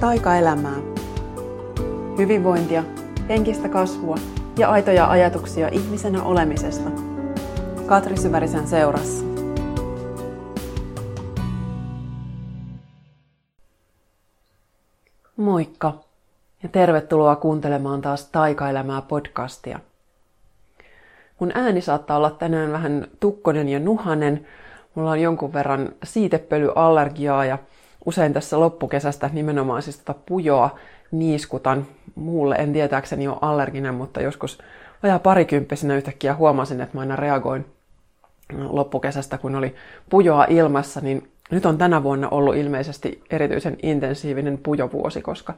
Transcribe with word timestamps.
taikaelämää. 0.00 0.76
Hyvinvointia, 2.18 2.84
henkistä 3.28 3.68
kasvua 3.68 4.16
ja 4.58 4.70
aitoja 4.70 5.10
ajatuksia 5.10 5.68
ihmisenä 5.68 6.22
olemisesta. 6.22 6.90
Katri 7.86 8.16
Syvärisen 8.16 8.66
seurassa. 8.66 9.24
Moikka 15.36 15.94
ja 16.62 16.68
tervetuloa 16.68 17.36
kuuntelemaan 17.36 18.00
taas 18.00 18.24
Taikaelämää 18.24 19.02
podcastia. 19.02 19.80
Mun 21.40 21.52
ääni 21.54 21.80
saattaa 21.80 22.16
olla 22.16 22.30
tänään 22.30 22.72
vähän 22.72 23.06
tukkonen 23.20 23.68
ja 23.68 23.80
nuhanen. 23.80 24.46
Mulla 24.94 25.10
on 25.10 25.20
jonkun 25.20 25.52
verran 25.52 25.88
siitepölyallergiaa 26.04 27.44
ja 27.44 27.58
usein 28.04 28.32
tässä 28.32 28.60
loppukesästä 28.60 29.30
nimenomaan 29.32 29.82
siis 29.82 29.98
tota 29.98 30.20
pujoa 30.26 30.78
niiskutan. 31.10 31.86
Muulle 32.14 32.54
en 32.54 32.72
tietääkseni 32.72 33.28
ole 33.28 33.36
allerginen, 33.40 33.94
mutta 33.94 34.22
joskus 34.22 34.58
vajaa 35.02 35.18
parikymppisenä 35.18 35.96
yhtäkkiä 35.96 36.34
huomasin, 36.34 36.80
että 36.80 36.96
mä 36.96 37.00
aina 37.00 37.16
reagoin 37.16 37.66
loppukesästä, 38.58 39.38
kun 39.38 39.54
oli 39.54 39.74
pujoa 40.10 40.44
ilmassa, 40.48 41.00
niin 41.00 41.30
nyt 41.50 41.66
on 41.66 41.78
tänä 41.78 42.02
vuonna 42.02 42.28
ollut 42.28 42.56
ilmeisesti 42.56 43.22
erityisen 43.30 43.76
intensiivinen 43.82 44.58
pujovuosi, 44.58 45.22
koska 45.22 45.54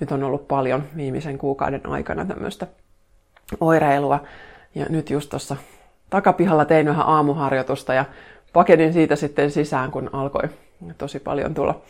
nyt 0.00 0.12
on 0.12 0.22
ollut 0.24 0.48
paljon 0.48 0.82
viimeisen 0.96 1.38
kuukauden 1.38 1.86
aikana 1.86 2.24
tämmöistä 2.24 2.66
oireilua. 3.60 4.20
Ja 4.74 4.86
nyt 4.88 5.10
just 5.10 5.30
tuossa 5.30 5.56
takapihalla 6.10 6.64
tein 6.64 6.86
vähän 6.86 7.06
aamuharjoitusta 7.06 7.94
ja 7.94 8.04
pakenin 8.52 8.92
siitä 8.92 9.16
sitten 9.16 9.50
sisään, 9.50 9.90
kun 9.90 10.10
alkoi 10.12 10.48
tosi 10.98 11.20
paljon 11.20 11.54
tulla 11.54 11.80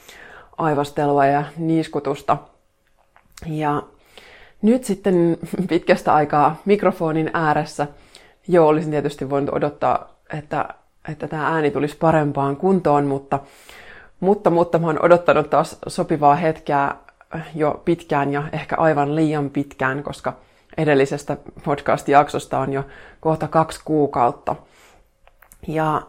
aivastelua 0.57 1.27
ja 1.27 1.45
niiskutusta. 1.57 2.37
Ja 3.47 3.83
nyt 4.63 4.85
sitten 4.85 5.39
pitkästä 5.69 6.15
aikaa 6.15 6.57
mikrofonin 6.65 7.31
ääressä, 7.33 7.87
joo, 8.49 8.69
olisin 8.69 8.91
tietysti 8.91 9.31
voinut 9.31 9.55
odottaa, 9.55 10.15
että, 10.33 10.69
että 11.09 11.29
tämä 11.29 11.49
ääni 11.49 11.71
tulisi 11.71 11.97
parempaan 11.97 12.57
kuntoon, 12.57 13.07
mutta, 13.07 13.39
mutta, 14.21 14.51
mutta 14.51 14.79
mä 14.79 14.87
oon 14.87 15.05
odottanut 15.05 15.51
taas 15.51 15.79
sopivaa 15.87 16.35
hetkeä 16.35 16.95
jo 17.55 17.83
pitkään 17.85 18.33
ja 18.33 18.43
ehkä 18.53 18.77
aivan 18.77 19.17
liian 19.17 19.51
pitkään, 19.51 20.03
koska 20.03 20.33
edellisestä 20.77 21.37
podcast-jaksosta 21.65 22.59
on 22.59 22.73
jo 22.73 22.85
kohta 23.21 23.49
kaksi 23.49 23.81
kuukautta. 23.85 24.57
Ja 25.69 26.03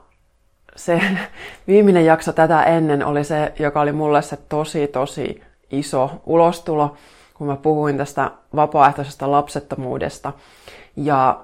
se 0.75 1.01
viimeinen 1.67 2.05
jakso 2.05 2.33
tätä 2.33 2.63
ennen 2.63 3.05
oli 3.05 3.23
se, 3.23 3.53
joka 3.59 3.81
oli 3.81 3.91
mulle 3.91 4.21
se 4.21 4.37
tosi 4.37 4.87
tosi 4.87 5.41
iso 5.71 6.11
ulostulo, 6.25 6.95
kun 7.33 7.47
mä 7.47 7.55
puhuin 7.55 7.97
tästä 7.97 8.31
vapaaehtoisesta 8.55 9.31
lapsettomuudesta. 9.31 10.33
Ja 10.95 11.43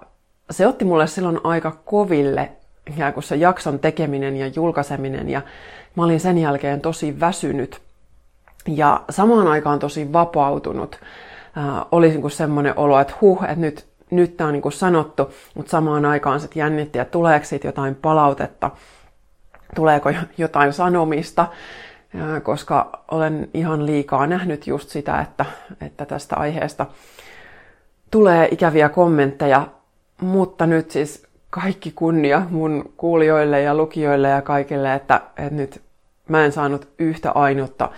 se 0.51 0.67
otti 0.67 0.85
mulle 0.85 1.07
silloin 1.07 1.39
aika 1.43 1.71
koville 1.85 2.51
ikään 2.93 3.13
kuin 3.13 3.23
se 3.23 3.35
jakson 3.35 3.79
tekeminen 3.79 4.37
ja 4.37 4.47
julkaiseminen 4.47 5.29
ja 5.29 5.41
mä 5.95 6.03
olin 6.03 6.19
sen 6.19 6.37
jälkeen 6.37 6.81
tosi 6.81 7.19
väsynyt 7.19 7.81
ja 8.67 9.01
samaan 9.09 9.47
aikaan 9.47 9.79
tosi 9.79 10.13
vapautunut. 10.13 10.99
Äh, 11.57 11.85
oli 11.91 12.09
niin 12.09 12.31
semmoinen 12.31 12.79
olo, 12.79 12.99
että 12.99 13.13
huh, 13.21 13.43
että 13.43 13.55
nyt, 13.55 13.85
nyt 14.11 14.37
tämä 14.37 14.47
on 14.47 14.53
niin 14.53 14.61
kuin 14.61 14.71
sanottu, 14.71 15.31
mutta 15.55 15.69
samaan 15.69 16.05
aikaan 16.05 16.39
sitten 16.39 16.59
jännitti, 16.59 16.99
että 16.99 17.11
tuleeko 17.11 17.45
siitä 17.45 17.67
jotain 17.67 17.95
palautetta 17.95 18.71
tuleeko 19.75 20.11
jotain 20.37 20.73
sanomista, 20.73 21.47
koska 22.43 23.03
olen 23.11 23.49
ihan 23.53 23.85
liikaa 23.85 24.27
nähnyt 24.27 24.67
just 24.67 24.89
sitä, 24.89 25.21
että, 25.21 25.45
että 25.81 26.05
tästä 26.05 26.35
aiheesta 26.35 26.85
tulee 28.11 28.47
ikäviä 28.51 28.89
kommentteja, 28.89 29.67
mutta 30.21 30.65
nyt 30.65 30.91
siis 30.91 31.27
kaikki 31.49 31.91
kunnia 31.91 32.41
mun 32.49 32.93
kuulijoille 32.97 33.61
ja 33.61 33.75
lukijoille 33.75 34.29
ja 34.29 34.41
kaikille, 34.41 34.93
että, 34.93 35.21
että 35.37 35.55
nyt 35.55 35.81
mä 36.29 36.45
en 36.45 36.51
saanut 36.51 36.87
yhtä 36.99 37.31
ainutta 37.31 37.89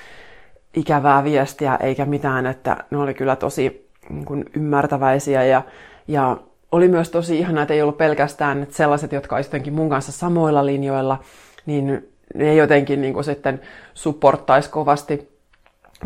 ikävää 0.73 1.23
viestiä 1.23 1.75
eikä 1.75 2.05
mitään, 2.05 2.45
että 2.45 2.77
ne 2.91 2.97
oli 2.97 3.13
kyllä 3.13 3.35
tosi 3.35 3.89
niin 4.09 4.25
kuin 4.25 4.45
ymmärtäväisiä. 4.55 5.43
Ja, 5.43 5.61
ja 6.07 6.37
oli 6.71 6.87
myös 6.87 7.09
tosi 7.09 7.39
ihana, 7.39 7.61
että 7.61 7.73
ei 7.73 7.81
ollut 7.81 7.97
pelkästään 7.97 8.63
että 8.63 8.75
sellaiset, 8.75 9.11
jotka 9.11 9.35
olisivat 9.35 9.71
mun 9.71 9.89
kanssa 9.89 10.11
samoilla 10.11 10.65
linjoilla, 10.65 11.19
niin 11.65 12.13
ne 12.33 12.55
jotenkin 12.55 13.01
niin 13.01 13.13
kuin 13.13 13.23
sitten 13.23 13.61
supporttaisi 13.93 14.69
kovasti, 14.69 15.29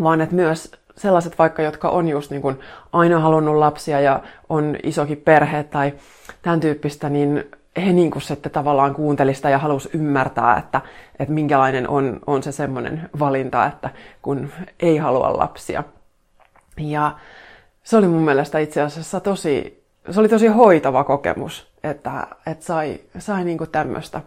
vaan 0.03 0.21
että 0.21 0.35
myös 0.35 0.71
sellaiset 0.97 1.39
vaikka, 1.39 1.61
jotka 1.61 1.89
on 1.89 2.07
just 2.07 2.31
niin 2.31 2.41
kuin 2.41 2.59
aina 2.93 3.19
halunnut 3.19 3.55
lapsia 3.55 3.99
ja 3.99 4.23
on 4.49 4.77
isokin 4.83 5.17
perhe 5.17 5.63
tai 5.63 5.93
tämän 6.41 6.59
tyyppistä, 6.59 7.09
niin 7.09 7.43
he 7.85 7.93
niin 7.93 8.11
kuin 8.11 8.21
sitten 8.21 8.51
tavallaan 8.51 8.95
kuuntelista 8.95 9.49
ja 9.49 9.57
halusi 9.57 9.89
ymmärtää, 9.93 10.57
että, 10.57 10.81
että 11.19 11.33
minkälainen 11.33 11.89
on, 11.89 12.19
on 12.27 12.43
se 12.43 12.51
semmoinen 12.51 13.09
valinta, 13.19 13.65
että 13.65 13.89
kun 14.21 14.49
ei 14.79 14.97
halua 14.97 15.37
lapsia. 15.37 15.83
Ja 16.77 17.15
se 17.83 17.97
oli 17.97 18.07
mun 18.07 18.21
mielestä 18.21 18.59
itse 18.59 18.81
asiassa 18.81 19.19
tosi, 19.19 19.83
se 20.09 20.19
oli 20.19 20.29
tosi 20.29 20.47
hoitava 20.47 21.03
kokemus, 21.03 21.71
että, 21.83 22.27
että 22.47 22.65
sai, 22.65 22.99
sai 23.19 23.43
niin 23.43 23.57
kuin 23.57 23.69
tämmöistä 23.69 24.21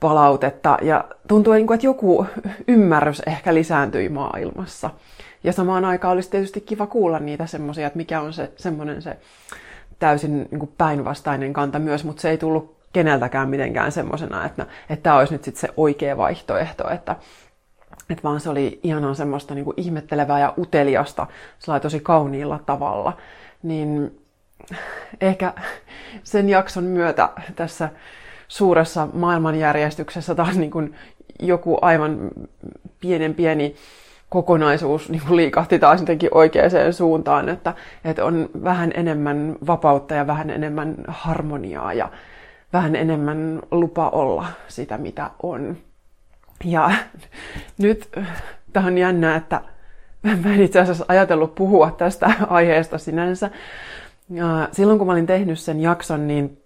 palautetta 0.00 0.78
ja 0.82 1.04
tuntui, 1.28 1.56
niin 1.56 1.72
että 1.72 1.86
joku 1.86 2.26
ymmärrys 2.68 3.22
ehkä 3.26 3.54
lisääntyi 3.54 4.08
maailmassa. 4.08 4.90
Ja 5.44 5.52
samaan 5.52 5.84
aikaan 5.84 6.14
olisi 6.14 6.30
tietysti 6.30 6.60
kiva 6.60 6.86
kuulla 6.86 7.18
niitä 7.18 7.46
semmoisia, 7.46 7.86
että 7.86 7.96
mikä 7.96 8.20
on 8.20 8.32
se 8.32 8.52
semmoinen 8.56 9.02
se 9.02 9.16
täysin 9.98 10.48
niin 10.50 10.72
päinvastainen 10.78 11.52
kanta 11.52 11.78
myös, 11.78 12.04
mutta 12.04 12.22
se 12.22 12.30
ei 12.30 12.38
tullut 12.38 12.76
keneltäkään 12.92 13.48
mitenkään 13.48 13.92
semmoisena, 13.92 14.44
että, 14.44 14.66
että 14.90 15.02
tämä 15.02 15.16
olisi 15.16 15.34
nyt 15.34 15.44
sitten 15.44 15.60
se 15.60 15.68
oikea 15.76 16.16
vaihtoehto, 16.16 16.88
että, 16.88 17.16
että 18.10 18.22
vaan 18.22 18.40
se 18.40 18.50
oli 18.50 18.80
ihanaa 18.82 19.14
semmoista 19.14 19.54
niin 19.54 19.64
kuin 19.64 19.74
ihmettelevää 19.76 20.40
ja 20.40 20.54
uteliasta 20.58 21.26
tosi 21.82 22.00
kauniilla 22.00 22.60
tavalla. 22.66 23.16
Niin 23.62 24.20
ehkä 25.20 25.52
sen 26.22 26.48
jakson 26.48 26.84
myötä 26.84 27.28
tässä 27.56 27.88
suuressa 28.48 29.08
maailmanjärjestyksessä 29.12 30.34
taas 30.34 30.56
niin 30.56 30.70
kuin 30.70 30.94
joku 31.40 31.78
aivan 31.82 32.30
pienen 33.00 33.34
pieni 33.34 33.74
kokonaisuus 34.28 35.08
niin 35.10 35.22
kuin 35.26 35.36
liikahti 35.36 35.78
taas 35.78 36.00
jotenkin 36.00 36.30
oikeaan 36.32 36.92
suuntaan, 36.92 37.48
että, 37.48 37.74
että 38.04 38.24
on 38.24 38.48
vähän 38.64 38.92
enemmän 38.94 39.56
vapautta 39.66 40.14
ja 40.14 40.26
vähän 40.26 40.50
enemmän 40.50 40.96
harmoniaa 41.08 41.92
ja 41.92 42.10
vähän 42.72 42.96
enemmän 42.96 43.62
lupa 43.70 44.08
olla 44.08 44.46
sitä, 44.68 44.98
mitä 44.98 45.30
on. 45.42 45.76
Ja 46.64 46.90
nyt 47.78 48.08
tämä 48.72 48.86
on 48.86 48.98
jännää, 48.98 49.36
että 49.36 49.60
mä 50.22 50.54
en 50.54 50.62
itse 50.62 50.80
asiassa 50.80 51.04
ajatellut 51.08 51.54
puhua 51.54 51.90
tästä 51.90 52.30
aiheesta 52.48 52.98
sinänsä. 52.98 53.50
Silloin 54.72 54.98
kun 54.98 55.06
mä 55.06 55.12
olin 55.12 55.26
tehnyt 55.26 55.58
sen 55.58 55.80
jakson, 55.80 56.26
niin 56.26 56.62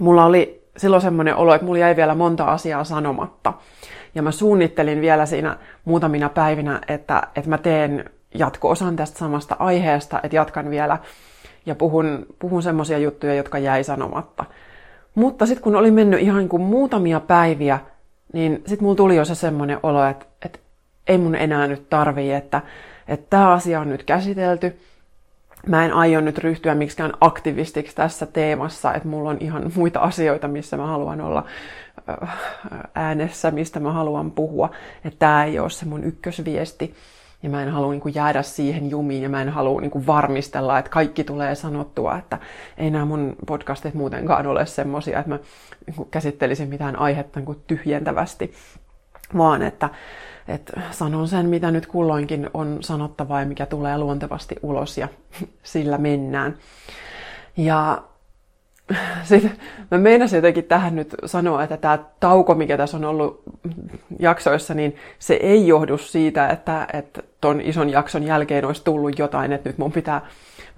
mulla 0.00 0.24
oli 0.24 0.65
silloin 0.76 1.02
semmoinen 1.02 1.36
olo, 1.36 1.54
että 1.54 1.64
mulla 1.64 1.78
jäi 1.78 1.96
vielä 1.96 2.14
monta 2.14 2.44
asiaa 2.44 2.84
sanomatta. 2.84 3.52
Ja 4.14 4.22
mä 4.22 4.30
suunnittelin 4.30 5.00
vielä 5.00 5.26
siinä 5.26 5.56
muutamina 5.84 6.28
päivinä, 6.28 6.80
että, 6.88 7.22
että 7.36 7.50
mä 7.50 7.58
teen 7.58 8.10
jatko-osan 8.34 8.96
tästä 8.96 9.18
samasta 9.18 9.56
aiheesta, 9.58 10.20
että 10.22 10.36
jatkan 10.36 10.70
vielä 10.70 10.98
ja 11.66 11.74
puhun, 11.74 12.26
puhun 12.38 12.62
semmoisia 12.62 12.98
juttuja, 12.98 13.34
jotka 13.34 13.58
jäi 13.58 13.84
sanomatta. 13.84 14.44
Mutta 15.14 15.46
sitten 15.46 15.62
kun 15.62 15.76
oli 15.76 15.90
mennyt 15.90 16.20
ihan 16.20 16.48
kuin 16.48 16.62
muutamia 16.62 17.20
päiviä, 17.20 17.78
niin 18.32 18.62
sitten 18.66 18.82
mulla 18.82 18.96
tuli 18.96 19.16
jo 19.16 19.24
se 19.24 19.34
semmoinen 19.34 19.78
olo, 19.82 20.04
että, 20.04 20.26
että 20.44 20.58
ei 21.06 21.18
mun 21.18 21.34
enää 21.34 21.66
nyt 21.66 21.88
tarvii, 21.90 22.32
että, 22.32 22.62
että 23.08 23.26
tämä 23.30 23.52
asia 23.52 23.80
on 23.80 23.88
nyt 23.88 24.04
käsitelty, 24.04 24.78
mä 25.66 25.84
en 25.84 25.92
aio 25.92 26.20
nyt 26.20 26.38
ryhtyä 26.38 26.74
miksikään 26.74 27.12
aktivistiksi 27.20 27.96
tässä 27.96 28.26
teemassa, 28.26 28.94
että 28.94 29.08
mulla 29.08 29.30
on 29.30 29.36
ihan 29.40 29.72
muita 29.74 30.00
asioita, 30.00 30.48
missä 30.48 30.76
mä 30.76 30.86
haluan 30.86 31.20
olla 31.20 31.44
äh, 32.22 32.28
äänessä, 32.94 33.50
mistä 33.50 33.80
mä 33.80 33.92
haluan 33.92 34.30
puhua. 34.30 34.70
Että 35.04 35.18
tämä 35.18 35.44
ei 35.44 35.58
ole 35.58 35.70
se 35.70 35.86
mun 35.86 36.04
ykkösviesti. 36.04 36.94
Ja 37.42 37.50
mä 37.50 37.62
en 37.62 37.70
halua 37.70 37.92
niin 37.92 38.14
jäädä 38.14 38.42
siihen 38.42 38.90
jumiin 38.90 39.22
ja 39.22 39.28
mä 39.28 39.42
en 39.42 39.48
halua 39.48 39.80
niin 39.80 40.06
varmistella, 40.06 40.78
että 40.78 40.90
kaikki 40.90 41.24
tulee 41.24 41.54
sanottua, 41.54 42.18
että 42.18 42.38
ei 42.78 42.90
nämä 42.90 43.04
mun 43.04 43.36
podcastit 43.46 43.94
muutenkaan 43.94 44.46
ole 44.46 44.66
semmosia, 44.66 45.18
että 45.18 45.28
mä 45.28 45.38
niin 45.86 46.06
käsittelisin 46.10 46.68
mitään 46.68 46.98
aihetta 46.98 47.40
niin 47.40 47.62
tyhjentävästi, 47.66 48.52
vaan 49.36 49.62
että 49.62 49.90
että 50.48 50.80
sanon 50.90 51.28
sen, 51.28 51.46
mitä 51.46 51.70
nyt 51.70 51.86
kulloinkin 51.86 52.50
on 52.54 52.78
sanottavaa 52.80 53.40
ja 53.40 53.46
mikä 53.46 53.66
tulee 53.66 53.98
luontevasti 53.98 54.54
ulos 54.62 54.98
ja 54.98 55.08
sillä 55.62 55.98
mennään. 55.98 56.56
Ja 57.56 58.02
sitten 59.24 59.52
mä 59.90 59.98
meinasin 59.98 60.36
jotenkin 60.36 60.64
tähän 60.64 60.96
nyt 60.96 61.14
sanoa, 61.24 61.62
että 61.62 61.76
tämä 61.76 61.98
tauko, 62.20 62.54
mikä 62.54 62.76
tässä 62.76 62.96
on 62.96 63.04
ollut 63.04 63.42
jaksoissa, 64.18 64.74
niin 64.74 64.96
se 65.18 65.34
ei 65.34 65.66
johdu 65.66 65.98
siitä, 65.98 66.48
että, 66.48 66.86
että 66.92 67.22
ton 67.40 67.60
ison 67.60 67.90
jakson 67.90 68.22
jälkeen 68.22 68.64
olisi 68.64 68.84
tullut 68.84 69.18
jotain, 69.18 69.52
että 69.52 69.68
nyt 69.68 69.78
mun 69.78 69.92
pitää 69.92 70.20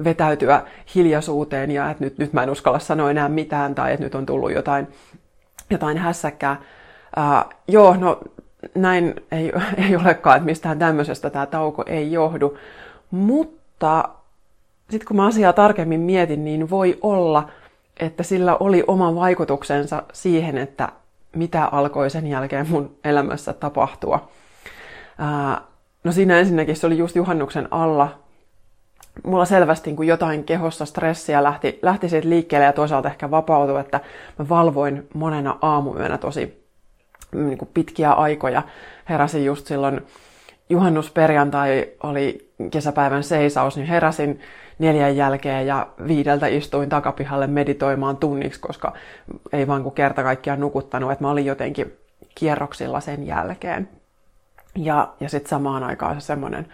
vetäytyä 0.05 0.62
hiljaisuuteen 0.94 1.70
ja 1.70 1.91
että 1.91 2.05
nyt, 2.05 2.19
nyt 2.19 2.32
mä 2.32 2.43
en 2.43 2.50
uskalla 2.50 2.79
sanoa 2.79 3.11
enää 3.11 3.29
mitään 3.29 3.75
tai 3.75 3.93
että 3.93 4.05
nyt 4.05 4.15
on 4.15 4.26
tullut 4.26 4.53
jotain, 4.53 4.88
jotain 5.70 5.99
hässäkkää. 5.99 6.56
Uh, 7.17 7.55
joo, 7.69 7.97
no 7.97 8.20
näin 8.75 9.14
ei, 9.32 9.52
ei 9.88 9.96
olekaan, 9.96 10.37
että 10.37 10.46
mistään 10.46 10.78
tämmöisestä 10.78 11.31
tämä 11.31 11.46
tauko 11.46 11.84
ei 11.87 12.12
johdu. 12.12 12.58
Mutta 13.10 14.08
sitten 14.90 15.06
kun 15.08 15.16
mä 15.16 15.26
asiaa 15.26 15.52
tarkemmin 15.52 16.00
mietin, 16.00 16.44
niin 16.44 16.70
voi 16.70 16.99
olla, 17.02 17.49
että 18.00 18.22
sillä 18.22 18.56
oli 18.56 18.84
oma 18.87 19.14
vaikutuksensa 19.14 20.02
siihen, 20.12 20.58
että 20.58 20.88
mitä 21.37 21.64
alkoi 21.64 22.10
sen 22.10 22.26
jälkeen 22.26 22.70
mun 22.70 22.96
elämässä 23.05 23.52
tapahtua. 23.52 24.28
Ää, 25.19 25.60
no 26.05 26.12
siinä 26.12 26.38
ensinnäkin 26.38 26.76
se 26.76 26.87
oli 26.87 26.99
just 26.99 27.16
juhannuksen 27.16 27.69
alla. 27.70 28.19
Mulla 29.25 29.44
selvästi 29.44 29.94
kun 29.94 30.06
jotain 30.06 30.44
kehossa 30.44 30.84
stressiä 30.84 31.43
lähti, 31.43 31.78
lähti 31.82 32.08
siitä 32.08 32.28
liikkeelle 32.28 32.66
ja 32.66 32.72
toisaalta 32.72 33.08
ehkä 33.08 33.31
vapautui, 33.31 33.81
että 33.81 34.00
mä 34.38 34.49
valvoin 34.49 35.08
monena 35.14 35.58
aamuyönä 35.62 36.19
tosi 36.19 36.68
niin 37.33 37.59
kuin 37.59 37.71
pitkiä 37.75 38.13
aikoja. 38.13 38.63
Heräsin 39.09 39.45
just 39.45 39.67
silloin 39.67 40.01
juhannusperjantai 40.71 41.89
oli 42.03 42.53
kesäpäivän 42.71 43.25
seisaus, 43.25 43.77
niin 43.77 43.87
heräsin 43.87 44.41
neljän 44.79 45.17
jälkeen 45.17 45.67
ja 45.67 45.87
viideltä 46.09 46.47
istuin 46.47 46.89
takapihalle 46.89 47.47
meditoimaan 47.47 48.17
tunniksi, 48.17 48.61
koska 48.61 48.93
ei 49.53 49.67
vaan 49.67 49.83
kuin 49.83 49.95
kerta 49.95 50.23
kaikkiaan 50.23 50.61
nukuttanut, 50.61 51.13
että 51.13 51.25
mä 51.25 51.31
olin 51.31 51.47
jotenkin 51.47 51.93
kierroksilla 52.35 53.01
sen 53.01 53.27
jälkeen. 53.27 53.89
Ja, 54.77 55.09
ja 55.21 55.29
sitten 55.29 55.51
samaan 55.51 55.85
aikaan 55.85 56.21
se 56.21 56.27
semmoinen 56.27 56.67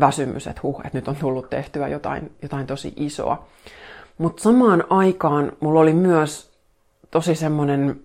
väsymys, 0.00 0.46
että 0.46 0.60
huh, 0.62 0.80
että 0.84 0.98
nyt 0.98 1.08
on 1.08 1.16
tullut 1.16 1.50
tehtyä 1.50 1.88
jotain, 1.88 2.32
jotain 2.42 2.66
tosi 2.66 2.92
isoa. 2.96 3.46
Mutta 4.18 4.42
samaan 4.42 4.84
aikaan 4.90 5.52
mulla 5.60 5.80
oli 5.80 5.92
myös 5.92 6.50
tosi 7.10 7.34
semmoinen 7.34 8.00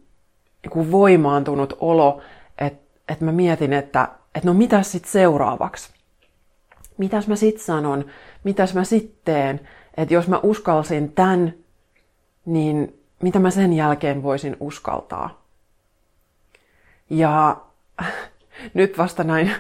niin 0.75 0.91
voimaantunut 0.91 1.77
olo, 1.79 2.21
että, 2.57 2.83
että 3.09 3.25
mä 3.25 3.31
mietin, 3.31 3.73
että, 3.73 4.07
että 4.35 4.47
no 4.47 4.53
mitäs 4.53 4.91
sitten 4.91 5.12
seuraavaksi? 5.12 5.89
Mitäs 6.97 7.27
mä 7.27 7.35
sitten 7.35 7.65
sanon? 7.65 8.06
Mitäs 8.44 8.73
mä 8.73 8.83
sitten 8.83 9.19
teen? 9.25 9.67
Että 9.97 10.13
jos 10.13 10.27
mä 10.27 10.39
uskalsin 10.44 11.12
tämän, 11.12 11.53
niin 12.45 13.00
mitä 13.21 13.39
mä 13.39 13.50
sen 13.50 13.73
jälkeen 13.73 14.23
voisin 14.23 14.57
uskaltaa? 14.59 15.41
Ja 17.09 17.57
nyt 18.73 18.97
vasta 18.97 19.23
näin 19.23 19.51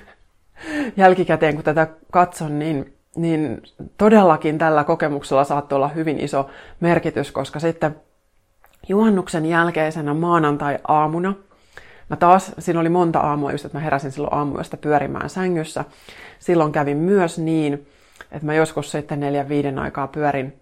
jälkikäteen, 0.97 1.55
kun 1.55 1.63
tätä 1.63 1.87
katson, 2.11 2.59
niin, 2.59 2.93
niin 3.15 3.61
todellakin 3.97 4.57
tällä 4.57 4.83
kokemuksella 4.83 5.43
saattoi 5.43 5.75
olla 5.75 5.87
hyvin 5.87 6.19
iso 6.19 6.49
merkitys, 6.79 7.31
koska 7.31 7.59
sitten 7.59 7.95
juhannuksen 8.87 9.45
jälkeisenä 9.45 10.13
maanantai-aamuna, 10.13 11.33
mä 12.09 12.15
taas, 12.15 12.51
siinä 12.59 12.79
oli 12.79 12.89
monta 12.89 13.19
aamua 13.19 13.51
just, 13.51 13.65
että 13.65 13.77
mä 13.77 13.83
heräsin 13.83 14.11
silloin 14.11 14.33
aamuyöstä 14.33 14.77
pyörimään 14.77 15.29
sängyssä. 15.29 15.85
Silloin 16.39 16.71
kävin 16.71 16.97
myös 16.97 17.39
niin, 17.39 17.87
että 18.31 18.45
mä 18.45 18.53
joskus 18.53 18.91
sitten 18.91 19.19
neljän 19.19 19.49
viiden 19.49 19.79
aikaa 19.79 20.07
pyörin 20.07 20.53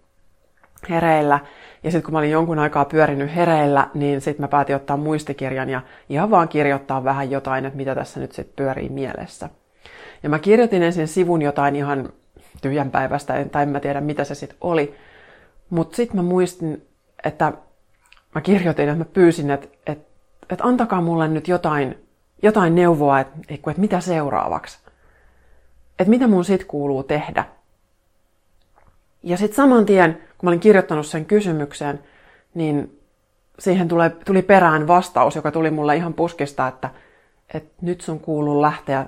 hereillä. 0.90 1.40
Ja 1.82 1.90
sitten 1.90 2.02
kun 2.02 2.12
mä 2.12 2.18
olin 2.18 2.30
jonkun 2.30 2.58
aikaa 2.58 2.84
pyörinyt 2.84 3.34
hereillä, 3.34 3.88
niin 3.94 4.20
sitten 4.20 4.44
mä 4.44 4.48
päätin 4.48 4.76
ottaa 4.76 4.96
muistikirjan 4.96 5.70
ja 5.70 5.82
ihan 6.08 6.30
vaan 6.30 6.48
kirjoittaa 6.48 7.04
vähän 7.04 7.30
jotain, 7.30 7.64
että 7.64 7.76
mitä 7.76 7.94
tässä 7.94 8.20
nyt 8.20 8.32
sitten 8.32 8.56
pyörii 8.56 8.88
mielessä. 8.88 9.48
Ja 10.22 10.28
mä 10.28 10.38
kirjoitin 10.38 10.82
ensin 10.82 11.08
sivun 11.08 11.42
jotain 11.42 11.76
ihan 11.76 12.08
tyhjän 12.62 12.90
päivästä, 12.90 13.44
tai 13.52 13.62
en 13.62 13.68
mä 13.68 13.80
tiedä 13.80 14.00
mitä 14.00 14.24
se 14.24 14.34
sitten 14.34 14.58
oli. 14.60 14.94
Mutta 15.70 15.96
sitten 15.96 16.16
mä 16.16 16.22
muistin, 16.22 16.86
että 17.24 17.52
mä 18.34 18.40
kirjoitin, 18.40 18.88
että 18.88 18.98
mä 18.98 19.04
pyysin, 19.04 19.50
että, 19.50 19.68
että, 19.86 20.10
että 20.50 20.64
antakaa 20.64 21.00
mulle 21.00 21.28
nyt 21.28 21.48
jotain, 21.48 21.98
jotain 22.42 22.74
neuvoa, 22.74 23.20
että, 23.20 23.38
että 23.48 23.80
mitä 23.80 24.00
seuraavaksi. 24.00 24.78
Että 25.98 26.10
mitä 26.10 26.26
mun 26.26 26.44
sit 26.44 26.64
kuuluu 26.64 27.02
tehdä. 27.02 27.44
Ja 29.22 29.36
sitten 29.36 29.56
saman 29.56 29.86
tien, 29.86 30.14
kun 30.14 30.46
mä 30.46 30.50
olin 30.50 30.60
kirjoittanut 30.60 31.06
sen 31.06 31.24
kysymyksen, 31.24 32.04
niin 32.54 33.00
siihen 33.58 33.88
tuli, 33.88 34.10
tuli 34.24 34.42
perään 34.42 34.86
vastaus, 34.86 35.36
joka 35.36 35.50
tuli 35.50 35.70
mulle 35.70 35.96
ihan 35.96 36.14
puskista, 36.14 36.68
että, 36.68 36.90
että 37.54 37.74
nyt 37.80 38.00
sun 38.00 38.20
kuuluu 38.20 38.62
lähteä 38.62 39.06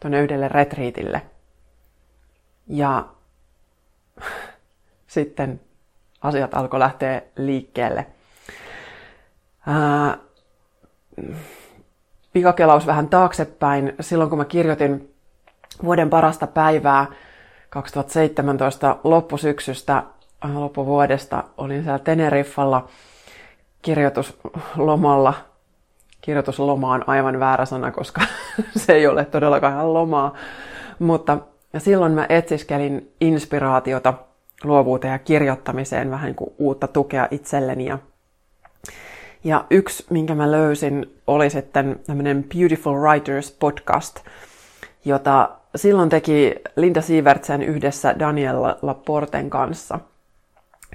tuonne 0.00 0.22
yhdelle 0.22 0.48
retriitille. 0.48 1.22
Ja 2.66 3.08
sitten 5.06 5.60
asiat 6.20 6.54
alkoi 6.54 6.80
lähteä 6.80 7.22
liikkeelle. 7.36 8.06
Ää, 9.66 10.18
pikakelaus 12.32 12.86
vähän 12.86 13.08
taaksepäin. 13.08 13.94
Silloin 14.00 14.30
kun 14.30 14.38
mä 14.38 14.44
kirjoitin 14.44 15.14
vuoden 15.84 16.10
parasta 16.10 16.46
päivää 16.46 17.06
2017 17.70 18.96
loppusyksystä, 19.04 20.02
äh, 20.44 20.56
loppuvuodesta, 20.56 21.44
olin 21.56 21.82
siellä 21.82 21.98
Teneriffalla 21.98 22.88
kirjoituslomalla. 23.82 25.34
Kirjoitusloma 26.20 26.92
on 26.92 27.04
aivan 27.06 27.40
väärä 27.40 27.64
sana, 27.64 27.92
koska 27.92 28.20
se 28.76 28.92
ei 28.92 29.06
ole 29.06 29.24
todellakaan 29.24 29.72
ihan 29.72 29.94
lomaa. 29.94 30.34
Mutta 30.98 31.38
silloin 31.78 32.12
mä 32.12 32.26
etsiskelin 32.28 33.12
inspiraatiota 33.20 34.14
luovuuteen 34.64 35.12
ja 35.12 35.18
kirjoittamiseen 35.18 36.10
vähän 36.10 36.34
kuin 36.34 36.54
uutta 36.58 36.88
tukea 36.88 37.28
itselleni 37.30 37.86
ja 37.86 37.98
ja 39.44 39.64
yksi, 39.70 40.06
minkä 40.10 40.34
mä 40.34 40.50
löysin, 40.50 41.14
oli 41.26 41.50
sitten 41.50 42.00
tämmöinen 42.06 42.44
Beautiful 42.54 42.94
Writers 42.94 43.50
podcast, 43.50 44.20
jota 45.04 45.50
silloin 45.76 46.08
teki 46.08 46.54
Linda 46.76 47.02
Sievertsen 47.02 47.62
yhdessä 47.62 48.14
Daniel 48.18 48.56
Laporten 48.82 49.50
kanssa. 49.50 49.98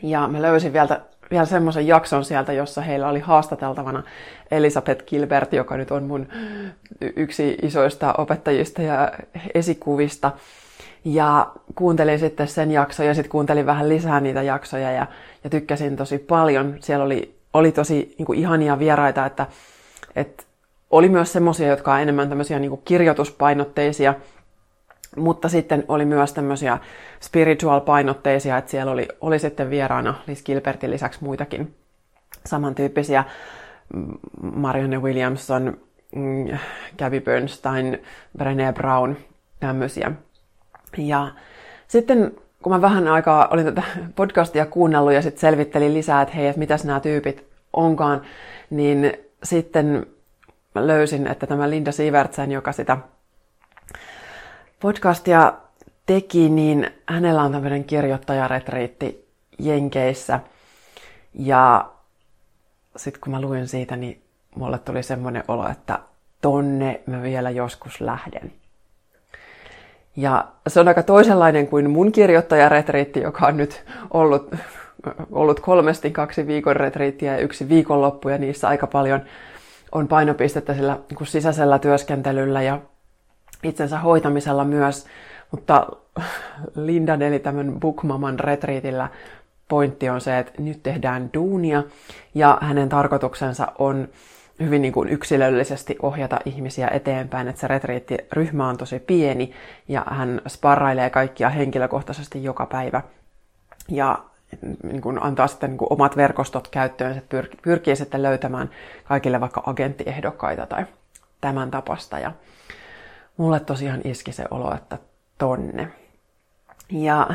Ja 0.03 0.27
mä 0.27 0.41
löysin 0.41 0.73
vielä, 0.73 1.01
vielä 1.31 1.45
semmoisen 1.45 1.87
jakson 1.87 2.25
sieltä, 2.25 2.53
jossa 2.53 2.81
heillä 2.81 3.09
oli 3.09 3.19
haastateltavana 3.19 4.03
Elisabeth 4.51 5.05
Gilbert, 5.05 5.53
joka 5.53 5.77
nyt 5.77 5.91
on 5.91 6.03
mun 6.03 6.27
yksi 7.15 7.57
isoista 7.61 8.13
opettajista 8.13 8.81
ja 8.81 9.11
esikuvista. 9.55 10.31
Ja 11.05 11.51
kuuntelin 11.75 12.19
sitten 12.19 12.47
sen 12.47 12.71
jakson 12.71 13.05
ja 13.05 13.13
sitten 13.13 13.31
kuuntelin 13.31 13.65
vähän 13.65 13.89
lisää 13.89 14.19
niitä 14.19 14.41
jaksoja 14.41 14.91
ja, 14.91 15.07
ja 15.43 15.49
tykkäsin 15.49 15.95
tosi 15.95 16.17
paljon. 16.17 16.75
Siellä 16.79 17.05
oli 17.05 17.36
oli 17.53 17.71
tosi 17.71 18.15
niin 18.17 18.25
kuin 18.25 18.39
ihania 18.39 18.79
vieraita, 18.79 19.25
että, 19.25 19.47
että 20.15 20.43
oli 20.89 21.09
myös 21.09 21.33
semmoisia, 21.33 21.67
jotka 21.67 21.93
on 21.93 22.01
enemmän 22.01 22.29
tämmöisiä 22.29 22.59
niin 22.59 22.69
kuin 22.69 22.81
kirjoituspainotteisia, 22.85 24.13
mutta 25.15 25.49
sitten 25.49 25.85
oli 25.87 26.05
myös 26.05 26.33
tämmöisiä 26.33 26.77
spiritual-painotteisia, 27.21 28.57
että 28.57 28.71
siellä 28.71 28.91
oli, 28.91 29.07
oli 29.21 29.39
sitten 29.39 29.69
vieraana 29.69 30.15
Liz 30.27 30.43
Gilbertin 30.43 30.91
lisäksi 30.91 31.23
muitakin 31.23 31.75
samantyyppisiä. 32.45 33.23
Marianne 34.41 34.99
Williamson, 34.99 35.77
mm, 36.15 36.57
Gabby 36.99 37.19
Bernstein, 37.19 38.01
Brené 38.37 38.73
Brown, 38.73 39.15
tämmöisiä. 39.59 40.11
Ja 40.97 41.31
sitten 41.87 42.31
kun 42.63 42.71
mä 42.71 42.81
vähän 42.81 43.07
aikaa 43.07 43.47
olin 43.47 43.65
tätä 43.65 43.83
podcastia 44.15 44.65
kuunnellut 44.65 45.13
ja 45.13 45.21
sitten 45.21 45.41
selvittelin 45.41 45.93
lisää, 45.93 46.21
että 46.21 46.35
hei, 46.35 46.47
että 46.47 46.59
mitäs 46.59 46.83
nämä 46.83 46.99
tyypit 46.99 47.47
onkaan, 47.73 48.21
niin 48.69 49.13
sitten 49.43 50.05
mä 50.75 50.87
löysin, 50.87 51.27
että 51.27 51.47
tämä 51.47 51.69
Linda 51.69 51.91
Sivertsen, 51.91 52.51
joka 52.51 52.71
sitä 52.71 52.97
podcastia 54.79 55.53
teki, 56.05 56.49
niin 56.49 56.91
hänellä 57.05 57.43
on 57.43 57.51
tämmöinen 57.51 57.83
kirjoittajaretriitti 57.83 59.27
Jenkeissä. 59.59 60.39
Ja 61.33 61.91
sitten 62.95 63.21
kun 63.21 63.31
mä 63.31 63.41
luin 63.41 63.67
siitä, 63.67 63.95
niin 63.95 64.21
mulle 64.55 64.79
tuli 64.79 65.03
semmoinen 65.03 65.43
olo, 65.47 65.69
että 65.69 65.99
tonne 66.41 67.01
mä 67.05 67.21
vielä 67.21 67.49
joskus 67.49 68.01
lähden. 68.01 68.51
Ja 70.17 70.47
se 70.67 70.79
on 70.79 70.87
aika 70.87 71.03
toisenlainen 71.03 71.67
kuin 71.67 71.89
mun 71.89 72.11
kirjoittajaretriitti, 72.11 73.21
joka 73.21 73.47
on 73.47 73.57
nyt 73.57 73.83
ollut, 74.11 74.55
ollut 75.31 75.59
kolmesti 75.59 76.11
kaksi 76.11 76.47
viikon 76.47 76.75
retriittiä 76.75 77.33
ja 77.33 77.39
yksi 77.39 77.69
viikonloppu, 77.69 78.29
ja 78.29 78.37
niissä 78.37 78.67
aika 78.67 78.87
paljon 78.87 79.21
on 79.91 80.07
painopistettä 80.07 80.73
sillä 80.73 80.99
niin 81.09 81.27
sisäisellä 81.27 81.79
työskentelyllä 81.79 82.61
ja 82.61 82.79
itsensä 83.63 83.99
hoitamisella 83.99 84.65
myös. 84.65 85.05
Mutta 85.51 85.87
Lindan 86.75 87.21
eli 87.21 87.39
tämän 87.39 87.79
Bookmaman 87.79 88.39
retriitillä 88.39 89.09
pointti 89.67 90.09
on 90.09 90.21
se, 90.21 90.39
että 90.39 90.61
nyt 90.61 90.83
tehdään 90.83 91.29
duunia 91.33 91.83
ja 92.35 92.57
hänen 92.61 92.89
tarkoituksensa 92.89 93.67
on 93.79 94.07
hyvin 94.59 94.81
niin 94.81 94.93
kuin 94.93 95.09
yksilöllisesti 95.09 95.97
ohjata 96.01 96.39
ihmisiä 96.45 96.87
eteenpäin, 96.87 97.47
että 97.47 97.61
se 97.61 97.67
retriittiryhmä 97.67 98.69
on 98.69 98.77
tosi 98.77 98.99
pieni 98.99 99.53
ja 99.87 100.05
hän 100.09 100.41
sparrailee 100.47 101.09
kaikkia 101.09 101.49
henkilökohtaisesti 101.49 102.43
joka 102.43 102.65
päivä. 102.65 103.01
Ja 103.89 104.19
niin 104.83 105.01
kuin 105.01 105.23
antaa 105.23 105.47
sitten 105.47 105.69
niin 105.69 105.77
kuin 105.77 105.93
omat 105.93 106.17
verkostot 106.17 106.67
käyttöön, 106.67 107.17
että 107.17 107.41
pyr- 107.41 107.57
pyrkii 107.61 107.95
sitten 107.95 108.23
löytämään 108.23 108.69
kaikille 109.03 109.39
vaikka 109.41 109.63
agenttiehdokkaita 109.65 110.65
tai 110.65 110.85
tämän 111.41 111.71
tapasta. 111.71 112.19
Ja 112.19 112.31
mulle 113.37 113.59
tosiaan 113.59 114.01
iski 114.03 114.31
se 114.31 114.45
olo, 114.51 114.75
että 114.75 114.97
tonne. 115.37 115.87
Ja 116.91 117.27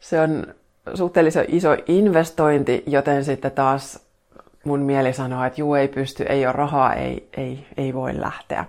se 0.00 0.20
on 0.20 0.46
suhteellisen 0.94 1.44
iso 1.48 1.76
investointi, 1.86 2.82
joten 2.86 3.24
sitten 3.24 3.52
taas 3.52 4.07
mun 4.68 4.80
mieli 4.80 5.12
sanoo, 5.12 5.44
että 5.44 5.60
juu 5.60 5.74
ei 5.74 5.88
pysty, 5.88 6.22
ei 6.22 6.46
ole 6.46 6.52
rahaa, 6.52 6.94
ei, 6.94 7.28
ei, 7.36 7.66
ei 7.76 7.94
voi 7.94 8.20
lähteä. 8.20 8.64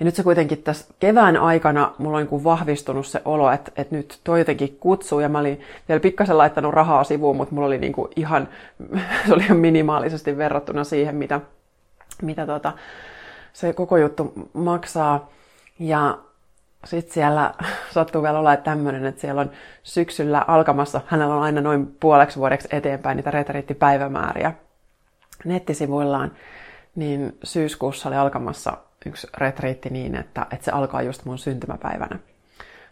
Ja 0.00 0.04
nyt 0.04 0.14
se 0.14 0.22
kuitenkin 0.22 0.62
tässä 0.62 0.94
kevään 0.98 1.36
aikana 1.36 1.92
mulla 1.98 2.18
on 2.18 2.28
niin 2.30 2.44
vahvistunut 2.44 3.06
se 3.06 3.22
olo, 3.24 3.50
että, 3.50 3.72
että 3.76 3.96
nyt 3.96 4.20
toi 4.24 4.38
jotenkin 4.38 4.76
kutsuu 4.80 5.20
ja 5.20 5.28
mä 5.28 5.38
olin 5.38 5.60
vielä 5.88 6.00
pikkasen 6.00 6.38
laittanut 6.38 6.74
rahaa 6.74 7.04
sivuun, 7.04 7.36
mutta 7.36 7.54
mulla 7.54 7.66
oli 7.66 7.78
niin 7.78 7.92
kuin 7.92 8.08
ihan, 8.16 8.48
se 9.26 9.34
oli 9.34 9.42
ihan 9.42 9.58
minimaalisesti 9.58 10.36
verrattuna 10.36 10.84
siihen, 10.84 11.14
mitä, 11.16 11.40
mitä 12.22 12.46
tota, 12.46 12.72
se 13.52 13.72
koko 13.72 13.96
juttu 13.96 14.32
maksaa. 14.52 15.30
Ja 15.78 16.18
sitten 16.84 17.14
siellä 17.14 17.54
sattuu 17.94 18.22
vielä 18.22 18.38
olla 18.38 18.56
tämmöinen, 18.56 19.06
että 19.06 19.20
siellä 19.20 19.40
on 19.40 19.50
syksyllä 19.82 20.44
alkamassa, 20.46 21.00
hänellä 21.06 21.34
on 21.34 21.42
aina 21.42 21.60
noin 21.60 21.86
puoleksi 22.00 22.38
vuodeksi 22.38 22.68
eteenpäin 22.70 23.16
niitä 23.16 23.30
retriittipäivämääriä 23.30 24.52
nettisivuillaan, 25.44 26.32
niin 26.94 27.38
syyskuussa 27.44 28.08
oli 28.08 28.16
alkamassa 28.16 28.76
yksi 29.06 29.26
retriitti 29.38 29.90
niin, 29.90 30.14
että, 30.14 30.46
että 30.52 30.64
se 30.64 30.70
alkaa 30.70 31.02
just 31.02 31.24
mun 31.24 31.38
syntymäpäivänä. 31.38 32.18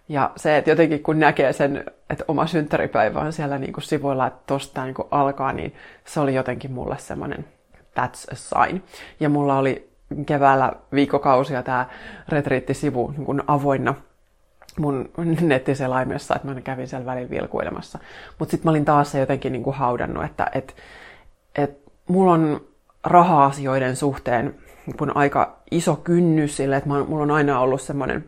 Ja 0.08 0.30
se, 0.36 0.56
että 0.56 0.70
jotenkin 0.70 1.02
kun 1.02 1.18
näkee 1.18 1.52
sen, 1.52 1.84
että 2.10 2.24
oma 2.28 2.46
synttäripäivä 2.46 3.20
on 3.20 3.32
siellä 3.32 3.58
niin 3.58 3.72
kuin 3.72 3.84
sivuilla, 3.84 4.26
että 4.26 4.40
tosta 4.46 4.84
niin 4.84 4.94
kuin 4.94 5.08
alkaa, 5.10 5.52
niin 5.52 5.74
se 6.04 6.20
oli 6.20 6.34
jotenkin 6.34 6.72
mulle 6.72 6.98
semmoinen 6.98 7.44
that's 7.74 8.32
a 8.32 8.34
sign. 8.34 8.82
Ja 9.20 9.28
mulla 9.28 9.58
oli 9.58 9.90
keväällä 10.26 10.72
viikokausia 10.92 11.62
tämä 11.62 11.86
retriittisivu 12.28 13.10
niin 13.16 13.24
kuin 13.24 13.42
avoinna 13.46 13.94
mun 14.78 15.10
nettiselaimessa, 15.40 16.34
että 16.34 16.48
mä 16.48 16.60
kävin 16.60 16.88
siellä 16.88 17.06
välillä 17.06 17.30
vilkuilemassa. 17.30 17.98
Mutta 18.38 18.50
sitten 18.50 18.66
mä 18.66 18.70
olin 18.70 18.84
taas 18.84 19.12
se 19.12 19.20
jotenkin 19.20 19.52
niin 19.52 19.62
kuin 19.62 19.76
haudannut, 19.76 20.24
että 20.24 20.46
et, 20.54 20.76
et 21.54 21.81
mulla 22.08 22.32
on 22.32 22.60
raha-asioiden 23.04 23.96
suhteen 23.96 24.54
kun 24.98 25.16
aika 25.16 25.56
iso 25.70 25.96
kynnys 25.96 26.56
sille, 26.56 26.76
että 26.76 26.88
mulla 26.88 27.22
on 27.22 27.30
aina 27.30 27.60
ollut 27.60 27.80
semmoinen 27.80 28.24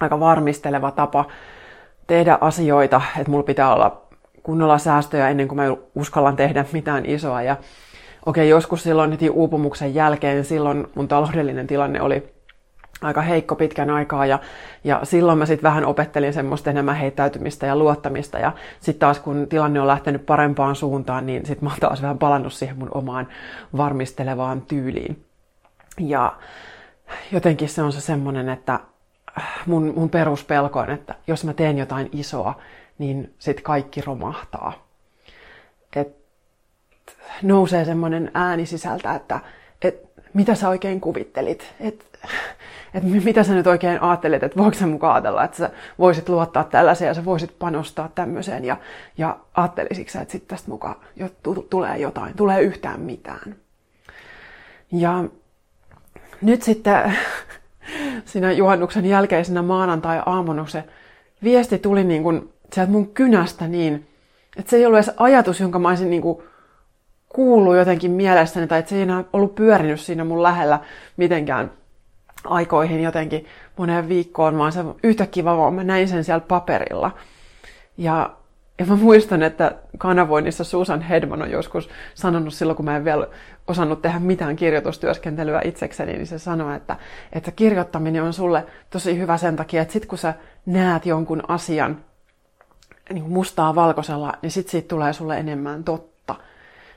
aika 0.00 0.20
varmisteleva 0.20 0.90
tapa 0.90 1.24
tehdä 2.06 2.38
asioita, 2.40 3.02
että 3.18 3.30
mulla 3.30 3.42
pitää 3.44 3.74
olla 3.74 4.02
kunnolla 4.42 4.78
säästöjä 4.78 5.28
ennen 5.28 5.48
kuin 5.48 5.56
mä 5.56 5.76
uskallan 5.94 6.36
tehdä 6.36 6.64
mitään 6.72 7.06
isoa. 7.06 7.42
Ja 7.42 7.56
okei, 8.26 8.42
okay, 8.42 8.46
joskus 8.46 8.82
silloin 8.82 9.10
heti 9.10 9.30
uupumuksen 9.30 9.94
jälkeen, 9.94 10.44
silloin 10.44 10.86
mun 10.94 11.08
taloudellinen 11.08 11.66
tilanne 11.66 12.00
oli 12.02 12.32
aika 13.02 13.22
heikko 13.22 13.56
pitkän 13.56 13.90
aikaa 13.90 14.26
ja, 14.26 14.38
ja 14.84 15.00
silloin 15.02 15.38
mä 15.38 15.46
sitten 15.46 15.62
vähän 15.62 15.84
opettelin 15.84 16.32
semmoista 16.32 16.70
enemmän 16.70 16.96
heittäytymistä 16.96 17.66
ja 17.66 17.76
luottamista 17.76 18.38
ja 18.38 18.52
sitten 18.80 19.00
taas 19.00 19.20
kun 19.20 19.46
tilanne 19.48 19.80
on 19.80 19.86
lähtenyt 19.86 20.26
parempaan 20.26 20.76
suuntaan, 20.76 21.26
niin 21.26 21.46
sitten 21.46 21.64
mä 21.64 21.70
oon 21.70 21.80
taas 21.80 22.02
vähän 22.02 22.18
palannut 22.18 22.52
siihen 22.52 22.78
mun 22.78 22.90
omaan 22.94 23.28
varmistelevaan 23.76 24.62
tyyliin. 24.62 25.24
Ja 26.00 26.36
jotenkin 27.32 27.68
se 27.68 27.82
on 27.82 27.92
se 27.92 28.00
semmoinen, 28.00 28.48
että 28.48 28.80
mun, 29.66 29.92
mun 29.96 30.10
peruspelko 30.10 30.78
on, 30.78 30.90
että 30.90 31.14
jos 31.26 31.44
mä 31.44 31.52
teen 31.52 31.78
jotain 31.78 32.08
isoa, 32.12 32.60
niin 32.98 33.34
sitten 33.38 33.64
kaikki 33.64 34.00
romahtaa. 34.00 34.86
Et 35.96 36.16
nousee 37.42 37.84
semmoinen 37.84 38.30
ääni 38.34 38.66
sisältä, 38.66 39.14
että 39.14 39.40
et, 39.82 40.12
mitä 40.34 40.54
sä 40.54 40.68
oikein 40.68 41.00
kuvittelit, 41.00 41.74
että 41.80 42.04
et, 42.94 43.02
mitä 43.24 43.42
sä 43.42 43.54
nyt 43.54 43.66
oikein 43.66 44.02
ajattelet, 44.02 44.42
että 44.42 44.58
voiko 44.58 44.78
sä 44.78 44.86
mukaan 44.86 45.14
ajatella, 45.14 45.44
että 45.44 45.56
sä 45.56 45.70
voisit 45.98 46.28
luottaa 46.28 46.64
tällaiseen 46.64 47.08
ja 47.08 47.14
sä 47.14 47.24
voisit 47.24 47.58
panostaa 47.58 48.08
tämmöiseen 48.14 48.64
ja, 48.64 48.76
ja 49.18 49.36
ajattelisitko 49.54 50.12
sä, 50.12 50.20
että 50.20 50.32
sitten 50.32 50.48
tästä 50.56 50.70
mukaan 50.70 50.96
jo, 51.16 51.28
tulee 51.70 51.98
jotain, 51.98 52.36
tulee 52.36 52.62
yhtään 52.62 53.00
mitään. 53.00 53.54
Ja 54.92 55.24
nyt 56.42 56.62
sitten 56.62 57.16
siinä 58.24 58.52
juhannuksen 58.52 59.06
jälkeisenä 59.06 59.62
maanantai-aamuna 59.62 60.66
se 60.66 60.84
viesti 61.42 61.78
tuli 61.78 62.04
niin 62.04 62.22
kuin 62.22 62.52
sieltä 62.72 62.92
mun 62.92 63.08
kynästä 63.08 63.68
niin, 63.68 64.06
että 64.56 64.70
se 64.70 64.76
ei 64.76 64.86
ollut 64.86 64.96
edes 64.96 65.14
ajatus, 65.16 65.60
jonka 65.60 65.78
mä 65.78 65.88
olisin 65.88 66.10
niin 66.10 66.22
kuin 66.22 66.42
kuullut 67.28 67.76
jotenkin 67.76 68.10
mielestäni, 68.10 68.66
tai 68.66 68.78
että 68.78 68.88
se 68.88 68.96
ei 68.96 69.02
enää 69.02 69.24
ollut 69.32 69.54
pyörinyt 69.54 70.00
siinä 70.00 70.24
mun 70.24 70.42
lähellä 70.42 70.80
mitenkään 71.16 71.70
aikoihin 72.44 73.02
jotenkin 73.02 73.46
moneen 73.76 74.08
viikkoon, 74.08 74.58
vaan 74.58 74.72
se 74.72 74.80
yhtäkkiä 75.02 75.44
vaan 75.44 75.74
mä 75.74 75.84
näin 75.84 76.08
sen 76.08 76.24
siellä 76.24 76.44
paperilla. 76.48 77.10
Ja 77.96 78.30
ja 78.78 78.86
mä 78.86 78.96
muistan, 78.96 79.42
että 79.42 79.74
kanavoinnissa 79.98 80.64
Susan 80.64 81.02
Hedman 81.02 81.42
on 81.42 81.50
joskus 81.50 81.90
sanonut 82.14 82.54
silloin, 82.54 82.76
kun 82.76 82.84
mä 82.84 82.96
en 82.96 83.04
vielä 83.04 83.28
osannut 83.66 84.02
tehdä 84.02 84.18
mitään 84.18 84.56
kirjoitustyöskentelyä 84.56 85.60
itsekseni, 85.64 86.12
niin 86.12 86.26
se 86.26 86.38
sanoi, 86.38 86.76
että, 86.76 86.96
että 87.32 87.50
kirjoittaminen 87.50 88.22
on 88.22 88.32
sulle 88.32 88.66
tosi 88.90 89.18
hyvä 89.18 89.36
sen 89.36 89.56
takia, 89.56 89.82
että 89.82 89.92
sit 89.92 90.06
kun 90.06 90.18
sä 90.18 90.34
näet 90.66 91.06
jonkun 91.06 91.42
asian 91.48 92.04
niin 93.12 93.30
mustaa 93.30 93.74
valkoisella, 93.74 94.32
niin 94.42 94.50
sit 94.50 94.68
siitä 94.68 94.88
tulee 94.88 95.12
sulle 95.12 95.38
enemmän 95.38 95.84
totta. 95.84 96.34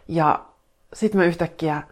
Ja 0.07 0.45
sit 0.93 1.13
mä 1.13 1.25
yhtäkkiä 1.25 1.83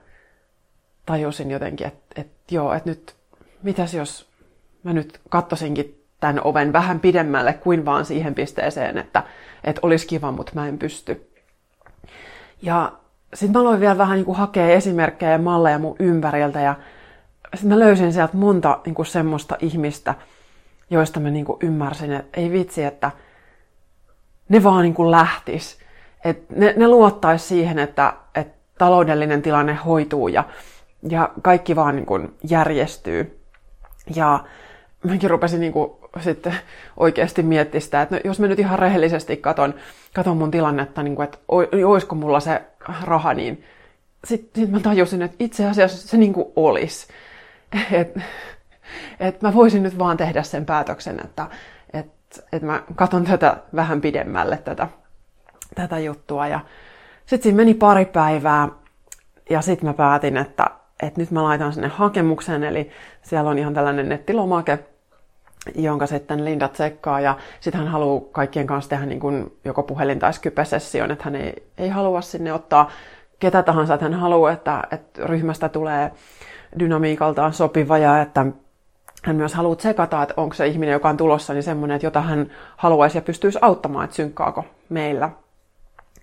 tajusin 1.05 1.51
jotenkin, 1.51 1.87
että, 1.87 2.21
että 2.21 2.55
joo, 2.55 2.73
että 2.73 2.89
nyt 2.89 3.15
mitäs 3.63 3.93
jos 3.93 4.29
mä 4.83 4.93
nyt 4.93 5.19
kattosinkin 5.29 6.03
tämän 6.19 6.41
oven 6.43 6.73
vähän 6.73 6.99
pidemmälle 6.99 7.53
kuin 7.53 7.85
vaan 7.85 8.05
siihen 8.05 8.35
pisteeseen, 8.35 8.97
että, 8.97 9.23
että 9.63 9.81
olisi 9.83 10.07
kiva, 10.07 10.31
mutta 10.31 10.51
mä 10.55 10.67
en 10.67 10.77
pysty. 10.77 11.29
Ja 12.61 12.91
sitten 13.33 13.53
mä 13.53 13.59
aloin 13.59 13.79
vielä 13.79 13.97
vähän 13.97 14.15
niin 14.15 14.25
kuin 14.25 14.37
hakea 14.37 14.67
esimerkkejä 14.67 15.31
ja 15.31 15.37
malleja 15.37 15.79
mun 15.79 15.95
ympäriltä 15.99 16.61
ja 16.61 16.75
sitten 17.53 17.69
mä 17.69 17.79
löysin 17.79 18.13
sieltä 18.13 18.37
monta 18.37 18.79
niin 18.85 18.95
kuin 18.95 19.05
semmoista 19.05 19.57
ihmistä, 19.59 20.15
joista 20.89 21.19
mä 21.19 21.29
niin 21.29 21.45
kuin 21.45 21.57
ymmärsin, 21.61 22.11
että 22.13 22.41
ei 22.41 22.51
vitsi, 22.51 22.83
että 22.83 23.11
ne 24.49 24.63
vaan 24.63 24.83
niin 24.83 24.93
kuin 24.93 25.11
lähtis. 25.11 25.77
Että 26.25 26.53
ne, 26.57 26.73
ne 26.77 26.87
luottaisi 26.87 27.47
siihen, 27.47 27.79
että, 27.79 28.13
että 28.35 28.57
taloudellinen 28.77 29.41
tilanne 29.41 29.73
hoituu 29.73 30.27
ja, 30.27 30.43
ja 31.09 31.29
kaikki 31.41 31.75
vaan 31.75 31.95
niin 31.95 32.05
kuin 32.05 32.35
järjestyy. 32.49 33.42
Ja 34.15 34.43
mäkin 35.03 35.29
rupesin 35.29 35.59
niin 35.59 35.73
kuin 35.73 35.91
sitten 36.19 36.55
oikeasti 36.97 37.43
miettiä 37.43 37.79
sitä, 37.79 38.01
että 38.01 38.15
no, 38.15 38.21
jos 38.23 38.39
mä 38.39 38.47
nyt 38.47 38.59
ihan 38.59 38.79
rehellisesti 38.79 39.37
katon, 39.37 39.73
katon 40.13 40.37
mun 40.37 40.51
tilannetta, 40.51 41.03
niin 41.03 41.15
kuin, 41.15 41.23
että 41.23 41.37
olisiko 41.85 42.15
mulla 42.15 42.39
se 42.39 42.61
raha, 43.03 43.33
niin 43.33 43.63
sitten 44.23 44.63
sit 44.63 44.71
mä 44.71 44.79
tajusin, 44.79 45.21
että 45.21 45.37
itse 45.39 45.65
asiassa 45.65 46.07
se 46.07 46.17
niin 46.17 46.33
kuin 46.33 46.47
olisi. 46.55 47.07
Että 47.91 48.21
et 49.19 49.41
mä 49.41 49.53
voisin 49.53 49.83
nyt 49.83 49.99
vaan 49.99 50.17
tehdä 50.17 50.43
sen 50.43 50.65
päätöksen, 50.65 51.19
että 51.19 51.47
et, 51.93 52.07
et 52.51 52.61
mä 52.61 52.83
katon 52.95 53.23
tätä 53.23 53.57
vähän 53.75 54.01
pidemmälle, 54.01 54.57
tätä, 54.57 54.87
tätä 55.75 55.99
juttua. 55.99 56.47
Ja 56.47 56.59
sitten 57.25 57.43
siinä 57.43 57.55
meni 57.55 57.73
pari 57.73 58.05
päivää 58.05 58.69
ja 59.49 59.61
sitten 59.61 59.89
mä 59.89 59.93
päätin, 59.93 60.37
että, 60.37 60.71
että 61.07 61.21
nyt 61.21 61.31
mä 61.31 61.43
laitan 61.43 61.73
sinne 61.73 61.87
hakemuksen, 61.87 62.63
eli 62.63 62.91
siellä 63.21 63.49
on 63.49 63.59
ihan 63.59 63.73
tällainen 63.73 64.09
nettilomake, 64.09 64.79
jonka 65.75 66.07
sitten 66.07 66.45
Linda 66.45 66.67
tsekkaa 66.67 67.19
ja 67.19 67.37
sitten 67.59 67.81
hän 67.81 67.91
haluaa 67.91 68.21
kaikkien 68.31 68.67
kanssa 68.67 68.89
tehdä 68.89 69.05
niin 69.05 69.19
kuin 69.19 69.57
joko 69.65 69.83
puhelin- 69.83 70.19
tai 70.19 70.33
Skype-session, 70.33 71.11
että 71.11 71.23
hän 71.23 71.35
ei, 71.35 71.63
ei 71.77 71.89
halua 71.89 72.21
sinne 72.21 72.53
ottaa 72.53 72.91
ketä 73.39 73.63
tahansa, 73.63 73.93
että 73.93 74.05
hän 74.05 74.13
haluaa, 74.13 74.51
että, 74.51 74.83
että 74.91 75.25
ryhmästä 75.25 75.69
tulee 75.69 76.11
dynamiikaltaan 76.79 77.53
sopiva 77.53 77.97
ja 77.97 78.21
että 78.21 78.45
hän 79.23 79.35
myös 79.35 79.53
haluaa 79.53 79.75
tsekata, 79.75 80.23
että 80.23 80.33
onko 80.37 80.55
se 80.55 80.67
ihminen, 80.67 80.93
joka 80.93 81.09
on 81.09 81.17
tulossa, 81.17 81.53
niin 81.53 81.63
semmoinen, 81.63 81.95
että 81.95 82.07
jota 82.07 82.21
hän 82.21 82.51
haluaisi 82.77 83.17
ja 83.17 83.21
pystyisi 83.21 83.59
auttamaan, 83.61 84.05
että 84.05 84.15
synkkaako 84.15 84.65
meillä. 84.89 85.29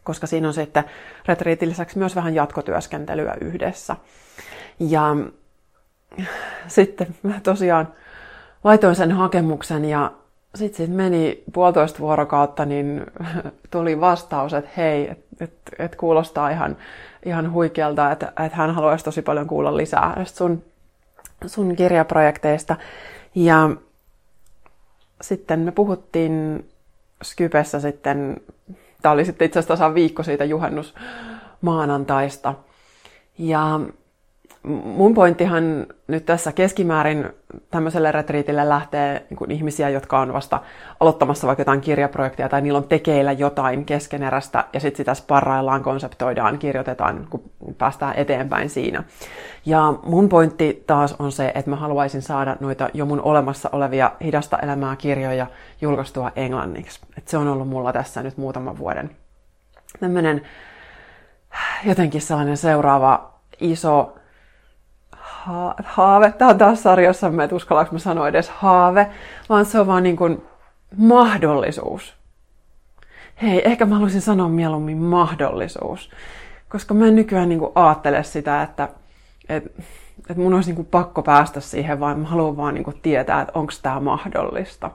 Koska 0.05 0.27
siinä 0.27 0.49
on 0.49 0.55
sitten 0.55 0.85
retriitin 1.27 1.69
lisäksi 1.69 1.99
myös 1.99 2.17
vähän 2.17 2.35
jatkotyöskentelyä 2.35 3.35
yhdessä. 3.41 3.97
Ja 4.81 5.17
sitten 6.69 7.15
mä 7.23 7.41
tosiaan 7.43 7.89
laitoin 8.65 8.95
sen 8.95 9.13
hakemuksen 9.13 9.85
ja 9.85 10.13
sitten 10.55 10.87
sit 10.87 10.97
meni 10.97 11.43
puolitoista 11.53 11.99
vuorokautta, 11.99 12.65
niin 12.65 13.07
tuli 13.71 14.01
vastaus, 14.01 14.55
että 14.55 14.71
hei, 14.77 15.11
että 15.11 15.31
et, 15.41 15.53
et 15.79 15.97
kuulostaa 15.97 16.51
ihan, 16.51 16.77
ihan 17.25 17.53
huikealta, 17.53 18.13
että 18.13 18.33
et 18.47 18.53
hän 18.53 18.75
haluaisi 18.75 19.05
tosi 19.05 19.23
paljon 19.23 19.47
kuulla 19.47 19.77
lisää 19.77 20.25
sun, 20.25 20.63
sun 21.47 21.77
kirjaprojekteista. 21.77 22.77
Ja 23.35 23.71
sitten 25.21 25.61
me 25.61 25.73
puhuttiin 25.73 26.65
Skypessä 27.23 27.81
sitten, 27.81 28.41
tämä 29.03 29.13
oli 29.13 29.25
sitten 29.25 29.47
itse 29.47 29.59
asiassa 29.59 29.95
viikko 29.95 30.23
siitä 30.23 30.45
juhannusmaanantaista. 30.45 32.55
Ja 33.39 33.81
mun 34.64 35.14
pointtihan 35.14 35.87
nyt 36.07 36.26
tässä 36.26 36.52
keskimäärin 36.52 37.29
tämmöiselle 37.71 38.12
retriitille 38.12 38.69
lähtee 38.69 39.26
niin 39.31 39.37
kuin 39.37 39.50
ihmisiä, 39.50 39.88
jotka 39.88 40.21
on 40.21 40.33
vasta 40.33 40.61
aloittamassa 41.00 41.47
vaikka 41.47 41.61
jotain 41.61 41.81
kirjaprojektia 41.81 42.49
tai 42.49 42.61
niillä 42.61 42.76
on 42.76 42.88
tekeillä 42.88 43.33
jotain 43.33 43.85
keskeneräistä 43.85 44.64
ja 44.73 44.81
sitten 44.81 44.97
sitä 44.97 45.14
sparraillaan, 45.14 45.83
konseptoidaan, 45.83 46.59
kirjoitetaan, 46.59 47.26
kun 47.31 47.43
päästään 47.79 48.14
eteenpäin 48.17 48.71
siinä. 48.71 49.05
Ja 49.67 49.95
mun 50.02 50.29
pointti 50.29 50.85
taas 50.87 51.17
on 51.19 51.33
se, 51.33 51.52
että 51.55 51.71
mä 51.71 51.76
haluaisin 51.76 52.23
saada 52.23 52.57
noita 52.61 52.88
jo 52.95 53.07
mun 53.07 53.21
olemassa 53.21 53.69
olevia 53.73 54.12
hidasta 54.25 54.59
elämää 54.59 54.97
kirjoja 54.97 55.47
julkaistua 55.81 56.33
englanniksi. 56.37 57.00
Et 57.19 57.29
se 57.29 57.38
on 57.38 57.49
ollut 57.49 57.69
mulla 57.69 57.93
tässä 57.93 58.23
nyt 58.23 58.37
muutaman 58.37 58.79
vuoden 58.79 59.11
tämmöinen 60.00 60.43
jotenkin 61.85 62.21
sellainen 62.21 62.57
seuraava 62.57 63.35
iso 63.61 64.20
ha- 65.45 65.75
haave. 65.85 66.33
Tämä 66.33 66.51
on 66.51 66.59
taas 66.59 66.83
sarjassa, 66.83 67.31
että 67.45 67.57
uskallanko 67.57 67.93
mä 67.93 67.99
sanoa 67.99 68.29
edes 68.29 68.51
haave, 68.51 69.07
vaan 69.49 69.67
se 69.67 69.81
on 69.81 69.87
vaan 69.87 70.03
niin 70.03 70.17
kuin 70.17 70.43
mahdollisuus. 70.97 72.15
Hei, 73.43 73.63
ehkä 73.65 73.87
mä 73.87 73.95
haluaisin 73.95 74.21
sanoa 74.21 74.49
mieluummin 74.49 74.97
mahdollisuus. 74.97 76.11
Koska 76.69 76.95
mä 76.95 77.07
en 77.07 77.17
nykyään 77.17 77.49
niin 77.49 77.59
kuin 77.59 77.73
ajattele 77.75 78.23
sitä, 78.23 78.63
että, 78.63 78.89
että, 79.49 79.83
että 80.19 80.43
mun 80.43 80.55
olisi 80.55 80.69
niin 80.69 80.77
kuin 80.77 80.89
pakko 80.91 81.23
päästä 81.23 81.61
siihen, 81.61 82.01
vaan 82.01 82.19
mä 82.19 82.29
haluan 82.29 82.57
vaan 82.57 82.75
niin 82.75 82.85
kuin 82.85 83.01
tietää, 83.03 83.41
että 83.41 83.59
onko 83.59 83.73
tämä 83.83 84.01
mahdollista. 84.01 84.91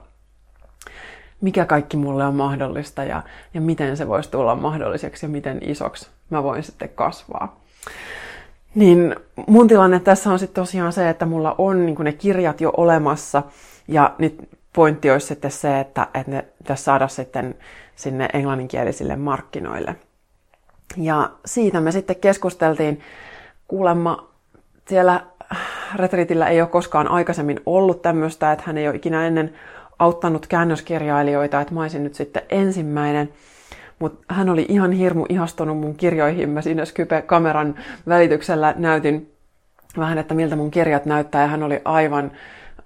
Mikä 1.40 1.64
kaikki 1.64 1.96
mulle 1.96 2.24
on 2.24 2.34
mahdollista 2.34 3.04
ja, 3.04 3.22
ja 3.54 3.60
miten 3.60 3.96
se 3.96 4.08
voisi 4.08 4.30
tulla 4.30 4.54
mahdolliseksi 4.54 5.26
ja 5.26 5.30
miten 5.30 5.58
isoksi 5.62 6.10
mä 6.30 6.42
voin 6.42 6.62
sitten 6.62 6.88
kasvaa. 6.88 7.60
Niin 8.76 9.16
mun 9.46 9.68
tilanne 9.68 10.00
tässä 10.00 10.30
on 10.30 10.38
sitten 10.38 10.62
tosiaan 10.62 10.92
se, 10.92 11.08
että 11.08 11.26
mulla 11.26 11.54
on 11.58 11.86
niin 11.86 11.96
ne 12.00 12.12
kirjat 12.12 12.60
jo 12.60 12.72
olemassa 12.76 13.42
ja 13.88 14.14
nyt 14.18 14.48
pointti 14.72 15.10
olisi 15.10 15.26
sitten 15.26 15.50
se, 15.50 15.80
että, 15.80 16.06
että 16.14 16.32
ne 16.32 16.44
pitäisi 16.58 16.84
saada 16.84 17.08
sitten 17.08 17.54
sinne 17.94 18.28
englanninkielisille 18.32 19.16
markkinoille. 19.16 19.96
Ja 20.96 21.30
siitä 21.46 21.80
me 21.80 21.92
sitten 21.92 22.16
keskusteltiin. 22.16 23.00
Kuulemma 23.68 24.28
siellä 24.88 25.26
retriitillä 25.94 26.48
ei 26.48 26.60
ole 26.60 26.68
koskaan 26.68 27.08
aikaisemmin 27.08 27.60
ollut 27.66 28.02
tämmöistä, 28.02 28.52
että 28.52 28.64
hän 28.66 28.78
ei 28.78 28.88
ole 28.88 28.96
ikinä 28.96 29.26
ennen 29.26 29.54
auttanut 29.98 30.46
käännöskirjailijoita, 30.46 31.60
että 31.60 31.74
mä 31.74 31.80
olisin 31.80 32.04
nyt 32.04 32.14
sitten 32.14 32.42
ensimmäinen. 32.48 33.32
Mutta 33.98 34.34
hän 34.34 34.48
oli 34.48 34.66
ihan 34.68 34.92
hirmu 34.92 35.26
ihastunut 35.28 35.78
mun 35.78 35.94
kirjoihin. 35.94 36.50
Mä 36.50 36.62
siinä 36.62 36.84
Skype-kameran 36.84 37.74
välityksellä 38.08 38.74
näytin 38.76 39.32
vähän, 39.98 40.18
että 40.18 40.34
miltä 40.34 40.56
mun 40.56 40.70
kirjat 40.70 41.06
näyttää. 41.06 41.42
Ja 41.42 41.48
hän 41.48 41.62
oli 41.62 41.80
aivan 41.84 42.24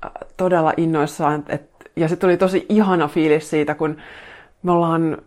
äh, 0.05 0.11
todella 0.37 0.73
innoissaan. 0.77 1.45
Et, 1.49 1.71
ja 1.97 2.09
se 2.09 2.17
tuli 2.17 2.37
tosi 2.37 2.67
ihana 2.69 3.09
fiilis 3.09 3.51
siitä, 3.51 3.75
kun 3.75 3.97
me 4.63 4.73
ollaan 4.73 5.19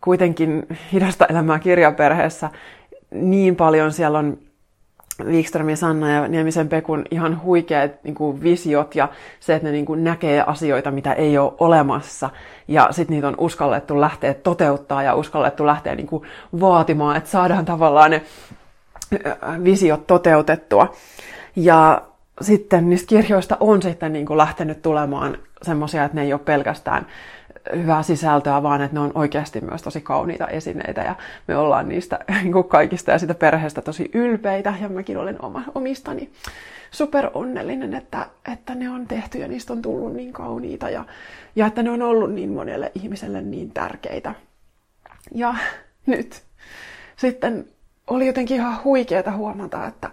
kuitenkin 0.00 0.66
hidasta 0.92 1.26
elämää 1.26 1.58
kirjaperheessä. 1.58 2.50
Niin 3.10 3.56
paljon 3.56 3.92
siellä 3.92 4.18
on 4.18 4.38
Wikströmin 5.24 5.76
Sanna 5.76 6.10
ja 6.10 6.28
Niemisen 6.28 6.68
Pekun 6.68 7.04
ihan 7.10 7.42
huikeat 7.42 7.90
niin 8.04 8.14
kuin 8.14 8.42
visiot 8.42 8.94
ja 8.94 9.08
se, 9.40 9.54
että 9.54 9.68
ne 9.68 9.72
niin 9.72 9.86
kuin 9.86 10.04
näkee 10.04 10.44
asioita, 10.46 10.90
mitä 10.90 11.12
ei 11.12 11.38
ole 11.38 11.52
olemassa. 11.58 12.30
Ja 12.68 12.88
sitten 12.90 13.14
niitä 13.14 13.28
on 13.28 13.34
uskallettu 13.38 14.00
lähteä 14.00 14.34
toteuttaa 14.34 15.02
ja 15.02 15.14
uskallettu 15.14 15.66
lähteä 15.66 15.94
niin 15.94 16.06
kuin 16.06 16.22
vaatimaan, 16.60 17.16
että 17.16 17.30
saadaan 17.30 17.64
tavallaan 17.64 18.10
ne 18.10 18.22
visiot 19.64 20.06
toteutettua. 20.06 20.92
Ja 21.56 22.02
sitten 22.40 22.90
niistä 22.90 23.08
kirjoista 23.08 23.56
on 23.60 23.82
sitten 23.82 24.12
niin 24.12 24.26
kuin 24.26 24.38
lähtenyt 24.38 24.82
tulemaan 24.82 25.38
semmoisia, 25.62 26.04
että 26.04 26.16
ne 26.16 26.22
ei 26.22 26.32
ole 26.32 26.40
pelkästään 26.44 27.06
hyvää 27.76 28.02
sisältöä, 28.02 28.62
vaan 28.62 28.82
että 28.82 28.94
ne 28.94 29.00
on 29.00 29.12
oikeasti 29.14 29.60
myös 29.60 29.82
tosi 29.82 30.00
kauniita 30.00 30.48
esineitä 30.48 31.00
ja 31.00 31.14
me 31.48 31.56
ollaan 31.56 31.88
niistä 31.88 32.18
niin 32.42 32.64
kaikista 32.64 33.10
ja 33.10 33.18
sitä 33.18 33.34
perheestä 33.34 33.82
tosi 33.82 34.10
ylpeitä 34.14 34.74
ja 34.80 34.88
mäkin 34.88 35.16
olen 35.16 35.44
oma, 35.44 35.62
omistani 35.74 36.30
super 36.90 37.30
onnellinen, 37.34 37.94
että, 37.94 38.26
että 38.52 38.74
ne 38.74 38.90
on 38.90 39.06
tehty 39.06 39.38
ja 39.38 39.48
niistä 39.48 39.72
on 39.72 39.82
tullut 39.82 40.12
niin 40.12 40.32
kauniita 40.32 40.90
ja, 40.90 41.04
ja 41.56 41.66
että 41.66 41.82
ne 41.82 41.90
on 41.90 42.02
ollut 42.02 42.32
niin 42.32 42.50
monelle 42.50 42.92
ihmiselle 42.94 43.42
niin 43.42 43.70
tärkeitä. 43.70 44.34
Ja 45.34 45.54
nyt 46.06 46.42
sitten 47.16 47.64
oli 48.06 48.26
jotenkin 48.26 48.56
ihan 48.56 48.84
huikeeta 48.84 49.32
huomata, 49.32 49.86
että, 49.86 50.10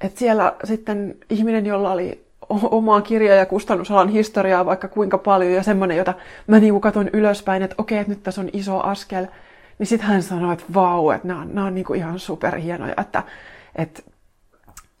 että 0.00 0.18
siellä 0.18 0.56
sitten 0.64 1.16
ihminen, 1.30 1.66
jolla 1.66 1.92
oli 1.92 2.29
omaa 2.50 3.00
kirja- 3.00 3.34
ja 3.34 3.46
kustannusalan 3.46 4.08
historiaa 4.08 4.66
vaikka 4.66 4.88
kuinka 4.88 5.18
paljon 5.18 5.52
ja 5.52 5.62
semmoinen, 5.62 5.96
jota 5.96 6.14
mä 6.46 6.58
niinku 6.58 6.80
katon 6.80 7.10
ylöspäin, 7.12 7.62
että 7.62 7.76
okei, 7.78 7.98
että 7.98 8.12
nyt 8.12 8.22
tässä 8.22 8.40
on 8.40 8.50
iso 8.52 8.80
askel, 8.80 9.26
niin 9.78 9.86
sitten 9.86 10.08
hän 10.08 10.22
sanoi, 10.22 10.52
että 10.52 10.64
vau, 10.74 11.10
että 11.10 11.28
nämä 11.28 11.44
nämä 11.44 11.66
on 11.66 11.74
niinku 11.74 11.94
ihan 11.94 12.18
superhienoja, 12.18 12.94
että, 13.00 13.22
että, 13.76 14.02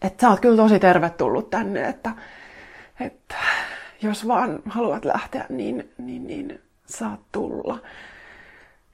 että 0.02 0.20
sä 0.20 0.30
oot 0.30 0.40
kyllä 0.40 0.56
tosi 0.56 0.78
tervetullut 0.78 1.50
tänne, 1.50 1.88
että, 1.88 2.10
että 3.00 3.34
jos 4.02 4.28
vaan 4.28 4.62
haluat 4.66 5.04
lähteä, 5.04 5.46
niin, 5.48 5.92
niin, 5.98 6.26
niin 6.26 6.60
saat 6.86 7.20
tulla. 7.32 7.78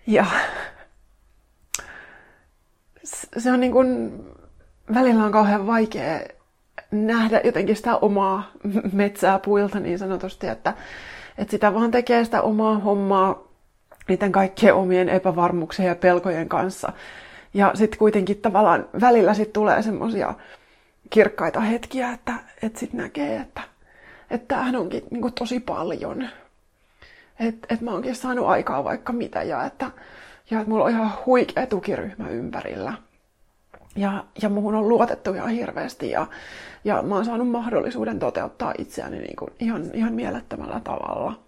Ja 0.06 0.26
se 3.38 3.52
on 3.52 3.60
niin 3.60 3.72
kuin, 3.72 4.12
välillä 4.94 5.24
on 5.24 5.32
kauhean 5.32 5.66
vaikea 5.66 6.20
nähdä 6.90 7.40
jotenkin 7.44 7.76
sitä 7.76 7.96
omaa 7.96 8.50
metsää 8.92 9.38
puilta 9.38 9.80
niin 9.80 9.98
sanotusti, 9.98 10.46
että, 10.46 10.74
että 11.38 11.50
sitä 11.50 11.74
vaan 11.74 11.90
tekee 11.90 12.24
sitä 12.24 12.42
omaa 12.42 12.78
hommaa 12.78 13.46
niiden 14.08 14.32
kaikkien 14.32 14.74
omien 14.74 15.08
epävarmuuksien 15.08 15.88
ja 15.88 15.94
pelkojen 15.94 16.48
kanssa. 16.48 16.92
Ja 17.54 17.70
sitten 17.74 17.98
kuitenkin 17.98 18.36
tavallaan 18.36 18.88
välillä 19.00 19.34
sit 19.34 19.52
tulee 19.52 19.82
semmoisia 19.82 20.34
kirkkaita 21.10 21.60
hetkiä, 21.60 22.12
että, 22.12 22.32
että 22.62 22.80
sitten 22.80 23.00
näkee, 23.00 23.36
että, 23.36 23.60
että 24.30 24.48
tämähän 24.48 24.76
onkin 24.76 25.04
niin 25.10 25.22
kuin 25.22 25.32
tosi 25.32 25.60
paljon. 25.60 26.28
Että 27.40 27.74
et 27.74 27.80
mä 27.80 27.90
oonkin 27.90 28.16
saanut 28.16 28.46
aikaa 28.46 28.84
vaikka 28.84 29.12
mitä 29.12 29.42
ja 29.42 29.64
että, 29.64 29.90
ja 30.50 30.60
että 30.60 30.70
mulla 30.70 30.84
on 30.84 30.90
ihan 30.90 31.12
huikea 31.26 31.66
tukiryhmä 31.66 32.28
ympärillä. 32.28 32.92
Ja, 33.96 34.24
ja 34.42 34.48
muuhun 34.48 34.74
on 34.74 34.88
luotettu 34.88 35.34
ihan 35.34 35.50
hirveästi 35.50 36.10
ja, 36.10 36.26
ja 36.86 37.02
mä 37.02 37.14
oon 37.14 37.24
saanut 37.24 37.48
mahdollisuuden 37.48 38.18
toteuttaa 38.18 38.74
itseäni 38.78 39.18
niin 39.18 39.36
kuin 39.36 39.50
ihan, 39.60 39.90
ihan 39.94 40.12
mielettömällä 40.12 40.80
tavalla. 40.84 41.38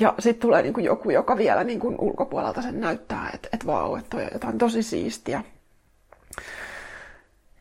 Ja 0.00 0.14
sitten 0.18 0.40
tulee 0.40 0.62
niin 0.62 0.74
kuin 0.74 0.84
joku, 0.84 1.10
joka 1.10 1.36
vielä 1.36 1.64
niin 1.64 1.80
kuin 1.80 1.96
ulkopuolelta 1.98 2.62
sen 2.62 2.80
näyttää, 2.80 3.30
että 3.34 3.48
et 3.52 3.66
vau, 3.66 3.96
että 3.96 4.16
on 4.16 4.22
jotain 4.32 4.58
tosi 4.58 4.82
siistiä. 4.82 5.44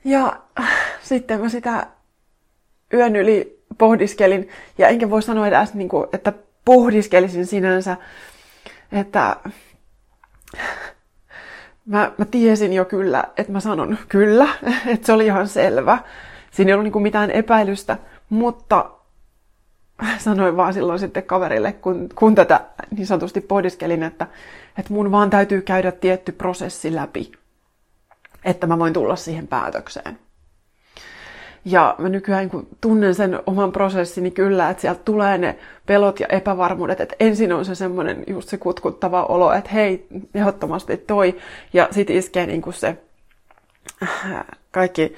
Ja 0.04 0.40
sitten 1.02 1.42
mä 1.42 1.50
sitä 1.50 1.88
yön 2.94 3.16
yli 3.16 3.64
pohdiskelin, 3.78 4.50
ja 4.78 4.88
enkä 4.88 5.10
voi 5.10 5.22
sanoa 5.22 5.48
edes, 5.48 5.74
niin 5.74 5.90
kuin, 5.90 6.08
että 6.14 6.34
pohdiskelisin 6.66 7.46
sinänsä, 7.46 7.98
että 8.92 9.36
mä, 11.86 12.12
mä 12.18 12.26
tiesin 12.26 12.74
jo 12.74 12.86
kyllä, 12.86 13.24
että 13.38 13.52
mä 13.52 13.60
sanon 13.60 13.98
kyllä, 14.08 14.50
että 14.94 15.06
se 15.06 15.14
oli 15.14 15.26
ihan 15.26 15.48
selvä. 15.48 15.98
Siinä 16.52 16.70
ei 16.70 16.74
ollut 16.74 16.84
niinku 16.84 17.00
mitään 17.00 17.32
epäilystä, 17.32 17.98
mutta 18.30 18.90
sanoin 20.18 20.58
vaan 20.58 20.74
silloin 20.74 21.00
sitten 21.00 21.24
kaverille, 21.24 21.72
kun, 21.72 22.10
kun 22.16 22.36
tätä 22.36 22.62
niin 22.92 23.08
sanotusti 23.08 23.42
pohdiskelin, 23.42 24.04
että, 24.04 24.28
että 24.78 24.94
mun 24.94 25.12
vaan 25.12 25.30
täytyy 25.30 25.62
käydä 25.62 25.92
tietty 25.92 26.32
prosessi 26.32 26.96
läpi, 26.96 27.32
että 28.46 28.68
mä 28.68 28.80
voin 28.80 28.94
tulla 28.94 29.16
siihen 29.16 29.48
päätökseen. 29.48 30.20
Ja 31.66 31.96
mä 31.98 32.10
nykyään 32.10 32.50
kun 32.50 32.68
tunnen 32.82 33.16
sen 33.16 33.40
oman 33.46 33.72
prosessini 33.72 34.32
kyllä, 34.32 34.70
että 34.70 34.82
sieltä 34.82 35.02
tulee 35.06 35.38
ne 35.38 35.60
pelot 35.86 36.20
ja 36.20 36.28
epävarmuudet, 36.30 37.02
että 37.02 37.16
ensin 37.20 37.54
on 37.54 37.66
se 37.66 37.76
semmoinen 37.76 38.24
just 38.28 38.50
se 38.50 38.58
kutkuttava 38.58 39.24
olo, 39.24 39.54
että 39.54 39.70
hei, 39.70 40.08
ehdottomasti 40.36 40.98
toi, 40.98 41.38
ja 41.74 41.88
sitten 41.92 42.16
iskee 42.16 42.46
niin 42.46 42.62
kuin 42.62 42.74
se 42.74 42.98
äh, 44.04 44.46
kaikki 44.72 45.16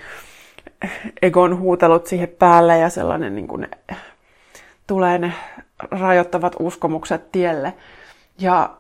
egon 1.22 1.60
huutelut 1.60 2.08
siihen 2.08 2.30
päälle 2.30 2.78
ja 2.78 2.90
sellainen 2.90 3.36
niin 3.36 3.48
kuin, 3.48 3.68
tulee 4.88 5.18
ne 5.18 5.34
rajoittavat 5.92 6.56
uskomukset 6.60 7.32
tielle. 7.32 7.74
Ja 8.40 8.78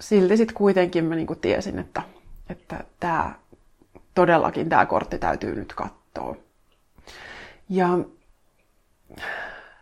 silti 0.00 0.36
sitten 0.36 0.56
kuitenkin 0.56 1.04
mä 1.04 1.14
niinku 1.14 1.34
tiesin, 1.34 1.78
että, 1.78 2.02
että 2.50 2.84
tämä 3.00 3.34
todellakin 4.14 4.68
tämä 4.68 4.86
kortti 4.86 5.18
täytyy 5.18 5.54
nyt 5.54 5.74
katsoa. 5.74 6.36
Ja 7.68 7.88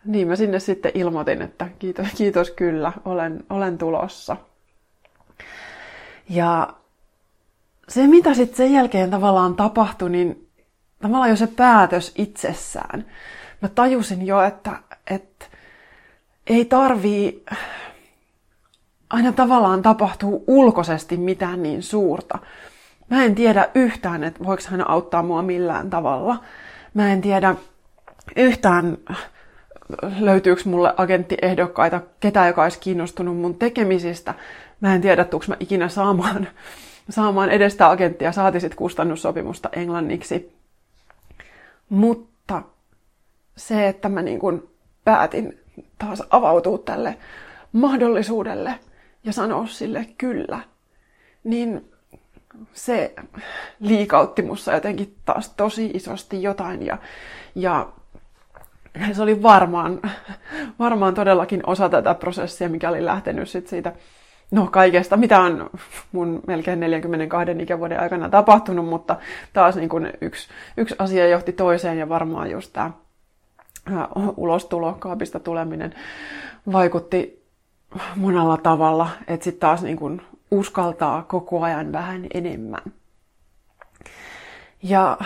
niin 0.05 0.29
mä 0.29 0.37
sinne 0.37 0.61
sitten 0.61 0.93
ilmoitin, 0.95 1.43
että 1.43 1.69
kiitos, 1.79 2.07
kiitos 2.17 2.51
kyllä, 2.51 2.93
olen, 3.05 3.45
olen 3.51 3.79
tulossa. 3.79 4.37
Ja 6.29 6.69
se, 7.89 8.07
mitä 8.07 8.35
sitten 8.35 8.57
sen 8.57 8.73
jälkeen 8.73 9.11
tavallaan 9.11 9.57
tapahtui, 9.57 10.11
niin 10.11 10.46
tavallaan 11.03 11.31
jo 11.31 11.37
se 11.37 11.47
päätös 11.47 12.13
itsessään. 12.17 13.07
Mä 13.63 13.69
tajusin 13.69 14.27
jo, 14.27 14.43
että, 14.43 14.79
että 15.11 15.47
ei 16.47 16.65
tarvii 16.65 17.45
aina 19.11 19.33
tavallaan 19.33 19.83
tapahtuu 19.83 20.45
ulkoisesti 20.47 21.17
mitään 21.17 21.63
niin 21.63 21.83
suurta. 21.83 22.39
Mä 23.11 23.25
en 23.25 23.35
tiedä 23.35 23.69
yhtään, 23.75 24.25
että 24.25 24.45
voiko 24.45 24.63
hän 24.69 24.91
auttaa 24.91 25.23
mua 25.23 25.43
millään 25.43 25.91
tavalla. 25.91 26.45
Mä 26.95 27.13
en 27.13 27.21
tiedä 27.21 27.57
yhtään, 28.37 28.99
löytyykö 30.21 30.63
mulle 30.65 30.95
agenttiehdokkaita, 30.97 32.01
ketä 32.21 32.47
joka 32.47 32.63
olisi 32.63 32.79
kiinnostunut 32.81 33.37
mun 33.37 33.59
tekemisistä. 33.59 34.35
Mä 34.81 34.95
en 34.95 35.01
tiedä, 35.01 35.25
tuuks 35.25 35.49
mä 35.49 35.57
ikinä 35.61 35.89
saamaan, 35.89 36.49
saamaan 37.11 37.51
edestä 37.51 37.91
agenttia, 37.91 38.33
saati 38.33 38.61
sit 38.61 38.75
kustannussopimusta 38.75 39.69
englanniksi. 39.73 40.56
Mutta 41.88 42.62
se, 43.57 43.88
että 43.88 44.09
mä 44.09 44.22
niin 44.22 44.38
kun 44.38 44.70
päätin 45.05 45.61
taas 45.99 46.22
avautua 46.31 46.79
tälle 46.79 47.18
mahdollisuudelle 47.72 48.79
ja 49.25 49.33
sanoa 49.33 49.66
sille 49.66 50.07
kyllä, 50.18 50.61
niin 51.44 51.92
se 52.72 53.14
liikautti 53.81 54.42
mussa 54.42 54.72
jotenkin 54.72 55.16
taas 55.25 55.49
tosi 55.57 55.90
isosti 55.94 56.42
jotain 56.42 56.87
ja, 56.87 56.99
ja 57.55 57.92
se 59.12 59.22
oli 59.22 59.42
varmaan, 59.42 60.01
varmaan 60.79 61.14
todellakin 61.14 61.62
osa 61.66 61.88
tätä 61.88 62.14
prosessia, 62.14 62.68
mikä 62.68 62.88
oli 62.88 63.05
lähtenyt 63.05 63.49
sit 63.49 63.68
siitä 63.68 63.92
no 64.51 64.67
kaikesta, 64.67 65.17
mitä 65.17 65.41
on 65.41 65.71
mun 66.13 66.43
melkein 66.47 66.81
42 66.81 67.53
ikävuoden 67.63 68.01
aikana 68.01 68.29
tapahtunut, 68.29 68.87
mutta 68.89 69.17
taas 69.53 69.77
niin 69.77 69.89
kun 69.89 70.09
yksi, 70.21 70.49
yksi 70.77 70.95
asia 70.99 71.29
johti 71.29 71.53
toiseen 71.53 71.99
ja 71.99 72.09
varmaan 72.09 72.51
just 72.51 72.73
tämä 72.73 72.91
ulostulo, 74.37 74.97
kaapista 74.99 75.41
tuleminen 75.41 75.95
vaikutti 76.73 77.47
monella 78.17 78.57
tavalla, 78.57 79.09
että 79.29 79.45
sitten 79.45 79.61
taas 79.61 79.83
niin 79.83 79.97
kun 79.97 80.23
uskaltaa 80.51 81.23
koko 81.23 81.63
ajan 81.63 81.93
vähän 81.93 82.27
enemmän. 82.35 82.93
Ja 84.83 85.19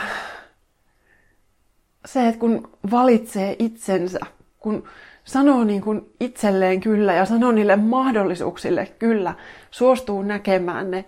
se, 2.06 2.28
että 2.28 2.40
kun 2.40 2.70
valitsee 2.90 3.56
itsensä, 3.58 4.18
kun 4.58 4.84
sanoo 5.30 5.64
niin 5.64 5.82
kuin 5.82 6.12
itselleen 6.20 6.80
kyllä 6.80 7.14
ja 7.14 7.24
sanoo 7.24 7.52
niille 7.52 7.76
mahdollisuuksille 7.76 8.86
kyllä, 8.98 9.34
suostuu 9.70 10.22
näkemään 10.22 10.90
ne, 10.90 11.04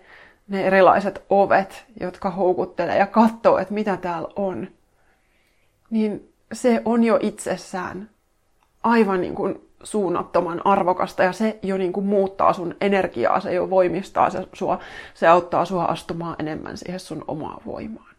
ne 0.48 0.66
erilaiset 0.66 1.24
ovet, 1.30 1.84
jotka 2.00 2.30
houkuttelee 2.30 2.98
ja 2.98 3.06
katsoo, 3.06 3.58
että 3.58 3.74
mitä 3.74 3.96
täällä 3.96 4.28
on, 4.36 4.68
niin 5.90 6.32
se 6.52 6.82
on 6.84 7.04
jo 7.04 7.18
itsessään 7.22 8.10
aivan 8.82 9.20
niin 9.20 9.34
kuin 9.34 9.68
suunnattoman 9.82 10.66
arvokasta 10.66 11.22
ja 11.22 11.32
se 11.32 11.58
jo 11.62 11.76
niin 11.76 11.92
kuin 11.92 12.06
muuttaa 12.06 12.52
sun 12.52 12.74
energiaa, 12.80 13.40
se 13.40 13.54
jo 13.54 13.70
voimistaa 13.70 14.30
se 14.30 14.48
sua, 14.52 14.78
se 15.14 15.26
auttaa 15.26 15.64
sua 15.64 15.84
astumaan 15.84 16.36
enemmän 16.38 16.76
siihen 16.76 17.00
sun 17.00 17.24
omaan 17.28 17.62
voimaan. 17.66 18.12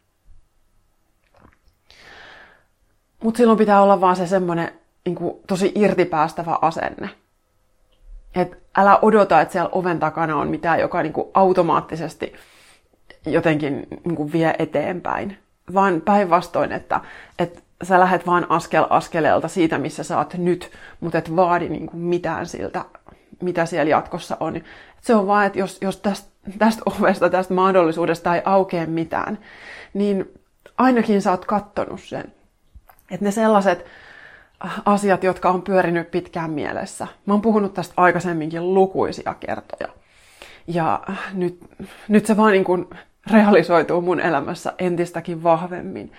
Mutta 3.24 3.38
silloin 3.38 3.58
pitää 3.58 3.82
olla 3.82 4.02
vaan 4.02 4.16
se 4.16 4.28
semmoinen 4.28 4.83
niin 5.06 5.16
kuin, 5.16 5.36
tosi 5.48 5.72
irtipäästävä 5.76 6.58
asenne. 6.62 7.10
Et 8.36 8.64
älä 8.78 9.00
odota, 9.02 9.42
että 9.42 9.52
siellä 9.52 9.70
oven 9.72 10.00
takana 10.00 10.38
on 10.38 10.48
mitään, 10.48 10.80
joka 10.80 11.04
niin 11.04 11.14
kuin, 11.14 11.28
automaattisesti 11.34 12.34
jotenkin 13.26 13.88
niin 14.06 14.16
kuin, 14.16 14.32
vie 14.32 14.56
eteenpäin. 14.60 15.38
Vaan 15.74 16.02
päinvastoin, 16.02 16.72
että, 16.72 17.02
että 17.40 17.62
sä 17.84 18.00
lähdet 18.00 18.28
vaan 18.28 18.46
askel 18.50 18.86
askeleelta 18.90 19.48
siitä, 19.48 19.78
missä 19.78 20.04
sä 20.04 20.18
oot 20.18 20.34
nyt, 20.34 20.72
mutta 21.00 21.18
et 21.18 21.36
vaadi 21.36 21.70
niin 21.70 21.88
kuin, 21.88 22.00
mitään 22.00 22.46
siltä, 22.46 22.86
mitä 23.42 23.66
siellä 23.66 23.90
jatkossa 23.90 24.38
on. 24.40 24.56
Et 24.56 24.64
se 25.02 25.16
on 25.16 25.28
vaan, 25.28 25.46
että 25.46 25.60
jos, 25.60 25.78
jos 25.82 25.98
tästä, 25.98 26.30
tästä 26.60 26.82
ovesta, 26.86 27.30
tästä 27.30 27.54
mahdollisuudesta 27.54 28.36
ei 28.36 28.42
aukea 28.46 28.86
mitään, 28.86 29.40
niin 29.94 30.32
ainakin 30.78 31.22
sä 31.22 31.32
oot 31.32 31.46
kattonut 31.46 32.02
sen. 32.02 32.34
Että 33.12 33.26
ne 33.26 33.32
sellaiset 33.32 33.86
asiat, 34.86 35.24
jotka 35.24 35.50
on 35.50 35.62
pyörinyt 35.62 36.12
pitkään 36.12 36.52
mielessä. 36.52 37.08
Mä 37.26 37.34
oon 37.34 37.42
puhunut 37.42 37.74
tästä 37.74 37.94
aikaisemminkin 37.98 38.74
lukuisia 38.74 39.34
kertoja. 39.40 39.94
Ja 40.68 41.02
nyt, 41.34 41.60
nyt 42.08 42.26
se 42.26 42.38
vaan 42.38 42.52
niin 42.52 42.64
kuin 42.64 42.90
realisoituu 43.32 44.02
mun 44.02 44.20
elämässä 44.20 44.74
entistäkin 44.80 45.44
vahvemmin. 45.44 46.12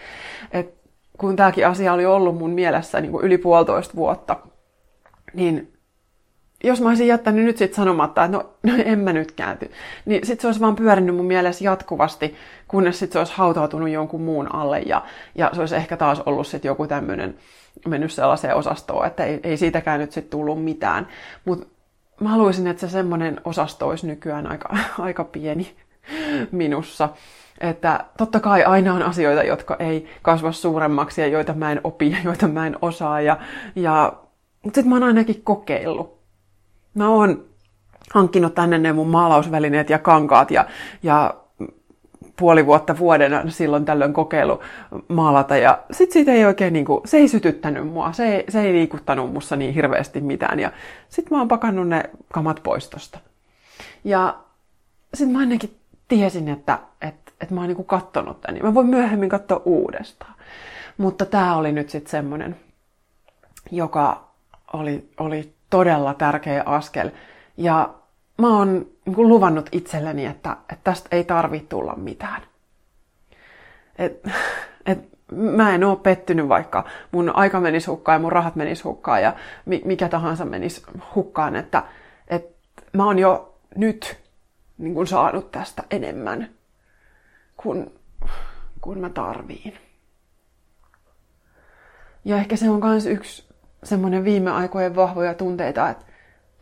Et 0.52 0.74
kun 1.18 1.36
tämäkin 1.36 1.66
asia 1.66 1.92
oli 1.92 2.06
ollut 2.06 2.38
mun 2.38 2.50
mielessä 2.50 3.00
niin 3.00 3.10
kuin 3.10 3.24
yli 3.24 3.38
puolitoista 3.38 3.94
vuotta, 3.94 4.36
niin 5.34 5.72
jos 6.64 6.80
mä 6.80 6.88
olisin 6.88 7.06
jättänyt 7.06 7.44
nyt 7.44 7.56
sitten 7.56 7.76
sanomatta, 7.76 8.24
että 8.24 8.36
no, 8.36 8.54
no 8.62 8.72
en 8.84 8.98
mä 8.98 9.12
nyt 9.12 9.32
käänty, 9.32 9.70
niin 10.04 10.26
sitten 10.26 10.42
se 10.42 10.48
olisi 10.48 10.60
vaan 10.60 10.76
pyörinyt 10.76 11.16
mun 11.16 11.26
mielessä 11.26 11.64
jatkuvasti, 11.64 12.34
kunnes 12.68 12.98
sitten 12.98 13.12
se 13.12 13.18
olisi 13.18 13.32
hautautunut 13.36 13.88
jonkun 13.88 14.22
muun 14.22 14.54
alle 14.54 14.80
ja, 14.80 15.02
ja 15.34 15.50
se 15.52 15.60
olisi 15.60 15.76
ehkä 15.76 15.96
taas 15.96 16.20
ollut 16.20 16.46
sitten 16.46 16.68
joku 16.68 16.86
tämmöinen 16.86 17.36
mennyt 17.86 18.12
sellaiseen 18.12 18.56
osastoon, 18.56 19.06
että 19.06 19.24
ei, 19.24 19.40
ei 19.42 19.56
siitäkään 19.56 20.00
nyt 20.00 20.12
sitten 20.12 20.30
tullut 20.30 20.64
mitään. 20.64 21.08
Mutta 21.44 21.66
mä 22.20 22.28
haluaisin, 22.28 22.66
että 22.66 22.80
se 22.80 22.92
semmoinen 22.92 23.40
osasto 23.44 23.88
olisi 23.88 24.06
nykyään 24.06 24.46
aika, 24.46 24.76
aika 24.98 25.24
pieni 25.24 25.76
minussa. 26.52 27.08
Että 27.60 28.04
totta 28.18 28.40
kai 28.40 28.64
aina 28.64 28.94
on 28.94 29.02
asioita, 29.02 29.42
jotka 29.42 29.76
ei 29.78 30.08
kasva 30.22 30.52
suuremmaksi 30.52 31.20
ja 31.20 31.26
joita 31.26 31.52
mä 31.52 31.72
en 31.72 31.80
opi 31.84 32.10
ja 32.10 32.18
joita 32.24 32.48
mä 32.48 32.66
en 32.66 32.76
osaa. 32.82 33.20
Ja, 33.20 33.38
ja, 33.76 34.12
mutta 34.62 34.76
sitten 34.76 34.88
mä 34.88 34.94
oon 34.94 35.02
ainakin 35.02 35.42
kokeillut. 35.44 36.18
Mä 36.94 37.08
oon 37.08 37.44
hankkinut 38.14 38.54
tänne 38.54 38.78
ne 38.78 38.92
mun 38.92 39.08
maalausvälineet 39.08 39.90
ja 39.90 39.98
kankaat 39.98 40.50
ja, 40.50 40.66
ja 41.02 41.34
puoli 42.36 42.66
vuotta 42.66 42.98
vuoden 42.98 43.52
silloin 43.52 43.84
tällöin 43.84 44.12
kokeilu 44.12 44.60
maalata 45.08 45.56
ja 45.56 45.78
sit 45.90 46.12
siitä 46.12 46.32
ei 46.32 46.44
oikein 46.44 46.72
niinku, 46.72 47.02
se 47.04 47.16
ei 47.16 47.28
sytyttänyt 47.28 47.88
mua, 47.88 48.12
se 48.12 48.36
ei, 48.36 48.44
se 48.48 48.60
ei 48.60 48.72
liikuttanut 48.72 49.32
mussa 49.32 49.56
niin 49.56 49.74
hirveästi 49.74 50.20
mitään 50.20 50.60
ja 50.60 50.72
sit 51.08 51.30
mä 51.30 51.38
oon 51.38 51.48
pakannut 51.48 51.88
ne 51.88 52.02
kamat 52.32 52.60
pois 52.62 52.88
tosta. 52.88 53.18
Ja 54.04 54.36
sit 55.14 55.30
mä 55.30 55.38
ainakin 55.38 55.76
tiesin, 56.08 56.48
että, 56.48 56.78
että, 57.00 57.32
että 57.40 57.54
mä 57.54 57.60
oon 57.60 57.68
niinku 57.68 57.84
kattonut 57.84 58.40
tän, 58.40 58.58
mä 58.62 58.74
voin 58.74 58.86
myöhemmin 58.86 59.28
katsoa 59.28 59.62
uudestaan. 59.64 60.34
Mutta 60.98 61.26
tää 61.26 61.56
oli 61.56 61.72
nyt 61.72 61.90
sitten 61.90 62.10
semmonen, 62.10 62.56
joka 63.70 64.24
oli, 64.72 65.08
oli 65.20 65.52
todella 65.70 66.14
tärkeä 66.14 66.62
askel. 66.66 67.10
Ja 67.56 67.94
mä 68.38 68.58
oon 68.58 68.86
niin 69.04 69.14
kuin 69.14 69.28
luvannut 69.28 69.68
itselleni, 69.72 70.26
että, 70.26 70.56
että 70.60 70.84
tästä 70.84 71.08
ei 71.12 71.24
tarvitse 71.24 71.68
tulla 71.68 71.94
mitään. 71.96 72.42
Et, 73.98 74.28
et, 74.86 74.98
mä 75.32 75.74
en 75.74 75.84
oo 75.84 75.96
pettynyt, 75.96 76.48
vaikka 76.48 76.84
mun 77.12 77.36
aika 77.36 77.60
menisi 77.60 77.86
hukkaan 77.86 78.16
ja 78.16 78.20
mun 78.20 78.32
rahat 78.32 78.56
menisi 78.56 78.82
hukkaan 78.82 79.22
ja 79.22 79.36
mikä 79.84 80.08
tahansa 80.08 80.44
menisi 80.44 80.82
hukkaan, 81.14 81.56
että, 81.56 81.82
että 82.28 82.82
mä 82.92 83.04
oon 83.06 83.18
jo 83.18 83.58
nyt 83.76 84.16
niin 84.78 84.94
kuin 84.94 85.06
saanut 85.06 85.50
tästä 85.50 85.82
enemmän 85.90 86.50
kuin, 87.56 87.94
kuin 88.80 88.98
mä 88.98 89.10
tarviin. 89.10 89.78
Ja 92.24 92.36
ehkä 92.36 92.56
se 92.56 92.70
on 92.70 92.80
myös 92.84 93.06
yksi 93.06 93.48
semmoinen 93.84 94.24
viime 94.24 94.50
aikojen 94.50 94.96
vahvoja 94.96 95.34
tunteita, 95.34 95.90
että, 95.90 96.04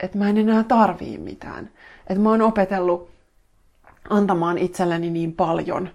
että 0.00 0.18
mä 0.18 0.28
en 0.28 0.38
enää 0.38 0.64
tarvii 0.64 1.18
mitään. 1.18 1.70
Että 2.07 2.22
mä 2.22 2.31
oon 2.31 2.42
opetellut 2.42 3.11
antamaan 4.11 4.59
itselleni 4.59 5.11
niin 5.11 5.33
paljon, 5.33 5.88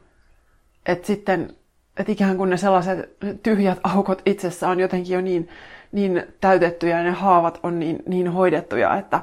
että 0.86 1.08
sitten, 1.08 1.56
että 1.98 2.12
ikään 2.12 2.38
kuin 2.38 2.50
ne 2.50 2.58
sellaiset 2.58 3.18
tyhjät 3.44 3.80
aukot 3.84 4.22
itsessä 4.26 4.70
on 4.70 4.80
jotenkin 4.80 5.14
jo 5.14 5.22
niin, 5.22 5.50
niin 5.92 6.24
täytettyjä 6.42 6.98
ja 6.98 7.04
ne 7.04 7.12
haavat 7.12 7.60
on 7.64 7.80
niin, 7.80 8.04
niin 8.08 8.32
hoidettuja, 8.32 8.96
että, 8.96 9.22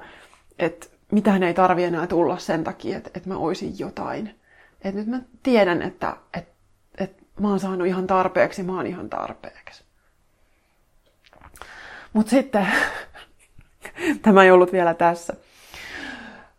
että 0.59 0.87
mitään 1.13 1.43
ei 1.43 1.55
tarvi 1.55 1.85
enää 1.85 2.07
tulla 2.07 2.39
sen 2.39 2.65
takia, 2.65 2.97
että, 2.97 3.11
että 3.15 3.29
mä 3.29 3.37
oisin 3.37 3.79
jotain. 3.79 4.41
Että 4.85 5.01
nyt 5.01 5.09
mä 5.09 5.21
tiedän, 5.43 5.83
että, 5.83 6.17
että, 6.35 6.55
että 6.99 7.23
mä 7.41 7.49
oon 7.49 7.61
saanut 7.61 7.87
ihan 7.87 8.07
tarpeeksi, 8.07 8.63
mä 8.63 8.77
oon 8.77 8.87
ihan 8.87 9.11
tarpeeksi. 9.11 9.85
Mutta 12.13 12.31
sitten 12.31 12.67
tämä 14.23 14.45
ei 14.45 14.51
ollut 14.51 14.73
vielä 14.73 14.95
tässä. 14.95 15.35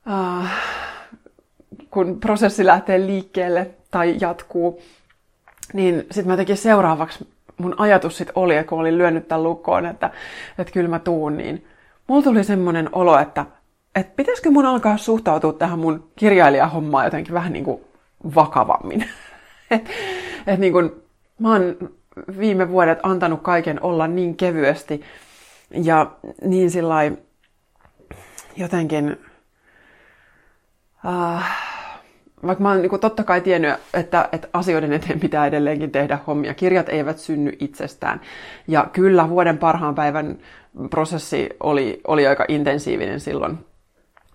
Uh, 0.07 0.47
kun 1.89 2.19
prosessi 2.19 2.65
lähtee 2.65 2.99
liikkeelle 2.99 3.69
tai 3.91 4.15
jatkuu, 4.21 4.81
niin 5.73 6.05
sitten 6.11 6.27
mä 6.27 6.37
tekin 6.37 6.57
seuraavaksi, 6.57 7.27
mun 7.57 7.75
ajatus 7.77 8.17
sitten 8.17 8.33
oli, 8.37 8.63
kun 8.63 8.79
olin 8.79 8.97
lyönyt 8.97 9.27
tämän 9.27 9.43
lukkoon, 9.43 9.85
että, 9.85 10.11
että 10.57 10.73
kyllä 10.73 10.89
mä 10.89 10.99
tuun, 10.99 11.37
niin 11.37 11.65
mulla 12.07 12.23
tuli 12.23 12.43
semmoinen 12.43 12.89
olo, 12.91 13.19
että, 13.19 13.45
että 13.95 14.13
pitäisikö 14.15 14.51
mun 14.51 14.65
alkaa 14.65 14.97
suhtautua 14.97 15.53
tähän 15.53 15.79
mun 15.79 16.07
kirjailijahommaan 16.15 17.05
jotenkin 17.05 17.33
vähän 17.33 17.53
niin 17.53 17.65
kuin 17.65 17.81
vakavammin. 18.35 19.05
että 19.71 19.89
et 20.47 20.59
niin 20.59 20.73
kuin, 20.73 20.91
mä 21.39 21.51
oon 21.51 21.77
viime 22.39 22.69
vuodet 22.69 22.99
antanut 23.03 23.41
kaiken 23.41 23.83
olla 23.83 24.07
niin 24.07 24.37
kevyesti 24.37 25.01
ja 25.71 26.11
niin 26.41 26.71
sillä 26.71 26.95
jotenkin, 28.57 29.17
äh, 31.05 31.57
vaikka 32.45 32.61
mä 32.63 32.69
oon 32.69 32.81
niin 32.81 32.99
totta 32.99 33.23
kai 33.23 33.41
tiennyt, 33.41 33.73
että, 33.93 34.29
että 34.31 34.47
asioiden 34.53 34.93
eteen 34.93 35.19
pitää 35.19 35.47
edelleenkin 35.47 35.91
tehdä 35.91 36.19
hommia. 36.27 36.53
Kirjat 36.53 36.89
eivät 36.89 37.17
synny 37.17 37.51
itsestään. 37.59 38.21
Ja 38.67 38.87
kyllä 38.93 39.29
vuoden 39.29 39.57
parhaan 39.57 39.95
päivän 39.95 40.37
prosessi 40.89 41.49
oli, 41.59 42.01
oli 42.07 42.27
aika 42.27 42.45
intensiivinen 42.47 43.19
silloin. 43.19 43.57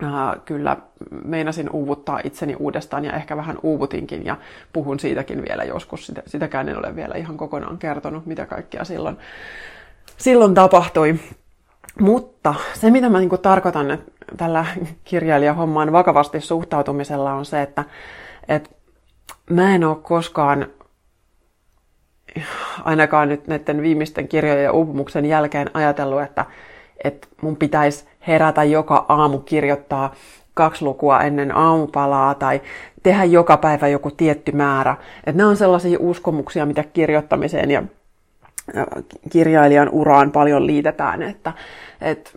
Uh, 0.02 0.42
kyllä 0.44 0.76
meinasin 1.24 1.70
uuvuttaa 1.70 2.20
itseni 2.24 2.54
uudestaan 2.54 3.04
ja 3.04 3.12
ehkä 3.12 3.36
vähän 3.36 3.58
uuvutinkin 3.62 4.24
ja 4.24 4.36
puhun 4.72 5.00
siitäkin 5.00 5.44
vielä 5.48 5.64
joskus. 5.64 6.06
Sitä, 6.06 6.22
sitäkään 6.26 6.68
en 6.68 6.78
ole 6.78 6.96
vielä 6.96 7.14
ihan 7.14 7.36
kokonaan 7.36 7.78
kertonut, 7.78 8.26
mitä 8.26 8.46
kaikkea 8.46 8.84
silloin, 8.84 9.16
silloin 10.16 10.54
tapahtui. 10.54 11.20
Mutta 11.98 12.54
se, 12.74 12.90
mitä 12.90 13.08
mä 13.08 13.18
niin 13.18 13.30
tarkoitan 13.42 13.90
että 13.90 14.12
tällä 14.36 14.66
kirjailijahommaan 15.04 15.92
vakavasti 15.92 16.40
suhtautumisella, 16.40 17.32
on 17.32 17.44
se, 17.44 17.62
että, 17.62 17.84
että 18.48 18.70
mä 19.50 19.74
en 19.74 19.84
ole 19.84 19.96
koskaan 20.02 20.66
ainakaan 22.84 23.28
nyt 23.28 23.46
näiden 23.46 23.82
viimeisten 23.82 24.28
kirjojen 24.28 24.64
ja 24.64 24.72
uupumuksen 24.72 25.24
jälkeen 25.24 25.70
ajatellut, 25.74 26.22
että, 26.22 26.46
että 27.04 27.28
mun 27.42 27.56
pitäisi 27.56 28.04
herätä 28.26 28.64
joka 28.64 29.04
aamu 29.08 29.38
kirjoittaa 29.38 30.14
kaksi 30.54 30.84
lukua 30.84 31.20
ennen 31.20 31.56
aamupalaa 31.56 32.34
tai 32.34 32.60
tehdä 33.02 33.24
joka 33.24 33.56
päivä 33.56 33.88
joku 33.88 34.10
tietty 34.10 34.52
määrä. 34.52 34.96
Että 35.26 35.38
nämä 35.38 35.48
on 35.50 35.56
sellaisia 35.56 35.98
uskomuksia, 36.00 36.66
mitä 36.66 36.84
kirjoittamiseen 36.92 37.70
ja 37.70 37.82
kirjailijan 39.30 39.88
uraan 39.88 40.32
paljon 40.32 40.66
liitetään, 40.66 41.22
että, 41.22 41.52
että, 42.00 42.30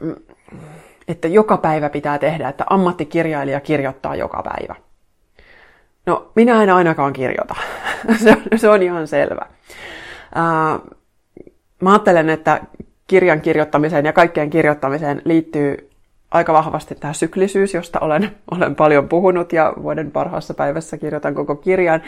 että 1.08 1.28
joka 1.28 1.58
päivä 1.58 1.89
pitää 1.89 2.17
tehdä, 2.19 2.50
että 2.50 2.65
ammattikirjailija 2.69 3.60
kirjoittaa 3.60 4.15
joka 4.15 4.43
päivä. 4.43 4.76
No, 6.06 6.32
minä 6.36 6.63
en 6.63 6.69
ainakaan 6.69 7.13
kirjoita. 7.13 7.56
se, 8.24 8.30
on, 8.32 8.60
se 8.60 8.69
on 8.69 8.84
ihan 8.84 9.08
selvä. 9.08 9.46
Ää, 10.36 10.80
mä 11.82 11.91
ajattelen, 11.91 12.30
että 12.30 12.62
kirjan 13.08 13.41
kirjoittamiseen 13.41 14.06
ja 14.06 14.13
kaikkeen 14.13 14.50
kirjoittamiseen 14.50 15.22
liittyy 15.26 15.89
aika 16.32 16.54
vahvasti 16.54 16.96
tämä 16.96 17.13
syklisyys, 17.13 17.74
josta 17.74 18.00
olen, 18.00 18.32
olen 18.52 18.76
paljon 18.76 19.10
puhunut 19.10 19.54
ja 19.54 19.74
vuoden 19.82 20.12
parhaassa 20.12 20.54
päivässä 20.54 20.98
kirjoitan 20.98 21.36
koko 21.36 21.56
kirjan 21.56 22.02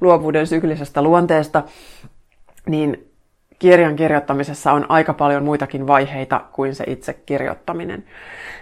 luovuuden 0.00 0.46
syklisestä 0.46 1.02
luonteesta, 1.02 1.62
niin 2.66 3.11
kirjan 3.62 3.96
kirjoittamisessa 3.96 4.72
on 4.72 4.86
aika 4.88 5.14
paljon 5.14 5.44
muitakin 5.44 5.86
vaiheita 5.86 6.40
kuin 6.52 6.74
se 6.74 6.84
itse 6.86 7.12
kirjoittaminen. 7.12 8.04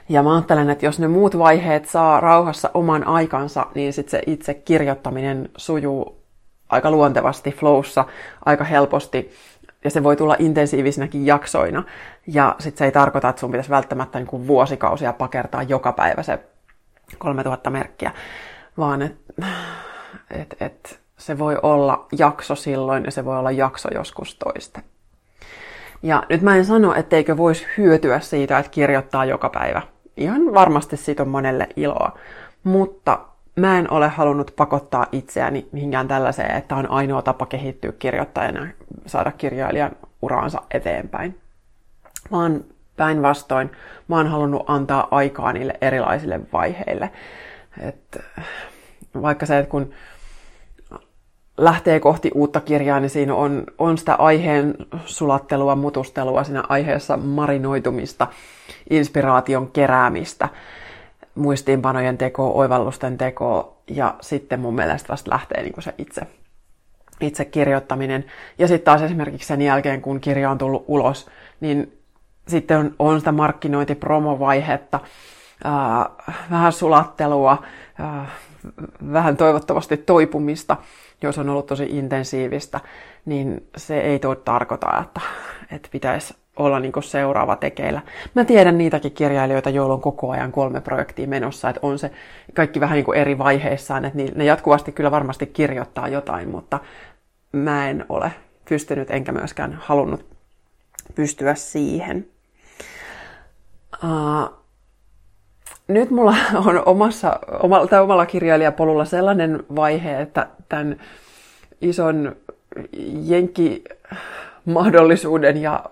Ja 0.09 0.23
mä 0.23 0.35
ajattelen, 0.35 0.71
että 0.71 0.87
jos 0.87 0.99
ne 0.99 1.09
muut 1.09 1.39
vaiheet 1.39 1.89
saa 1.89 2.21
rauhassa 2.21 2.71
oman 2.75 3.07
aikansa, 3.07 3.67
niin 3.75 3.93
sitten 3.93 4.11
se 4.11 4.23
itse 4.27 4.55
kirjoittaminen 4.55 5.49
sujuu 5.57 6.23
aika 6.69 6.91
luontevasti 6.91 7.53
flowssa, 7.53 8.05
aika 8.45 8.65
helposti. 8.65 9.31
Ja 9.85 9.91
se 9.91 10.03
voi 10.03 10.17
tulla 10.17 10.37
intensiivisinäkin 10.39 11.27
jaksoina. 11.27 11.85
Ja 12.27 12.57
sitten 12.59 12.79
se 12.79 12.85
ei 12.85 12.93
tarkoita, 12.93 13.29
että 13.29 13.41
sun 13.41 13.51
pitäisi 13.51 13.71
välttämättä 13.71 14.19
niin 14.19 14.27
kuin 14.27 14.47
vuosikausia 14.47 15.13
pakertaa 15.13 15.63
joka 15.63 15.93
päivä 15.93 16.23
se 16.23 16.39
3000 17.19 17.71
merkkiä, 17.71 18.11
vaan 18.79 19.03
että 19.03 19.47
et, 20.31 20.57
et, 20.61 21.01
se 21.21 21.39
voi 21.39 21.57
olla 21.63 22.07
jakso 22.19 22.55
silloin 22.55 23.05
ja 23.05 23.11
se 23.11 23.25
voi 23.25 23.39
olla 23.39 23.51
jakso 23.51 23.89
joskus 23.95 24.35
toiste. 24.35 24.83
Ja 26.03 26.23
nyt 26.29 26.43
mä 26.43 26.57
en 26.57 26.65
sano, 26.65 26.95
etteikö 26.95 27.37
voisi 27.37 27.67
hyötyä 27.77 28.21
siitä, 28.21 28.59
että 28.59 28.71
kirjoittaa 28.71 29.25
joka 29.25 29.49
päivä. 29.49 29.83
Ihan 30.17 30.55
varmasti 30.55 30.97
siitä 30.97 31.23
on 31.23 31.29
monelle 31.29 31.69
iloa. 31.77 32.19
Mutta 32.65 33.19
mä 33.57 33.79
en 33.79 33.91
ole 33.91 34.09
halunnut 34.09 34.53
pakottaa 34.57 35.07
itseäni 35.13 35.69
mihinkään 35.73 36.09
tällaiseen, 36.09 36.57
että 36.57 36.77
on 36.77 36.91
ainoa 36.91 37.23
tapa 37.23 37.47
kehittyä 37.47 37.93
kirjoittajana, 37.93 38.67
saada 39.07 39.33
kirjailijan 39.33 39.93
uraansa 40.23 40.63
eteenpäin. 40.71 41.41
Vaan 42.31 42.65
päinvastoin 42.97 43.71
mä 44.09 44.17
oon 44.17 44.27
halunnut 44.27 44.63
antaa 44.67 45.09
aikaa 45.11 45.53
niille 45.53 45.75
erilaisille 45.81 46.41
vaiheille. 46.53 47.11
Et 47.83 48.19
vaikka 49.23 49.47
se, 49.47 49.59
että 49.59 49.71
kun 49.71 49.91
lähtee 51.61 52.01
kohti 52.01 52.31
uutta 52.35 52.61
kirjaa, 52.61 53.01
niin 53.01 53.11
siinä 53.11 53.35
on, 53.35 53.64
on 53.79 53.99
sitä 53.99 54.14
aiheen 54.14 54.75
sulattelua, 55.05 55.77
mutustelua, 55.77 56.44
siinä 56.44 56.64
aiheessa 56.68 57.16
marinoitumista, 57.16 58.27
inspiraation 58.90 59.70
keräämistä, 59.70 60.49
muistiinpanojen 61.35 62.18
tekoa, 62.18 62.53
oivallusten 62.53 63.18
tekoa 63.18 63.77
ja 63.90 64.14
sitten 64.20 64.61
mun 64.61 64.75
mielestä 64.75 65.09
vasta 65.09 65.31
lähtee 65.31 65.62
niin 65.62 65.83
se 65.83 65.94
itse, 65.99 66.23
itse 67.20 67.44
kirjoittaminen. 67.44 68.25
Ja 68.59 68.68
sitten 68.68 68.85
taas 68.85 69.03
esimerkiksi 69.03 69.49
sen 69.49 69.62
jälkeen, 69.62 70.03
kun 70.03 70.20
kirja 70.20 70.51
on 70.51 70.59
tullut 70.59 70.85
ulos, 70.88 71.27
niin 71.61 71.99
sitten 72.49 72.79
on, 72.79 72.94
on 72.99 73.18
sitä 73.18 73.33
markkinointi-promovaihetta, 73.33 75.01
ää, 75.64 76.11
vähän 76.51 76.73
sulattelua, 76.73 77.62
ää, 77.99 78.27
vähän 79.12 79.37
toivottavasti 79.37 79.96
toipumista 79.96 80.77
jos 81.23 81.39
on 81.39 81.49
ollut 81.49 81.67
tosi 81.67 81.87
intensiivistä, 81.91 82.81
niin 83.25 83.67
se 83.77 84.01
ei 84.01 84.19
tuo 84.19 84.35
tarkoita, 84.35 84.99
että, 85.01 85.21
että 85.71 85.89
pitäisi 85.93 86.35
olla 86.57 86.81
niin 86.81 86.93
seuraava 87.01 87.57
tekeillä. 87.57 88.01
Mä 88.35 88.45
tiedän 88.45 88.79
niitäkin 88.79 89.13
kirjailijoita, 89.13 89.71
joilla 89.71 89.95
on 89.95 90.01
koko 90.01 90.31
ajan 90.31 90.53
kolme 90.53 90.81
projektia 90.81 91.29
menossa, 91.29 91.69
että 91.69 91.81
on 91.83 91.99
se 91.99 92.11
kaikki 92.55 92.81
vähän 92.81 92.97
niin 92.97 93.15
eri 93.15 93.39
vaiheissaan, 93.39 94.05
että 94.05 94.19
ne 94.35 94.45
jatkuvasti 94.45 94.93
kyllä 94.93 95.11
varmasti 95.11 95.47
kirjoittaa 95.47 96.09
jotain, 96.09 96.49
mutta 96.49 96.81
mä 97.53 97.91
en 97.91 98.07
ole 98.09 98.33
pystynyt 98.69 99.11
enkä 99.11 99.33
myöskään 99.33 99.79
halunnut 99.83 100.27
pystyä 101.15 101.55
siihen. 101.55 102.27
Uh, 104.05 104.60
nyt 105.90 106.11
mulla 106.11 106.35
on 106.66 106.83
omassa, 106.87 107.38
omalla, 107.62 107.87
tai 107.87 108.00
omalla 108.00 108.26
kirjailijapolulla 108.26 109.05
sellainen 109.05 109.62
vaihe, 109.76 110.20
että 110.20 110.46
tämän 110.68 111.00
ison 111.81 112.37
jenki 113.24 113.85
mahdollisuuden 114.64 115.62
ja 115.62 115.85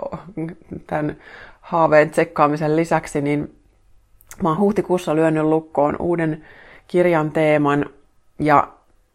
tämän 0.86 1.16
haaveen 1.60 2.10
tsekkaamisen 2.10 2.76
lisäksi, 2.76 3.20
niin 3.20 3.54
mä 4.42 4.48
oon 4.48 4.58
huhtikuussa 4.58 5.16
lyönyt 5.16 5.44
lukkoon 5.44 5.96
uuden 5.98 6.44
kirjan 6.88 7.30
teeman 7.30 7.86
ja 8.38 8.68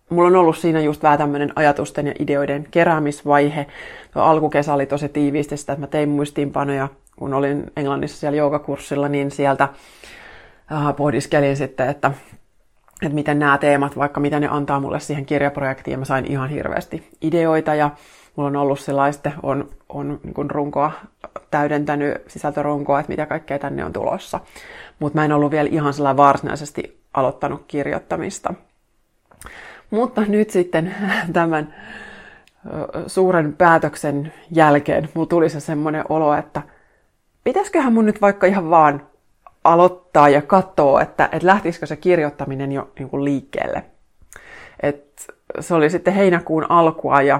mulla 0.09 0.27
on 0.27 0.35
ollut 0.35 0.57
siinä 0.57 0.81
just 0.81 1.03
vähän 1.03 1.17
tämmöinen 1.17 1.53
ajatusten 1.55 2.07
ja 2.07 2.13
ideoiden 2.19 2.67
keräämisvaihe. 2.71 3.67
Tuo 4.13 4.21
alkukesä 4.21 4.73
oli 4.73 4.85
tosi 4.85 5.09
tiiviisti 5.09 5.57
sitä, 5.57 5.73
että 5.73 5.81
mä 5.81 5.87
tein 5.87 6.09
muistiinpanoja, 6.09 6.87
kun 7.15 7.33
olin 7.33 7.63
Englannissa 7.77 8.17
siellä 8.17 8.37
joogakurssilla, 8.37 9.09
niin 9.09 9.31
sieltä 9.31 9.69
pohdiskelin 10.97 11.57
sitten, 11.57 11.89
että, 11.89 12.11
että 13.01 13.15
miten 13.15 13.39
nämä 13.39 13.57
teemat, 13.57 13.97
vaikka 13.97 14.19
mitä 14.19 14.39
ne 14.39 14.47
antaa 14.47 14.79
mulle 14.79 14.99
siihen 14.99 15.25
kirjaprojektiin, 15.25 15.91
ja 15.91 15.97
mä 15.97 16.05
sain 16.05 16.31
ihan 16.31 16.49
hirveästi 16.49 17.09
ideoita, 17.21 17.75
ja 17.75 17.91
mulla 18.35 18.47
on 18.47 18.55
ollut 18.55 18.79
sellaista, 18.79 19.31
on, 19.43 19.69
on 19.89 20.19
niin 20.23 20.51
runkoa 20.51 20.91
täydentänyt, 21.51 22.21
sisältörunkoa, 22.27 22.99
että 22.99 23.11
mitä 23.11 23.25
kaikkea 23.25 23.59
tänne 23.59 23.85
on 23.85 23.93
tulossa. 23.93 24.39
Mutta 24.99 25.19
mä 25.19 25.25
en 25.25 25.31
ollut 25.31 25.51
vielä 25.51 25.69
ihan 25.71 25.93
sellainen 25.93 26.17
varsinaisesti 26.17 27.03
aloittanut 27.13 27.63
kirjoittamista. 27.67 28.53
Mutta 29.89 30.21
nyt 30.21 30.49
sitten 30.49 30.95
tämän 31.33 31.75
suuren 33.07 33.53
päätöksen 33.53 34.33
jälkeen 34.51 35.09
mulla 35.13 35.27
tuli 35.27 35.49
se 35.49 35.59
semmoinen 35.59 36.05
olo, 36.09 36.33
että 36.33 36.61
pitäisiköhän 37.43 37.93
mun 37.93 38.05
nyt 38.05 38.21
vaikka 38.21 38.47
ihan 38.47 38.69
vaan 38.69 39.07
aloittaa 39.63 40.29
ja 40.29 40.41
katsoa, 40.41 41.01
että, 41.01 41.29
että 41.31 41.47
lähtisikö 41.47 41.85
se 41.85 41.95
kirjoittaminen 41.95 42.71
jo 42.71 42.91
niin 42.99 43.09
kuin 43.09 43.25
liikkeelle. 43.25 43.83
Et 44.83 45.27
se 45.59 45.73
oli 45.73 45.89
sitten 45.89 46.13
heinäkuun 46.13 46.65
alkua 46.71 47.21
ja, 47.21 47.39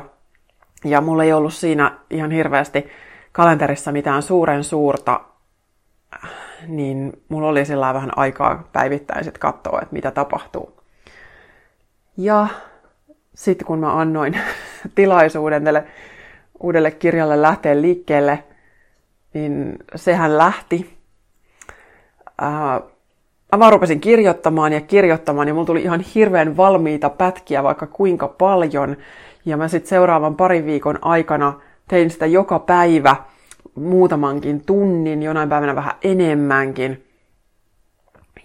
ja 0.86 1.02
mulla 1.02 1.24
ei 1.24 1.34
ollut 1.34 1.54
siinä 1.54 1.98
ihan 2.10 2.32
hirveästi 2.32 2.88
kalenterissa 3.32 3.92
mitään 3.92 4.22
suuren 4.22 4.64
suurta 4.64 5.20
niin 6.68 7.14
mulla 7.30 7.48
oli 7.48 7.66
sillä 7.66 7.94
vähän 7.94 8.18
aikaa 8.18 8.70
päivittäin 8.74 9.24
sitten 9.24 9.40
katsoa, 9.40 9.80
että 9.82 9.94
mitä 9.94 10.12
tapahtuu. 10.12 10.82
Ja 12.18 12.48
sitten 13.36 13.68
kun 13.68 13.80
mä 13.80 14.00
annoin 14.00 14.40
tilaisuuden 14.96 15.64
tälle 15.64 15.84
uudelle 16.60 16.92
kirjalle 16.92 17.42
lähteä 17.42 17.82
liikkeelle, 17.82 18.44
niin 19.34 19.78
sehän 19.96 20.38
lähti. 20.38 21.03
Ää, 22.41 22.82
mä 23.52 23.60
vaan 23.60 23.74
rupesin 23.74 24.00
kirjoittamaan 24.00 24.74
ja 24.74 24.82
kirjoittamaan 24.82 25.48
ja 25.48 25.54
mulla 25.54 25.65
tuli 25.65 25.82
ihan 25.82 26.00
hirveän 26.00 26.58
valmiita 26.58 27.10
pätkiä 27.10 27.63
vaikka 27.63 27.88
kuinka 27.88 28.28
paljon. 28.28 28.98
Ja 29.46 29.58
mä 29.58 29.67
sitten 29.67 29.89
seuraavan 29.89 30.36
parin 30.36 30.65
viikon 30.65 31.00
aikana 31.02 31.54
tein 31.88 32.10
sitä 32.10 32.26
joka 32.26 32.60
päivä 32.60 33.15
muutamankin 33.76 34.65
tunnin, 34.65 35.24
jonain 35.24 35.50
päivänä 35.50 35.76
vähän 35.76 35.93
enemmänkin. 36.04 37.08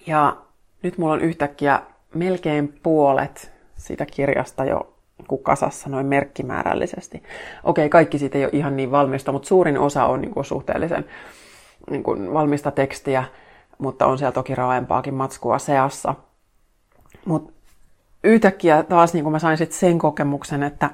Ja 0.06 0.36
nyt 0.82 0.98
mulla 0.98 1.12
on 1.12 1.20
yhtäkkiä 1.20 1.82
melkein 2.14 2.80
puolet 2.82 3.52
siitä 3.76 4.06
kirjasta 4.06 4.64
jo 4.64 4.94
kuin 5.28 5.42
kasassa 5.42 5.88
noin 5.88 6.06
merkkimäärällisesti. 6.06 7.22
Okei, 7.64 7.88
kaikki 7.88 8.18
siitä 8.18 8.38
ei 8.38 8.44
ole 8.44 8.50
ihan 8.52 8.76
niin 8.76 8.90
valmista, 8.90 9.32
mutta 9.32 9.48
suurin 9.48 9.78
osa 9.78 10.04
on 10.04 10.20
niin 10.20 10.34
kuin 10.34 10.44
suhteellisen 10.44 11.04
niin 11.90 12.02
kuin 12.02 12.34
valmista 12.34 12.70
tekstiä, 12.70 13.24
mutta 13.78 14.06
on 14.06 14.18
siellä 14.18 14.32
toki 14.32 14.54
raaempaakin 14.54 15.14
matskua 15.14 15.58
seassa. 15.58 16.14
Mutta 17.24 17.52
yhtäkkiä 18.24 18.82
taas 18.82 19.14
niin 19.14 19.30
mä 19.32 19.38
sain 19.38 19.58
sit 19.58 19.72
sen 19.72 19.98
kokemuksen, 19.98 20.62
että, 20.62 20.90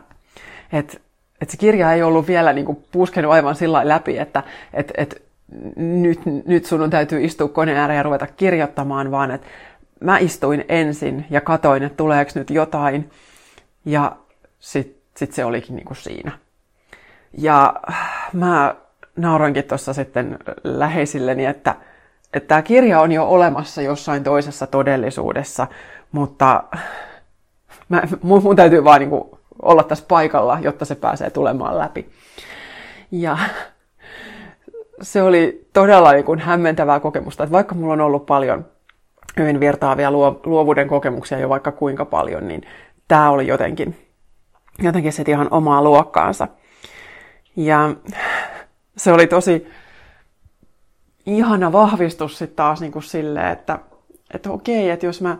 että, 0.73 0.99
että 1.40 1.53
se 1.53 1.59
kirja 1.59 1.92
ei 1.92 2.03
ollut 2.03 2.27
vielä 2.27 2.53
niin 2.53 2.66
kuin 2.66 2.85
puskenut 2.92 3.33
aivan 3.33 3.55
sillä 3.55 3.88
läpi, 3.88 4.18
että, 4.18 4.42
että, 4.73 4.94
että 4.97 5.16
nyt, 5.77 6.20
nyt 6.47 6.64
sun 6.64 6.90
täytyy 6.90 7.25
istua 7.25 7.49
koneen 7.49 7.79
ääreen 7.79 7.97
ja 7.97 8.03
ruveta 8.03 8.27
kirjoittamaan, 8.27 9.11
vaan 9.11 9.31
että 9.31 9.47
mä 10.01 10.18
istuin 10.18 10.64
ensin 10.68 11.27
ja 11.31 11.40
katoin, 11.40 11.83
että 11.83 11.97
tuleeko 11.97 12.31
nyt 12.35 12.51
jotain. 12.51 13.11
Ja 13.85 14.16
sitten 14.59 15.03
sit 15.16 15.33
se 15.33 15.44
olikin 15.44 15.77
niin 15.77 15.87
kuin 15.87 15.97
siinä. 15.97 16.33
Ja 17.38 17.75
mä 18.33 18.75
nauroinkin 19.16 19.64
tuossa 19.64 19.92
sitten 19.92 20.38
läheisilleni, 20.64 21.47
että, 21.47 21.75
että 22.35 22.49
tämä 22.49 22.62
kirja 22.62 23.01
on 23.01 23.12
jo 23.12 23.25
olemassa 23.29 23.83
jossain 23.83 24.25
toisessa 24.25 24.66
todellisuudessa, 24.66 25.66
mutta 26.12 26.62
mä, 27.88 28.03
mun, 28.23 28.42
mun 28.42 28.57
täytyy 28.57 28.85
vaan 28.85 29.01
niin 29.01 29.11
kuin 29.11 29.25
olla 29.62 29.83
tässä 29.83 30.05
paikalla, 30.09 30.59
jotta 30.61 30.85
se 30.85 30.94
pääsee 30.94 31.31
tulemaan 31.31 31.79
läpi. 31.79 32.11
Ja 33.11 33.38
se 35.03 35.23
oli 35.23 35.68
todella 35.73 36.12
niin 36.12 36.25
kuin 36.25 36.38
hämmentävää 36.38 37.01
kokemusta, 37.01 37.44
että 37.44 37.53
vaikka 37.53 37.75
mulla 37.75 37.92
on 37.92 38.01
ollut 38.01 38.27
paljon 38.27 38.66
hyvin 39.37 39.61
virtaavia 39.61 40.11
luovuuden 40.47 40.88
kokemuksia 40.88 41.38
jo 41.38 41.49
vaikka 41.49 41.73
kuinka 41.73 42.05
paljon, 42.05 42.49
niin 42.49 42.62
tämä 43.09 43.31
oli 43.31 43.47
jotenkin, 43.47 43.97
jotenkin 44.83 45.12
sitten 45.12 45.33
ihan 45.33 45.49
omaa 45.51 45.83
luokkaansa. 45.83 46.49
Ja 47.57 47.94
se 48.97 49.12
oli 49.12 49.27
tosi 49.27 49.66
ihana 51.26 51.72
vahvistus 51.72 52.38
sitten 52.38 52.56
taas 52.56 52.80
niin 52.80 52.92
kuin 52.92 53.02
silleen, 53.02 53.52
että, 53.52 53.78
että 54.34 54.50
okei, 54.50 54.90
että 54.90 55.06
jos 55.06 55.20
mä, 55.20 55.37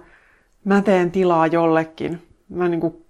mä 0.65 0.83
teen 0.83 1.11
tilaa 1.11 1.47
jollekin, 1.47 2.23
mä 2.49 2.69
niin 2.69 2.81
kuin 2.81 3.05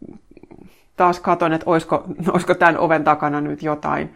taas 0.96 1.20
katon, 1.20 1.52
että 1.52 1.70
olisiko, 1.70 2.04
olisiko 2.32 2.54
tämän 2.54 2.78
oven 2.78 3.04
takana 3.04 3.40
nyt 3.40 3.62
jotain, 3.62 4.14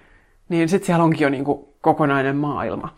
niin 0.49 0.69
sitten 0.69 0.87
siellä 0.87 1.05
onkin 1.05 1.21
jo 1.21 1.29
niin 1.29 1.45
kuin 1.45 1.65
kokonainen 1.81 2.37
maailma. 2.37 2.95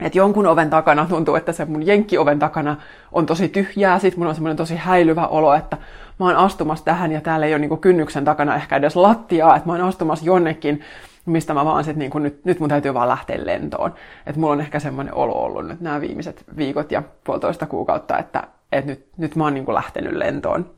Et 0.00 0.14
jonkun 0.14 0.46
oven 0.46 0.70
takana 0.70 1.06
tuntuu, 1.06 1.34
että 1.34 1.52
se 1.52 1.64
mun 1.64 1.86
jenkkioven 1.86 2.38
takana 2.38 2.76
on 3.12 3.26
tosi 3.26 3.48
tyhjää, 3.48 3.98
sit 3.98 4.16
mun 4.16 4.26
on 4.26 4.34
semmoinen 4.34 4.56
tosi 4.56 4.76
häilyvä 4.76 5.26
olo, 5.26 5.54
että 5.54 5.76
mä 6.20 6.26
oon 6.26 6.36
astumassa 6.36 6.84
tähän 6.84 7.12
ja 7.12 7.20
täällä 7.20 7.46
ei 7.46 7.52
ole 7.52 7.58
niinku 7.58 7.76
kynnyksen 7.76 8.24
takana 8.24 8.56
ehkä 8.56 8.76
edes 8.76 8.96
lattiaa, 8.96 9.56
että 9.56 9.68
mä 9.68 9.72
oon 9.72 9.88
astumassa 9.88 10.24
jonnekin, 10.24 10.80
mistä 11.26 11.54
mä 11.54 11.64
vaan 11.64 11.84
sit 11.84 11.96
niinku 11.96 12.18
nyt, 12.18 12.44
nyt 12.44 12.60
mun 12.60 12.68
täytyy 12.68 12.94
vaan 12.94 13.08
lähteä 13.08 13.46
lentoon. 13.46 13.94
Että 14.26 14.40
mulla 14.40 14.52
on 14.52 14.60
ehkä 14.60 14.80
semmoinen 14.80 15.14
olo 15.14 15.32
ollut 15.32 15.66
nyt 15.66 15.80
nämä 15.80 16.00
viimeiset 16.00 16.44
viikot 16.56 16.92
ja 16.92 17.02
puolitoista 17.24 17.66
kuukautta, 17.66 18.18
että, 18.18 18.42
että 18.72 18.90
nyt, 18.90 19.06
nyt 19.16 19.36
mä 19.36 19.44
oon 19.44 19.54
niinku 19.54 19.74
lähtenyt 19.74 20.12
lentoon. 20.12 20.70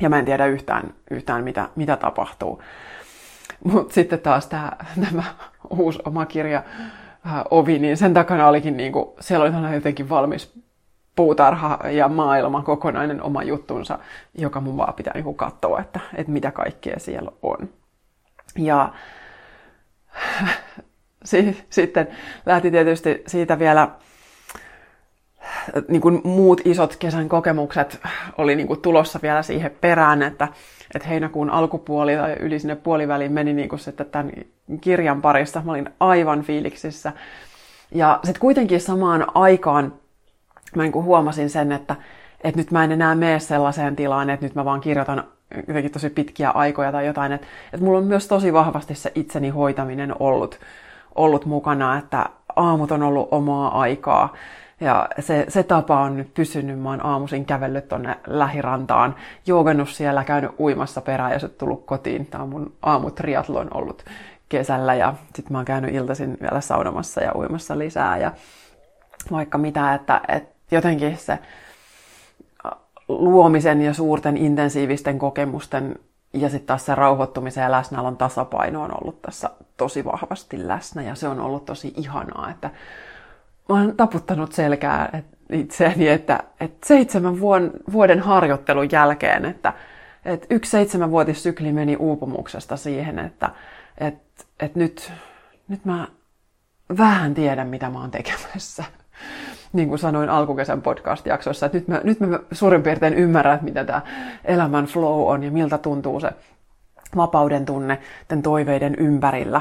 Ja 0.00 0.08
mä 0.08 0.18
en 0.18 0.24
tiedä 0.24 0.46
yhtään, 0.46 0.94
yhtään 1.10 1.44
mitä, 1.44 1.68
mitä 1.76 1.96
tapahtuu. 1.96 2.62
Mutta 3.64 3.94
sitten 3.94 4.20
taas 4.20 4.46
tämä, 4.46 4.72
tämä 5.10 5.22
uusi 5.70 5.98
oma 6.04 6.26
kirja, 6.26 6.62
äh, 7.26 7.42
ovi, 7.50 7.78
niin 7.78 7.96
sen 7.96 8.14
takana 8.14 8.48
olikin 8.48 8.76
niin 8.76 8.92
kuin, 8.92 9.08
siellä 9.20 9.44
oli 9.44 9.74
jotenkin 9.74 10.08
valmis 10.08 10.60
puutarha 11.16 11.78
ja 11.90 12.08
maailma, 12.08 12.62
kokonainen 12.62 13.22
oma 13.22 13.42
juttunsa, 13.42 13.98
joka 14.38 14.60
mun 14.60 14.76
vaan 14.76 14.94
pitää 14.94 15.14
niin 15.14 15.34
katsoa, 15.34 15.80
että, 15.80 16.00
että 16.14 16.32
mitä 16.32 16.50
kaikkea 16.50 16.98
siellä 16.98 17.30
on. 17.42 17.68
Ja 18.58 18.92
sitten 21.70 22.08
lähti 22.46 22.70
tietysti 22.70 23.22
siitä 23.26 23.58
vielä 23.58 23.88
niin 25.88 26.00
kuin 26.00 26.20
muut 26.24 26.60
isot 26.64 26.96
kesän 26.96 27.28
kokemukset 27.28 28.00
oli 28.38 28.56
niin 28.56 28.66
kuin 28.66 28.80
tulossa 28.80 29.18
vielä 29.22 29.42
siihen 29.42 29.70
perään, 29.80 30.22
että, 30.22 30.48
että 30.94 31.08
heinäkuun 31.08 31.50
alkupuoli 31.50 32.16
tai 32.16 32.32
yli 32.40 32.58
sinne 32.58 32.76
puoliväliin 32.76 33.32
meni 33.32 33.52
niin 33.52 33.68
kuin 33.68 33.78
sitten 33.78 34.06
tämän 34.06 34.32
kirjan 34.80 35.22
parissa. 35.22 35.62
Mä 35.64 35.72
olin 35.72 35.90
aivan 36.00 36.42
fiiliksissä. 36.42 37.12
Ja 37.94 38.20
sitten 38.24 38.40
kuitenkin 38.40 38.80
samaan 38.80 39.26
aikaan 39.34 39.92
mä 40.76 40.82
niin 40.82 40.92
kuin 40.92 41.04
huomasin 41.04 41.50
sen, 41.50 41.72
että, 41.72 41.96
että 42.44 42.60
nyt 42.60 42.70
mä 42.70 42.84
en 42.84 42.92
enää 42.92 43.14
mene 43.14 43.38
sellaiseen 43.38 43.96
tilaan, 43.96 44.30
että 44.30 44.46
nyt 44.46 44.54
mä 44.54 44.64
vaan 44.64 44.80
kirjoitan 44.80 45.24
jotenkin 45.68 45.92
tosi 45.92 46.10
pitkiä 46.10 46.50
aikoja 46.50 46.92
tai 46.92 47.06
jotain. 47.06 47.32
Että, 47.32 47.46
että 47.72 47.84
mulla 47.84 47.98
on 47.98 48.04
myös 48.04 48.28
tosi 48.28 48.52
vahvasti 48.52 48.94
se 48.94 49.12
itseni 49.14 49.48
hoitaminen 49.48 50.14
ollut, 50.18 50.60
ollut 51.14 51.46
mukana, 51.46 51.98
että 51.98 52.26
aamut 52.56 52.92
on 52.92 53.02
ollut 53.02 53.28
omaa 53.30 53.80
aikaa 53.80 54.34
ja 54.80 55.08
se, 55.18 55.44
se 55.48 55.62
tapa 55.62 56.00
on 56.00 56.16
nyt 56.16 56.34
pysynyt. 56.34 56.80
Mä 56.80 56.90
oon 56.90 57.06
aamuisin 57.06 57.44
kävellyt 57.44 57.88
tonne 57.88 58.16
lähirantaan, 58.26 59.14
joogannut 59.46 59.88
siellä, 59.88 60.24
käynyt 60.24 60.50
uimassa 60.60 61.00
perään 61.00 61.32
ja 61.32 61.38
sitten 61.38 61.58
tullut 61.58 61.86
kotiin. 61.86 62.26
Tämä 62.26 62.44
on 62.44 62.50
mun 62.50 62.72
aamutriatlon 62.82 63.68
ollut 63.74 64.04
kesällä 64.48 64.94
ja 64.94 65.14
sitten 65.34 65.52
mä 65.52 65.58
oon 65.58 65.64
käynyt 65.64 65.94
iltaisin 65.94 66.38
vielä 66.40 66.60
saunomassa 66.60 67.22
ja 67.22 67.32
uimassa 67.34 67.78
lisää 67.78 68.16
ja 68.16 68.32
vaikka 69.30 69.58
mitä, 69.58 69.94
että, 69.94 70.20
että 70.28 70.54
jotenkin 70.70 71.16
se 71.16 71.38
luomisen 73.18 73.82
ja 73.82 73.94
suurten 73.94 74.36
intensiivisten 74.36 75.18
kokemusten 75.18 75.98
ja 76.32 76.48
sitten 76.48 76.66
taas 76.66 76.86
se 76.86 76.94
rauhoittumisen 76.94 77.62
ja 77.62 77.70
läsnäolon 77.70 78.16
tasapaino 78.16 78.82
on 78.82 78.90
ollut 79.00 79.22
tässä 79.22 79.50
tosi 79.76 80.04
vahvasti 80.04 80.68
läsnä 80.68 81.02
ja 81.02 81.14
se 81.14 81.28
on 81.28 81.40
ollut 81.40 81.64
tosi 81.64 81.94
ihanaa, 81.96 82.50
että 82.50 82.70
mä 83.68 83.74
oon 83.74 83.96
taputtanut 83.96 84.52
selkää 84.52 85.22
itseäni, 85.52 86.08
että, 86.08 86.40
että 86.60 86.86
seitsemän 86.88 87.40
vuoden, 87.92 88.20
harjoittelun 88.20 88.88
jälkeen, 88.92 89.44
että, 89.44 89.72
että 90.24 90.46
yksi 90.50 90.70
seitsemänvuotissykli 90.70 91.72
meni 91.72 91.96
uupumuksesta 91.96 92.76
siihen, 92.76 93.18
että, 93.18 93.50
että, 93.98 94.44
että 94.60 94.78
nyt, 94.78 95.12
nyt 95.68 95.84
mä 95.84 96.08
vähän 96.98 97.34
tiedän, 97.34 97.68
mitä 97.68 97.90
mä 97.90 98.00
oon 98.00 98.10
tekemässä. 98.10 98.84
Niin 99.72 99.88
kuin 99.88 99.98
sanoin 99.98 100.30
alkukesän 100.30 100.82
podcast-jaksossa, 100.82 101.66
että 101.66 101.78
nyt 101.78 101.88
mä, 101.88 102.00
nyt 102.04 102.20
mä 102.20 102.38
suurin 102.52 102.82
piirtein 102.82 103.14
ymmärrän, 103.14 103.54
että 103.54 103.64
mitä 103.64 103.84
tämä 103.84 104.02
elämän 104.44 104.86
flow 104.86 105.28
on 105.28 105.42
ja 105.42 105.50
miltä 105.50 105.78
tuntuu 105.78 106.20
se 106.20 106.30
vapauden 107.16 107.66
tunne 107.66 107.98
tämän 108.28 108.42
toiveiden 108.42 108.94
ympärillä. 108.94 109.60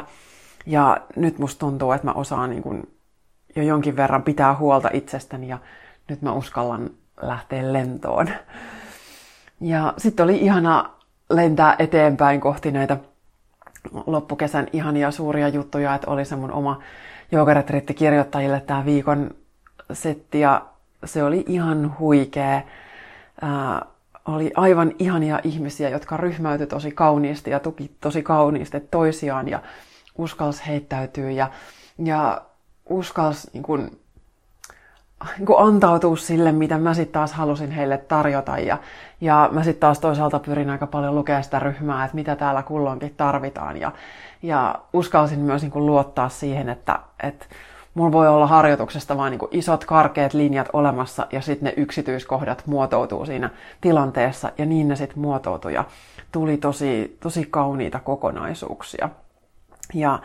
Ja 0.66 0.98
nyt 1.16 1.40
musta 1.40 1.60
tuntuu, 1.60 1.92
että 1.92 2.08
mä 2.08 2.14
osaan 2.14 2.50
niin 2.50 2.64
kuin 2.64 2.84
jo 3.56 3.64
jonkin 3.64 3.96
verran 3.96 4.24
pitää 4.24 4.56
huolta 4.56 4.90
itsestäni 4.94 5.48
ja 5.48 5.58
nyt 6.10 6.22
mä 6.22 6.34
uskallan 6.34 6.90
lähteä 7.22 7.74
lentoon. 7.74 8.30
Ja 9.62 9.94
sitten 9.98 10.24
oli 10.24 10.38
ihana 10.38 10.90
lentää 11.30 11.76
eteenpäin 11.80 12.42
kohti 12.42 12.72
näitä 12.72 12.98
loppukesän 14.06 14.68
ihania 14.74 15.12
suuria 15.12 15.48
juttuja, 15.48 15.96
että 15.96 16.12
oli 16.12 16.26
se 16.26 16.36
mun 16.36 16.52
oma 16.52 16.80
joogaretriitti 17.32 17.94
kirjoittajille 17.94 18.60
tämä 18.60 18.86
viikon 18.86 19.32
setti 19.94 20.40
ja 20.40 20.66
se 21.06 21.24
oli 21.24 21.46
ihan 21.48 21.96
huikea. 22.00 22.62
Ää, 23.42 23.86
oli 24.26 24.52
aivan 24.56 24.92
ihania 25.00 25.40
ihmisiä, 25.44 25.90
jotka 25.90 26.18
ryhmäytyi 26.18 26.68
tosi 26.68 26.92
kauniisti 26.92 27.52
ja 27.52 27.60
tuki 27.60 27.92
tosi 28.02 28.24
kauniisti 28.24 28.80
toisiaan 28.80 29.48
ja 29.48 29.60
uskalsi 30.18 30.68
heittäytyä 30.68 31.32
ja, 31.32 31.50
ja 32.04 32.42
uskalsi 32.90 33.50
niin 33.54 33.64
kuin, 33.64 34.00
niin 35.38 35.46
kuin 35.46 35.68
antautua 35.68 36.16
sille, 36.16 36.52
mitä 36.52 36.78
mä 36.78 36.94
sitten 36.94 37.14
taas 37.14 37.34
halusin 37.34 37.72
heille 37.72 37.98
tarjota. 37.98 38.58
Ja, 38.58 38.78
ja 39.22 39.50
mä 39.52 39.64
sitten 39.64 39.80
taas 39.80 40.00
toisaalta 40.00 40.40
pyrin 40.40 40.70
aika 40.70 40.88
paljon 40.88 41.16
lukemaan 41.16 41.44
sitä 41.44 41.60
ryhmää, 41.60 42.06
että 42.06 42.16
mitä 42.16 42.36
täällä 42.36 42.64
kulloinkin 42.64 43.14
tarvitaan. 43.18 43.78
Ja, 43.78 43.92
ja 44.44 44.76
uskalsin 44.94 45.40
myös 45.40 45.62
niin 45.62 45.72
kuin 45.72 45.86
luottaa 45.86 46.30
siihen, 46.30 46.70
että, 46.70 47.00
että 47.24 47.46
mulla 48.00 48.12
voi 48.12 48.28
olla 48.28 48.48
harjoituksesta 48.48 49.18
vain 49.18 49.32
niin 49.32 49.50
isot 49.52 49.86
karkeat 49.86 50.34
linjat 50.34 50.70
olemassa 50.74 51.28
ja 51.32 51.42
sitten 51.42 51.66
ne 51.66 51.74
yksityiskohdat 51.82 52.64
muotoutuu 52.66 53.26
siinä 53.26 53.50
tilanteessa 53.82 54.52
ja 54.58 54.66
niin 54.66 54.88
ne 54.88 54.96
sitten 54.96 55.20
muotoutui 55.20 55.74
ja 55.74 55.86
tuli 56.32 56.58
tosi, 56.58 57.18
tosi 57.20 57.48
kauniita 57.52 58.00
kokonaisuuksia. 58.00 59.10
Ja 59.94 60.20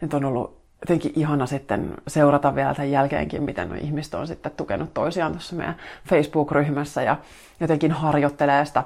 nyt 0.00 0.14
on 0.14 0.24
ollut 0.24 0.58
jotenkin 0.80 1.12
ihana 1.16 1.46
sitten 1.46 1.94
seurata 2.08 2.54
vielä 2.54 2.74
tämän 2.74 2.90
jälkeenkin, 2.90 3.42
miten 3.42 3.78
ihmiset 3.78 4.14
on 4.14 4.26
sitten 4.26 4.52
tukenut 4.56 4.94
toisiaan 4.94 5.32
tuossa 5.32 5.56
meidän 5.56 5.76
Facebook-ryhmässä 6.08 7.02
ja 7.02 7.16
jotenkin 7.60 7.92
harjoittelee 7.92 8.64
sitä 8.64 8.84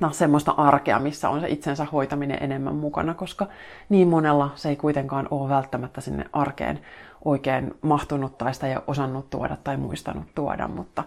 no, 0.00 0.10
semmoista 0.10 0.52
arkea, 0.52 0.98
missä 0.98 1.28
on 1.28 1.40
se 1.40 1.48
itsensä 1.48 1.86
hoitaminen 1.92 2.42
enemmän 2.42 2.74
mukana, 2.74 3.14
koska 3.14 3.46
niin 3.88 4.08
monella 4.08 4.50
se 4.54 4.68
ei 4.68 4.76
kuitenkaan 4.76 5.28
ole 5.30 5.48
välttämättä 5.48 6.00
sinne 6.00 6.24
arkeen 6.32 6.80
oikein 7.24 7.74
mahtunut 7.82 8.38
tai 8.38 8.54
sitä 8.54 8.66
ei 8.66 8.74
ole 8.74 8.82
osannut 8.86 9.30
tuoda 9.30 9.56
tai 9.64 9.76
muistanut 9.76 10.24
tuoda, 10.34 10.68
mutta 10.68 11.04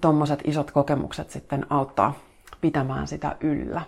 tuommoiset 0.00 0.38
mutta 0.38 0.50
isot 0.50 0.70
kokemukset 0.70 1.30
sitten 1.30 1.66
auttaa 1.70 2.14
pitämään 2.60 3.06
sitä 3.06 3.36
yllä. 3.40 3.82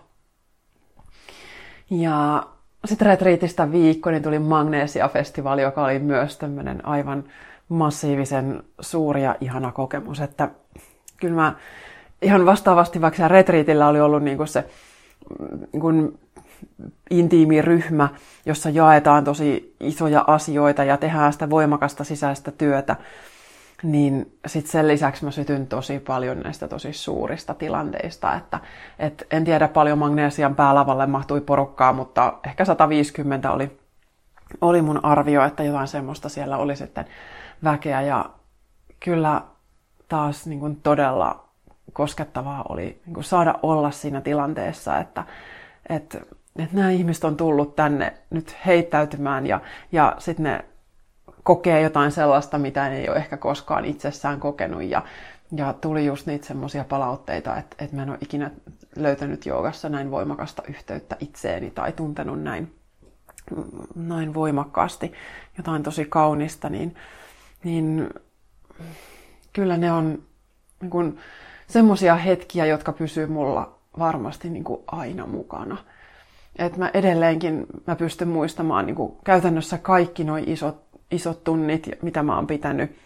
Ja 1.91 2.43
sitten 2.85 3.07
retriitistä 3.07 3.73
viikko, 3.73 4.11
niin 4.11 4.23
tuli 4.23 4.39
Magnesia-festivaali, 4.39 5.63
joka 5.63 5.85
oli 5.85 5.99
myös 5.99 6.39
tämmöinen 6.39 6.87
aivan 6.87 7.25
massiivisen 7.69 8.63
suuri 8.81 9.23
ja 9.23 9.37
ihana 9.41 9.73
kokemus, 9.73 10.21
että 10.21 10.51
kyllä 11.17 11.35
mä 11.35 11.55
ihan 12.23 12.47
vastaavasti, 12.47 13.01
vaikka 13.01 13.29
retriitillä 13.29 13.89
oli 13.89 14.01
ollut 14.01 14.23
niin 14.23 14.37
kuin 14.37 14.49
se 14.49 14.65
niin 15.73 15.81
kuin 15.81 16.19
intiimi 17.11 17.63
ryhmä, 17.63 18.09
jossa 18.47 18.71
jaetaan 18.71 19.25
tosi 19.25 19.77
isoja 19.81 20.25
asioita 20.27 20.85
ja 20.85 20.97
tehdään 20.97 21.33
sitä 21.33 21.51
voimakasta 21.51 22.05
sisäistä 22.05 22.51
työtä, 22.51 22.97
niin 23.83 24.39
sitten 24.47 24.73
sen 24.73 24.89
lisäksi 24.89 25.25
mä 25.25 25.31
sytyn 25.31 25.67
tosi 25.67 25.99
paljon 25.99 26.41
näistä 26.41 26.69
tosi 26.69 26.93
suurista 26.93 27.55
tilanteista, 27.55 28.35
että 28.35 28.61
et 28.99 29.27
en 29.31 29.45
tiedä 29.45 29.69
paljon 29.69 29.99
magnesian 29.99 30.55
päälavalle 30.55 31.07
mahtui 31.07 31.41
porukkaa, 31.41 31.93
mutta 31.93 32.33
ehkä 32.47 32.65
150 32.65 33.53
oli, 33.53 33.79
oli 34.61 34.83
mun 34.83 35.05
arvio, 35.05 35.45
että 35.45 35.63
jotain 35.63 35.89
semmoista 35.89 36.29
siellä 36.29 36.57
oli 36.57 36.77
sitten 36.77 37.05
väkeä. 37.65 38.03
Ja 38.03 38.31
kyllä 39.01 39.43
taas 40.09 40.47
niin 40.47 40.61
kuin 40.61 40.77
todella 40.77 41.45
koskettavaa 41.93 42.65
oli 42.69 43.01
niin 43.07 43.15
kuin 43.15 43.25
saada 43.25 43.55
olla 43.63 43.91
siinä 43.91 44.21
tilanteessa, 44.21 44.99
että, 44.99 45.25
että, 45.89 46.19
että 46.59 46.77
nämä 46.77 46.91
ihmiset 46.91 47.25
on 47.25 47.37
tullut 47.37 47.77
tänne 47.77 48.13
nyt 48.31 48.57
heittäytymään 48.67 49.47
ja, 49.47 49.61
ja 49.93 50.17
sitten 50.19 50.45
ne 50.45 50.65
kokee 51.43 51.81
jotain 51.81 52.13
sellaista, 52.13 52.59
mitä 52.59 52.89
ne 52.89 52.99
ei 52.99 53.09
ole 53.09 53.17
ehkä 53.17 53.37
koskaan 53.37 53.85
itsessään 53.85 54.41
kokenut. 54.41 54.83
Ja, 54.83 55.03
ja 55.57 55.73
tuli 55.73 56.07
just 56.07 56.27
niitä 56.27 56.47
semmoisia 56.47 56.85
palautteita, 56.85 57.57
että, 57.57 57.85
että 57.85 57.97
mä 57.97 58.03
en 58.03 58.11
ole 58.11 58.19
ikinä 58.21 58.51
löytänyt 58.97 59.47
joogassa 59.47 59.89
näin 59.89 60.11
voimakasta 60.11 60.63
yhteyttä 60.69 61.17
itseeni 61.21 61.71
tai 61.71 61.93
tuntenut 61.93 62.43
näin, 62.43 62.75
näin 63.95 64.35
voimakkaasti 64.35 65.13
jotain 65.59 65.83
tosi 65.83 66.05
kaunista, 66.05 66.69
niin, 66.69 66.97
niin 67.65 68.11
kyllä 69.53 69.77
ne 69.77 69.93
on 69.93 70.23
niin 70.81 71.19
semmoisia 71.67 72.17
hetkiä, 72.17 72.67
jotka 72.67 72.93
pysyy 72.93 73.27
mulla 73.27 73.79
varmasti 73.99 74.51
niin 74.51 74.65
kuin 74.65 74.83
aina 74.87 75.27
mukana. 75.27 75.77
Et 76.59 76.77
mä 76.77 76.91
edelleenkin 76.95 77.67
mä 77.87 77.97
pystyn 77.97 78.29
muistamaan 78.29 78.87
niin 78.87 78.97
kuin 78.97 79.13
käytännössä 79.25 79.79
kaikki 79.79 80.25
nuo 80.25 80.37
isot 80.47 80.87
isot 81.11 81.45
tunnit, 81.45 81.89
mitä 82.03 82.23
mä 82.23 82.37
oon 82.37 82.47
pitänyt, 82.47 82.97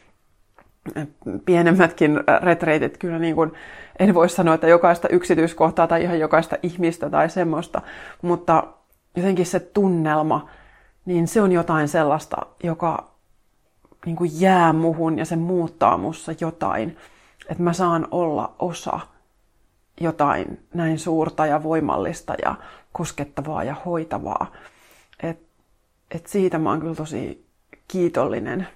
pienemmätkin 1.44 2.20
retreitit, 2.42 2.98
kyllä 2.98 3.18
niin 3.18 3.34
kuin, 3.34 3.52
en 3.98 4.14
voi 4.14 4.28
sanoa, 4.28 4.54
että 4.54 4.68
jokaista 4.68 5.08
yksityiskohtaa 5.08 5.86
tai 5.86 6.02
ihan 6.02 6.18
jokaista 6.18 6.56
ihmistä 6.62 7.10
tai 7.10 7.30
semmoista, 7.30 7.82
mutta 8.22 8.64
jotenkin 9.16 9.46
se 9.46 9.60
tunnelma, 9.60 10.48
niin 11.04 11.28
se 11.28 11.40
on 11.40 11.52
jotain 11.52 11.88
sellaista, 11.88 12.36
joka 12.62 13.10
niin 14.06 14.16
kuin 14.16 14.30
jää 14.34 14.72
muhun 14.72 15.18
ja 15.18 15.24
se 15.24 15.36
muuttaa 15.36 15.98
mussa 15.98 16.32
jotain, 16.40 16.96
että 17.48 17.62
mä 17.62 17.72
saan 17.72 18.08
olla 18.10 18.54
osa 18.58 19.00
jotain 20.00 20.66
näin 20.74 20.98
suurta 20.98 21.46
ja 21.46 21.62
voimallista 21.62 22.34
ja 22.42 22.54
koskettavaa 22.92 23.64
ja 23.64 23.76
hoitavaa. 23.86 24.52
Et, 25.22 25.40
et 26.10 26.26
siitä 26.26 26.58
mä 26.58 26.70
oon 26.70 26.80
kyllä 26.80 26.94
tosi 26.94 27.46
kiitollinen, 27.88 28.66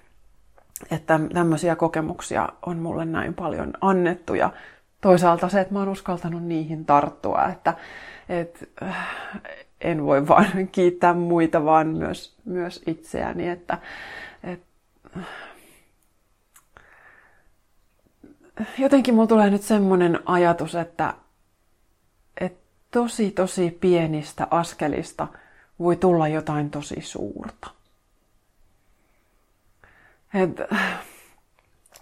että 0.90 1.20
tämmöisiä 1.34 1.76
kokemuksia 1.76 2.48
on 2.66 2.76
mulle 2.78 3.04
näin 3.04 3.34
paljon 3.34 3.72
annettu 3.80 4.34
ja 4.34 4.52
toisaalta 5.00 5.48
se, 5.48 5.60
että 5.60 5.72
mä 5.72 5.78
oon 5.78 5.88
uskaltanut 5.88 6.42
niihin 6.42 6.84
tarttua, 6.84 7.44
että, 7.48 7.74
että 8.28 8.66
äh, 8.82 9.08
en 9.80 10.04
voi 10.04 10.28
vaan 10.28 10.46
kiittää 10.72 11.14
muita, 11.14 11.64
vaan 11.64 11.86
myös, 11.86 12.36
myös 12.44 12.82
itseäni, 12.86 13.48
että, 13.48 13.78
että 14.44 14.66
jotenkin 18.78 19.14
mulla 19.14 19.26
tulee 19.26 19.50
nyt 19.50 19.62
semmoinen 19.62 20.20
ajatus, 20.26 20.74
että, 20.74 21.14
että 22.40 22.64
tosi 22.90 23.30
tosi 23.30 23.78
pienistä 23.80 24.46
askelista 24.50 25.28
voi 25.78 25.96
tulla 25.96 26.28
jotain 26.28 26.70
tosi 26.70 27.00
suurta. 27.00 27.70
Et, 30.34 30.50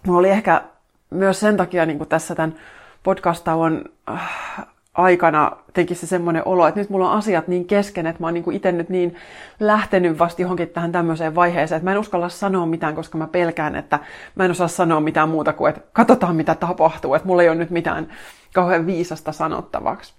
mulla 0.05 0.19
oli 0.19 0.29
ehkä 0.29 0.63
myös 1.09 1.39
sen 1.39 1.57
takia 1.57 1.85
niin 1.85 2.07
tässä 2.07 2.35
tämän 2.35 2.55
podcast-tauon 3.03 3.85
äh, 4.09 4.65
aikana 4.93 5.51
teki 5.73 5.95
se 5.95 6.07
semmoinen 6.07 6.47
olo, 6.47 6.67
että 6.67 6.79
nyt 6.79 6.89
mulla 6.89 7.11
on 7.11 7.17
asiat 7.17 7.47
niin 7.47 7.65
kesken, 7.65 8.07
että 8.07 8.21
mä 8.21 8.27
oon 8.27 8.33
niin 8.33 8.51
itse 8.51 8.71
nyt 8.71 8.89
niin 8.89 9.15
lähtenyt 9.59 10.19
vasta 10.19 10.41
johonkin 10.41 10.69
tähän 10.69 10.91
tämmöiseen 10.91 11.35
vaiheeseen, 11.35 11.77
että 11.77 11.85
mä 11.89 11.91
en 11.91 11.99
uskalla 11.99 12.29
sanoa 12.29 12.65
mitään, 12.65 12.95
koska 12.95 13.17
mä 13.17 13.27
pelkään, 13.27 13.75
että 13.75 13.99
mä 14.35 14.45
en 14.45 14.51
osaa 14.51 14.67
sanoa 14.67 14.99
mitään 14.99 15.29
muuta 15.29 15.53
kuin, 15.53 15.69
että 15.69 15.81
katsotaan 15.93 16.35
mitä 16.35 16.55
tapahtuu, 16.55 17.15
että 17.15 17.27
mulla 17.27 17.43
ei 17.43 17.49
ole 17.49 17.57
nyt 17.57 17.69
mitään 17.69 18.07
kauhean 18.53 18.85
viisasta 18.85 19.31
sanottavaksi. 19.31 20.13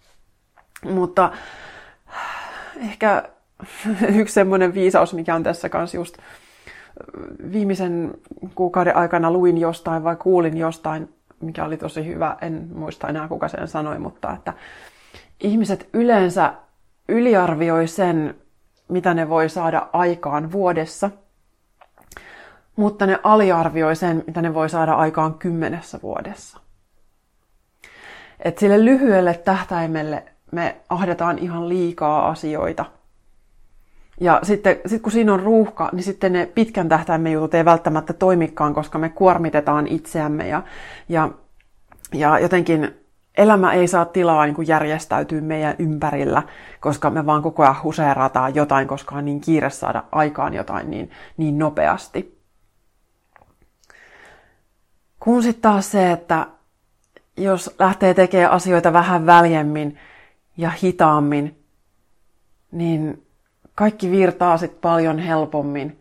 Mutta 0.85 1.33
ehkä 2.91 3.23
yksi 4.21 4.35
semmoinen 4.35 4.75
viisaus, 4.75 5.15
mikä 5.15 5.35
on 5.35 5.43
tässä 5.43 5.69
kanssa 5.69 5.97
just 5.97 6.19
viimeisen 7.53 8.15
kuukauden 8.55 8.97
aikana 8.97 9.31
luin 9.31 9.59
jostain 9.59 10.05
vai 10.05 10.17
kuulin 10.17 10.57
jostain, 10.57 11.09
mikä 11.45 11.65
oli 11.65 11.77
tosi 11.77 12.07
hyvä, 12.07 12.37
en 12.41 12.69
muista 12.75 13.09
enää 13.09 13.29
kuka 13.29 13.49
sen 13.49 13.69
sanoi, 13.69 13.99
mutta 13.99 14.33
että 14.33 14.53
ihmiset 15.41 15.89
yleensä 15.93 16.55
yliarvioi 17.09 17.87
sen, 17.87 18.35
mitä 18.89 19.15
ne 19.15 19.29
voi 19.29 19.49
saada 19.49 19.89
aikaan 19.93 20.53
vuodessa, 20.53 21.11
mutta 22.77 23.07
ne 23.07 23.19
aliarvioi 23.23 23.97
sen, 23.97 24.25
mitä 24.27 24.43
ne 24.43 24.55
voi 24.55 24.71
saada 24.71 24.93
aikaan 24.93 25.35
kymmenessä 25.35 25.99
vuodessa. 26.03 26.61
Et 28.41 28.59
sille 28.59 28.85
lyhyelle 28.85 29.35
tähtäimelle 29.35 30.25
me 30.53 30.77
ahdetaan 30.89 31.39
ihan 31.39 31.69
liikaa 31.69 32.29
asioita– 32.29 32.85
ja 34.21 34.41
sitten 34.43 34.77
sit 34.87 35.03
kun 35.03 35.13
siinä 35.13 35.35
on 35.35 35.41
ruuhka, 35.41 35.89
niin 35.93 36.03
sitten 36.03 36.33
ne 36.33 36.47
pitkän 36.47 36.89
tähtäimen 36.89 37.33
jutut 37.33 37.55
ei 37.55 37.65
välttämättä 37.65 38.13
toimikaan, 38.13 38.75
koska 38.75 38.99
me 38.99 39.09
kuormitetaan 39.09 39.87
itseämme 39.87 40.49
ja, 40.49 40.63
ja, 41.09 41.31
ja 42.13 42.39
jotenkin 42.39 42.95
elämä 43.37 43.73
ei 43.73 43.89
saa 43.89 44.05
tilaa 44.05 44.45
niin 44.45 44.55
kuin 44.55 44.69
järjestäytyä 44.69 45.41
meidän 45.41 45.75
ympärillä, 45.79 46.43
koska 46.81 47.11
me 47.11 47.27
vaan 47.27 47.43
koko 47.43 47.63
ajan 47.63 47.83
huseerataan 47.83 48.55
jotain, 48.55 48.89
koska 48.89 49.15
on 49.15 49.25
niin 49.25 49.41
kiire 49.41 49.71
saada 49.71 50.05
aikaan 50.13 50.55
jotain 50.55 50.91
niin, 50.91 51.11
niin 51.37 51.59
nopeasti. 51.59 52.41
Kun 55.21 55.43
sitten 55.43 55.63
taas 55.63 55.91
se, 55.91 56.13
että 56.13 56.47
jos 57.37 57.75
lähtee 57.79 58.15
tekemään 58.15 58.51
asioita 58.53 58.93
vähän 58.93 59.27
väljemmin 59.27 59.99
ja 60.57 60.71
hitaammin, 60.71 61.65
niin 62.73 63.24
kaikki 63.75 64.11
virtaa 64.11 64.57
sit 64.57 64.81
paljon 64.81 65.19
helpommin. 65.19 66.01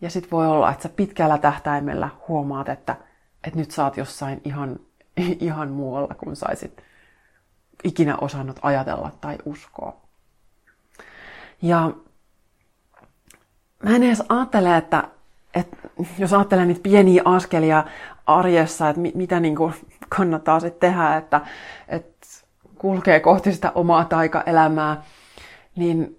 Ja 0.00 0.10
sitten 0.10 0.30
voi 0.30 0.46
olla, 0.46 0.70
että 0.70 0.82
sä 0.82 0.88
pitkällä 0.88 1.38
tähtäimellä 1.38 2.08
huomaat, 2.28 2.68
että, 2.68 2.96
että 3.44 3.58
nyt 3.58 3.70
saat 3.70 3.96
jossain 3.96 4.40
ihan, 4.44 4.80
ihan 5.40 5.70
muualla, 5.70 6.14
kun 6.14 6.36
saisit 6.36 6.82
ikinä 7.84 8.16
osannut 8.16 8.58
ajatella 8.62 9.10
tai 9.20 9.38
uskoa. 9.44 9.96
Ja 11.62 11.90
mä 13.82 13.96
en 13.96 14.02
edes 14.02 14.22
ajattele, 14.28 14.76
että, 14.76 15.08
että 15.54 15.76
jos 16.18 16.32
ajattelee 16.32 16.66
niitä 16.66 16.80
pieniä 16.82 17.22
askelia 17.24 17.84
arjessa, 18.26 18.88
että 18.88 19.02
mitä 19.14 19.40
niin 19.40 19.56
kuin 19.56 19.74
kannattaa 20.16 20.60
sitten 20.60 20.90
tehdä, 20.90 21.16
että, 21.16 21.40
että 21.88 22.26
kulkee 22.78 23.20
kohti 23.20 23.52
sitä 23.52 23.72
omaa 23.74 24.04
taikaelämää, 24.04 25.02
niin 25.76 26.18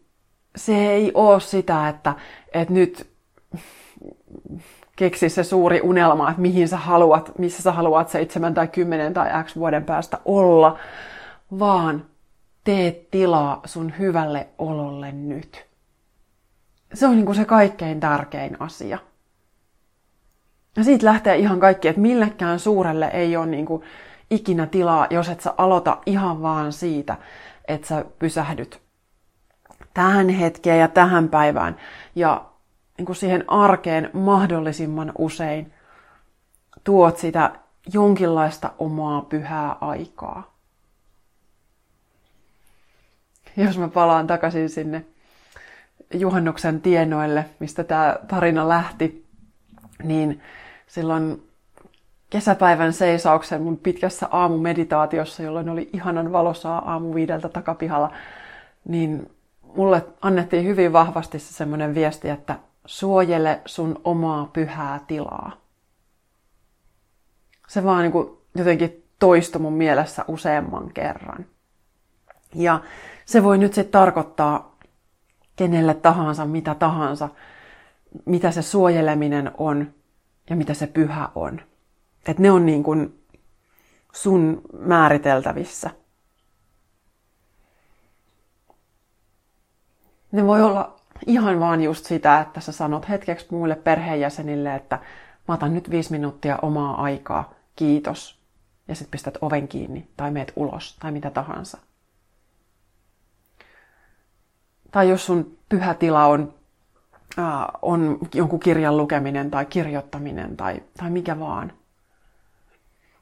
se 0.55 0.91
ei 0.91 1.11
ole 1.13 1.39
sitä, 1.39 1.89
että, 1.89 2.15
että 2.53 2.73
nyt 2.73 3.09
keksi 4.95 5.29
se 5.29 5.43
suuri 5.43 5.81
unelma, 5.81 6.29
että 6.29 6.41
mihin 6.41 6.67
sä 6.67 6.77
haluat, 6.77 7.37
missä 7.37 7.63
sä 7.63 7.71
haluat 7.71 8.09
seitsemän 8.09 8.53
tai 8.53 8.67
kymmenen 8.67 9.13
tai 9.13 9.43
x 9.43 9.55
vuoden 9.55 9.83
päästä 9.83 10.17
olla, 10.25 10.77
vaan 11.59 12.05
tee 12.63 13.05
tilaa 13.11 13.61
sun 13.65 13.93
hyvälle 13.99 14.47
ololle 14.57 15.11
nyt. 15.11 15.65
Se 16.93 17.07
on 17.07 17.15
niin 17.15 17.35
se 17.35 17.45
kaikkein 17.45 17.99
tärkein 17.99 18.61
asia. 18.61 18.97
Ja 20.75 20.83
siitä 20.83 21.05
lähtee 21.05 21.37
ihan 21.37 21.59
kaikki, 21.59 21.87
että 21.87 22.01
millekään 22.01 22.59
suurelle 22.59 23.07
ei 23.13 23.37
ole 23.37 23.45
niin 23.45 23.65
kuin 23.65 23.83
ikinä 24.31 24.65
tilaa, 24.65 25.07
jos 25.09 25.29
et 25.29 25.41
sä 25.41 25.53
aloita 25.57 25.97
ihan 26.05 26.41
vaan 26.41 26.73
siitä, 26.73 27.17
että 27.67 27.87
sä 27.87 28.05
pysähdyt 28.19 28.81
tähän 29.93 30.29
hetkeen 30.29 30.79
ja 30.79 30.87
tähän 30.87 31.29
päivään 31.29 31.75
ja 32.15 32.45
niin 32.97 33.05
kuin 33.05 33.15
siihen 33.15 33.43
arkeen 33.47 34.09
mahdollisimman 34.13 35.11
usein 35.17 35.73
tuot 36.83 37.17
sitä 37.17 37.51
jonkinlaista 37.93 38.71
omaa 38.79 39.21
pyhää 39.21 39.75
aikaa. 39.81 40.53
Jos 43.57 43.77
mä 43.77 43.87
palaan 43.87 44.27
takaisin 44.27 44.69
sinne 44.69 45.05
juhannuksen 46.13 46.81
tienoille, 46.81 47.45
mistä 47.59 47.83
tämä 47.83 48.15
tarina 48.27 48.69
lähti, 48.69 49.25
niin 50.03 50.41
silloin 50.87 51.49
kesäpäivän 52.29 52.93
seisauksen 52.93 53.61
mun 53.61 53.77
pitkässä 53.77 54.27
aamumeditaatiossa, 54.31 55.43
jolloin 55.43 55.69
oli 55.69 55.89
ihanan 55.93 56.31
valosaa 56.31 56.91
aamu 56.91 57.13
viideltä 57.13 57.49
takapihalla, 57.49 58.11
niin 58.87 59.31
mulle 59.75 60.05
annettiin 60.21 60.65
hyvin 60.65 60.93
vahvasti 60.93 61.39
se 61.39 61.53
semmoinen 61.53 61.95
viesti, 61.95 62.29
että 62.29 62.59
suojele 62.85 63.61
sun 63.65 64.01
omaa 64.03 64.49
pyhää 64.53 64.99
tilaa. 65.07 65.51
Se 67.67 67.83
vaan 67.83 68.01
niin 68.01 68.11
kuin 68.11 68.37
jotenkin 68.55 69.05
toistui 69.19 69.61
mun 69.61 69.73
mielessä 69.73 70.25
useamman 70.27 70.93
kerran. 70.93 71.45
Ja 72.55 72.81
se 73.25 73.43
voi 73.43 73.57
nyt 73.57 73.73
sitten 73.73 73.91
tarkoittaa 73.91 74.75
kenelle 75.55 75.93
tahansa, 75.93 76.45
mitä 76.45 76.75
tahansa, 76.75 77.29
mitä 78.25 78.51
se 78.51 78.61
suojeleminen 78.61 79.51
on 79.57 79.93
ja 80.49 80.55
mitä 80.55 80.73
se 80.73 80.87
pyhä 80.87 81.29
on. 81.35 81.61
Että 82.27 82.41
ne 82.41 82.51
on 82.51 82.65
niin 82.65 82.83
kuin 82.83 83.23
sun 84.13 84.61
määriteltävissä. 84.79 85.89
Ne 90.31 90.45
voi 90.45 90.61
olla 90.61 90.99
ihan 91.27 91.59
vaan 91.59 91.81
just 91.81 92.05
sitä, 92.05 92.39
että 92.39 92.61
sä 92.61 92.71
sanot 92.71 93.09
hetkeksi 93.09 93.47
muille 93.49 93.75
perheenjäsenille, 93.75 94.75
että 94.75 94.99
mä 95.47 95.53
otan 95.53 95.73
nyt 95.73 95.89
viisi 95.89 96.11
minuuttia 96.11 96.59
omaa 96.61 97.03
aikaa, 97.03 97.53
kiitos. 97.75 98.39
Ja 98.87 98.95
sitten 98.95 99.11
pistät 99.11 99.37
oven 99.41 99.67
kiinni 99.67 100.07
tai 100.17 100.31
meet 100.31 100.53
ulos 100.55 100.97
tai 100.99 101.11
mitä 101.11 101.29
tahansa. 101.29 101.77
Tai 104.91 105.09
jos 105.09 105.25
sun 105.25 105.57
pyhä 105.69 105.93
tila 105.93 106.25
on, 106.25 106.53
äh, 107.39 107.45
on 107.81 108.19
jonkun 108.33 108.59
kirjan 108.59 108.97
lukeminen 108.97 109.51
tai 109.51 109.65
kirjoittaminen 109.65 110.57
tai, 110.57 110.83
tai 110.97 111.09
mikä 111.09 111.39
vaan. 111.39 111.73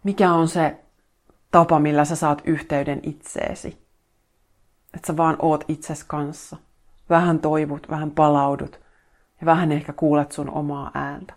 Mikä 0.04 0.34
on 0.34 0.48
se 0.48 0.80
tapa, 1.52 1.80
millä 1.80 2.06
sä 2.06 2.16
saat 2.16 2.42
yhteyden 2.46 3.00
itseesi? 3.04 3.88
Että 4.94 5.08
sä 5.08 5.18
vaan 5.18 5.36
oot 5.40 5.64
itses 5.68 6.04
kanssa 6.04 6.58
vähän 7.10 7.40
toivut, 7.40 7.90
vähän 7.90 8.12
palaudut 8.12 8.80
ja 9.42 9.46
vähän 9.46 9.72
ehkä 9.72 9.94
kuulet 9.94 10.32
sun 10.32 10.50
omaa 10.50 10.92
ääntä. 10.94 11.34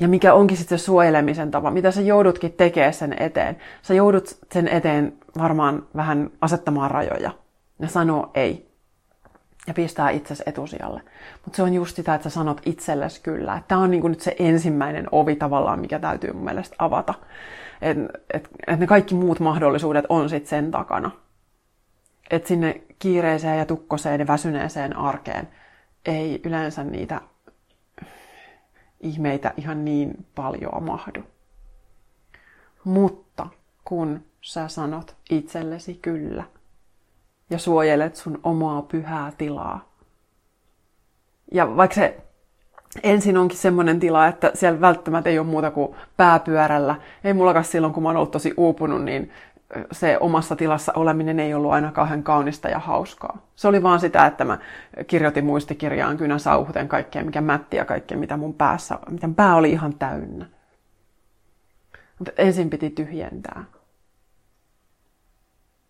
Ja 0.00 0.08
mikä 0.08 0.34
onkin 0.34 0.56
sitten 0.56 0.78
se 0.78 0.84
suojelemisen 0.84 1.50
tapa, 1.50 1.70
mitä 1.70 1.90
sä 1.90 2.00
joudutkin 2.00 2.52
tekemään 2.52 2.94
sen 2.94 3.16
eteen. 3.20 3.56
Sä 3.82 3.94
joudut 3.94 4.38
sen 4.52 4.68
eteen 4.68 5.12
varmaan 5.38 5.86
vähän 5.96 6.30
asettamaan 6.40 6.90
rajoja 6.90 7.30
ja 7.78 7.88
sanoo 7.88 8.30
ei. 8.34 8.74
Ja 9.66 9.74
pistää 9.74 10.10
itsesi 10.10 10.42
etusijalle. 10.46 11.02
Mutta 11.44 11.56
se 11.56 11.62
on 11.62 11.74
just 11.74 11.96
sitä, 11.96 12.14
että 12.14 12.30
sä 12.30 12.34
sanot 12.34 12.60
itsellesi 12.66 13.20
kyllä. 13.22 13.62
Tämä 13.68 13.80
on 13.80 13.90
niinku 13.90 14.08
nyt 14.08 14.20
se 14.20 14.36
ensimmäinen 14.38 15.06
ovi 15.12 15.36
tavallaan, 15.36 15.80
mikä 15.80 15.98
täytyy 15.98 16.32
mun 16.32 16.44
mielestä 16.44 16.76
avata. 16.78 17.14
Että 17.82 18.18
et, 18.34 18.48
et 18.66 18.80
ne 18.80 18.86
kaikki 18.86 19.14
muut 19.14 19.40
mahdollisuudet 19.40 20.04
on 20.08 20.28
sitten 20.28 20.48
sen 20.48 20.70
takana 20.70 21.10
että 22.30 22.48
sinne 22.48 22.82
kiireiseen 22.98 23.58
ja 23.58 23.66
tukkoseen 23.66 24.20
ja 24.20 24.26
väsyneeseen 24.26 24.96
arkeen 24.96 25.48
ei 26.06 26.40
yleensä 26.44 26.84
niitä 26.84 27.20
ihmeitä 29.00 29.54
ihan 29.56 29.84
niin 29.84 30.26
paljon 30.34 30.84
mahdu. 30.84 31.20
Mutta 32.84 33.46
kun 33.84 34.24
sä 34.40 34.68
sanot 34.68 35.16
itsellesi 35.30 35.94
kyllä 35.94 36.44
ja 37.50 37.58
suojelet 37.58 38.16
sun 38.16 38.40
omaa 38.42 38.82
pyhää 38.82 39.32
tilaa, 39.38 39.94
ja 41.52 41.76
vaikka 41.76 41.94
se 41.94 42.16
ensin 43.02 43.36
onkin 43.36 43.58
semmoinen 43.58 44.00
tila, 44.00 44.26
että 44.26 44.50
siellä 44.54 44.80
välttämättä 44.80 45.30
ei 45.30 45.38
ole 45.38 45.46
muuta 45.46 45.70
kuin 45.70 45.96
pääpyörällä. 46.16 46.94
Ei 47.24 47.32
mullakaan 47.32 47.64
silloin, 47.64 47.92
kun 47.92 48.02
mä 48.02 48.08
oon 48.08 48.16
ollut 48.16 48.30
tosi 48.30 48.54
uupunut, 48.56 49.04
niin 49.04 49.30
se 49.92 50.18
omassa 50.20 50.56
tilassa 50.56 50.92
oleminen 50.96 51.40
ei 51.40 51.54
ollut 51.54 51.72
aina 51.72 51.92
kauhean 51.92 52.22
kaunista 52.22 52.68
ja 52.68 52.78
hauskaa. 52.78 53.38
Se 53.56 53.68
oli 53.68 53.82
vaan 53.82 54.00
sitä, 54.00 54.26
että 54.26 54.44
mä 54.44 54.58
kirjoitin 55.06 55.44
muistikirjaan 55.44 56.16
kynä 56.16 56.38
sauhuten 56.38 56.88
kaikkea, 56.88 57.24
mikä 57.24 57.40
mätti 57.40 57.76
ja 57.76 57.84
kaikkea, 57.84 58.18
mitä 58.18 58.36
mun 58.36 58.54
päässä, 58.54 58.98
mitä 59.10 59.28
pää 59.36 59.54
oli 59.54 59.70
ihan 59.70 59.94
täynnä. 59.94 60.46
Mutta 62.18 62.32
ensin 62.38 62.70
piti 62.70 62.90
tyhjentää. 62.90 63.64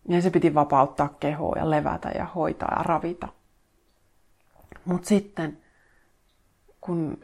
Ja 0.07 0.21
se 0.21 0.29
piti 0.29 0.53
vapauttaa 0.53 1.09
kehoa 1.19 1.55
ja 1.57 1.69
levätä 1.69 2.09
ja 2.09 2.25
hoitaa 2.25 2.75
ja 2.77 2.83
ravita. 2.83 3.27
Mutta 4.85 5.07
sitten, 5.07 5.57
kun 6.81 7.17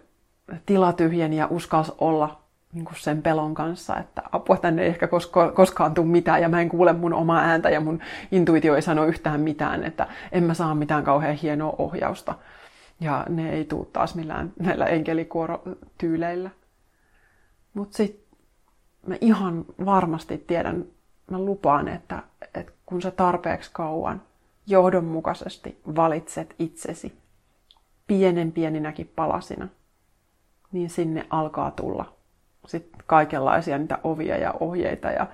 tila 0.66 0.94
tyhjeni 0.94 1.38
ja 1.38 1.48
uskalsi 1.50 1.92
olla 1.98 2.41
niin 2.74 2.86
kuin 2.86 2.96
sen 3.00 3.22
pelon 3.22 3.54
kanssa, 3.54 3.98
että 3.98 4.24
apua 4.32 4.58
tänne 4.58 4.82
ei 4.82 4.88
ehkä 4.88 5.08
koska, 5.08 5.52
koskaan 5.52 5.94
tule 5.94 6.06
mitään 6.06 6.42
ja 6.42 6.50
mä 6.50 6.62
en 6.62 6.70
kuule 6.70 6.94
mun 6.94 7.14
omaa 7.14 7.40
ääntä 7.40 7.70
ja 7.70 7.82
mun 7.82 8.00
intuitio 8.32 8.76
ei 8.76 8.82
sano 8.82 9.06
yhtään 9.06 9.42
mitään, 9.42 9.84
että 9.84 10.08
en 10.32 10.44
mä 10.44 10.54
saa 10.54 10.76
mitään 10.76 11.04
kauhean 11.04 11.36
hienoa 11.36 11.76
ohjausta. 11.78 12.36
Ja 13.00 13.26
ne 13.30 13.50
ei 13.54 13.66
tuu 13.66 13.86
taas 13.86 14.16
millään 14.16 14.54
näillä 14.60 14.86
enkelikuorotyyleillä. 14.86 16.50
Mutta 17.74 17.98
sitten 17.98 18.40
mä 19.08 19.16
ihan 19.22 19.66
varmasti 19.86 20.38
tiedän, 20.38 20.86
mä 21.32 21.40
lupaan, 21.40 21.88
että, 21.88 22.24
että 22.56 22.72
kun 22.86 23.02
sä 23.02 23.12
tarpeeksi 23.12 23.70
kauan 23.74 24.22
johdonmukaisesti 24.68 25.82
valitset 25.96 26.56
itsesi 26.60 27.18
pienen 28.08 28.52
pieninäkin 28.52 29.12
palasina, 29.16 29.68
niin 30.72 30.90
sinne 30.90 31.28
alkaa 31.30 31.72
tulla 31.72 32.21
sit 32.68 32.90
kaikenlaisia 33.06 33.78
niitä 33.78 34.00
ovia 34.04 34.38
ja 34.38 34.54
ohjeita 34.60 35.12
ja 35.12 35.28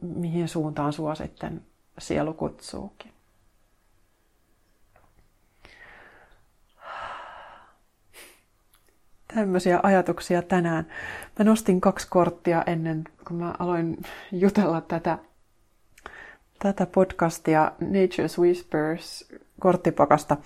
mihin 0.00 0.48
suuntaan 0.48 0.92
sua 0.92 1.14
sitten 1.14 1.62
sielu 1.98 2.34
kutsuukin. 2.34 3.12
Tämmöisiä 9.34 9.80
ajatuksia 9.82 10.42
tänään. 10.42 10.86
Mä 11.38 11.44
nostin 11.44 11.80
kaksi 11.80 12.06
korttia 12.10 12.62
ennen 12.66 13.04
kuin 13.28 13.38
mä 13.38 13.54
aloin 13.58 13.96
jutella 14.32 14.80
tätä, 14.80 15.18
tätä 16.58 16.86
podcastia 16.86 17.72
Nature's 17.82 18.40
Whispers 18.40 19.32
korttipakasta. 19.60 20.36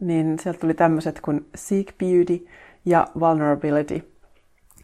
Niin 0.00 0.38
sieltä 0.38 0.60
tuli 0.60 0.74
tämmöiset 0.74 1.20
kuin 1.20 1.48
Seek 1.54 1.98
Beauty 1.98 2.46
ja 2.84 3.06
Vulnerability– 3.20 4.08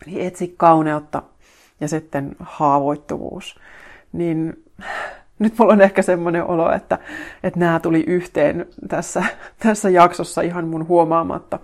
Eli 0.06 0.26
etsi 0.26 0.54
kauneutta 0.56 1.22
ja 1.80 1.88
sitten 1.88 2.36
haavoittuvuus. 2.40 3.60
Niin 4.12 4.64
nyt 5.38 5.58
mulla 5.58 5.72
on 5.72 5.80
ehkä 5.80 6.02
semmoinen 6.02 6.44
olo, 6.44 6.72
että, 6.72 6.98
että 7.42 7.60
nämä 7.60 7.80
tuli 7.80 8.04
yhteen 8.06 8.66
tässä, 8.88 9.24
tässä 9.58 9.90
jaksossa 9.90 10.42
ihan 10.42 10.68
mun 10.68 10.88
huomaamatta. 10.88 11.58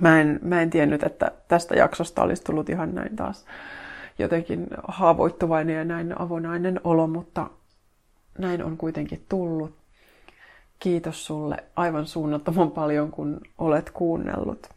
Mä 0.00 0.20
en, 0.20 0.40
mä 0.42 0.62
en 0.62 0.70
tiennyt, 0.70 1.02
että 1.02 1.32
tästä 1.48 1.74
jaksosta 1.74 2.22
olisi 2.22 2.44
tullut 2.44 2.68
ihan 2.68 2.94
näin 2.94 3.16
taas 3.16 3.44
jotenkin 4.18 4.66
haavoittuvainen 4.88 5.76
ja 5.76 5.84
näin 5.84 6.20
avonainen 6.20 6.80
olo, 6.84 7.06
mutta 7.06 7.50
näin 8.38 8.64
on 8.64 8.76
kuitenkin 8.76 9.24
tullut. 9.28 9.74
Kiitos 10.78 11.26
sulle 11.26 11.56
aivan 11.76 12.06
suunnattoman 12.06 12.70
paljon, 12.70 13.10
kun 13.10 13.40
olet 13.58 13.90
kuunnellut. 13.90 14.75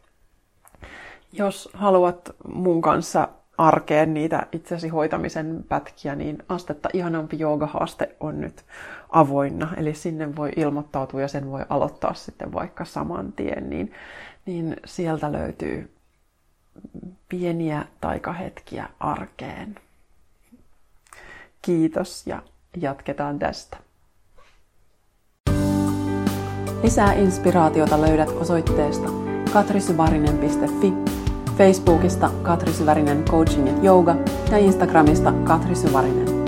Jos 1.32 1.68
haluat 1.72 2.30
mun 2.54 2.82
kanssa 2.82 3.28
arkeen 3.58 4.14
niitä 4.14 4.46
itsesi 4.52 4.88
hoitamisen 4.88 5.64
pätkiä, 5.68 6.14
niin 6.14 6.42
astetta 6.48 6.88
ihanampi 6.92 7.38
joogahaaste 7.38 8.16
on 8.20 8.40
nyt 8.40 8.64
avoinna. 9.10 9.68
Eli 9.76 9.94
sinne 9.94 10.36
voi 10.36 10.50
ilmoittautua 10.56 11.20
ja 11.20 11.28
sen 11.28 11.50
voi 11.50 11.64
aloittaa 11.68 12.14
sitten 12.14 12.52
vaikka 12.52 12.84
saman 12.84 13.32
tien. 13.32 13.70
Niin, 13.70 13.92
niin 14.46 14.76
sieltä 14.84 15.32
löytyy 15.32 15.94
pieniä 17.28 17.84
taikahetkiä 18.00 18.88
arkeen. 19.00 19.74
Kiitos 21.62 22.26
ja 22.26 22.42
jatketaan 22.76 23.38
tästä. 23.38 23.76
Lisää 26.82 27.12
inspiraatiota 27.12 28.00
löydät 28.00 28.28
osoitteesta 28.28 29.08
katrisyvarinen.fi 29.52 31.19
Facebookista 31.60 32.30
Katri 32.42 32.72
Syvärinen 32.72 33.24
Coaching 33.24 33.84
Yoga 33.84 34.16
ja 34.50 34.58
Instagramista 34.58 35.32
Katri 35.32 35.74
Syvärinen. 35.74 36.39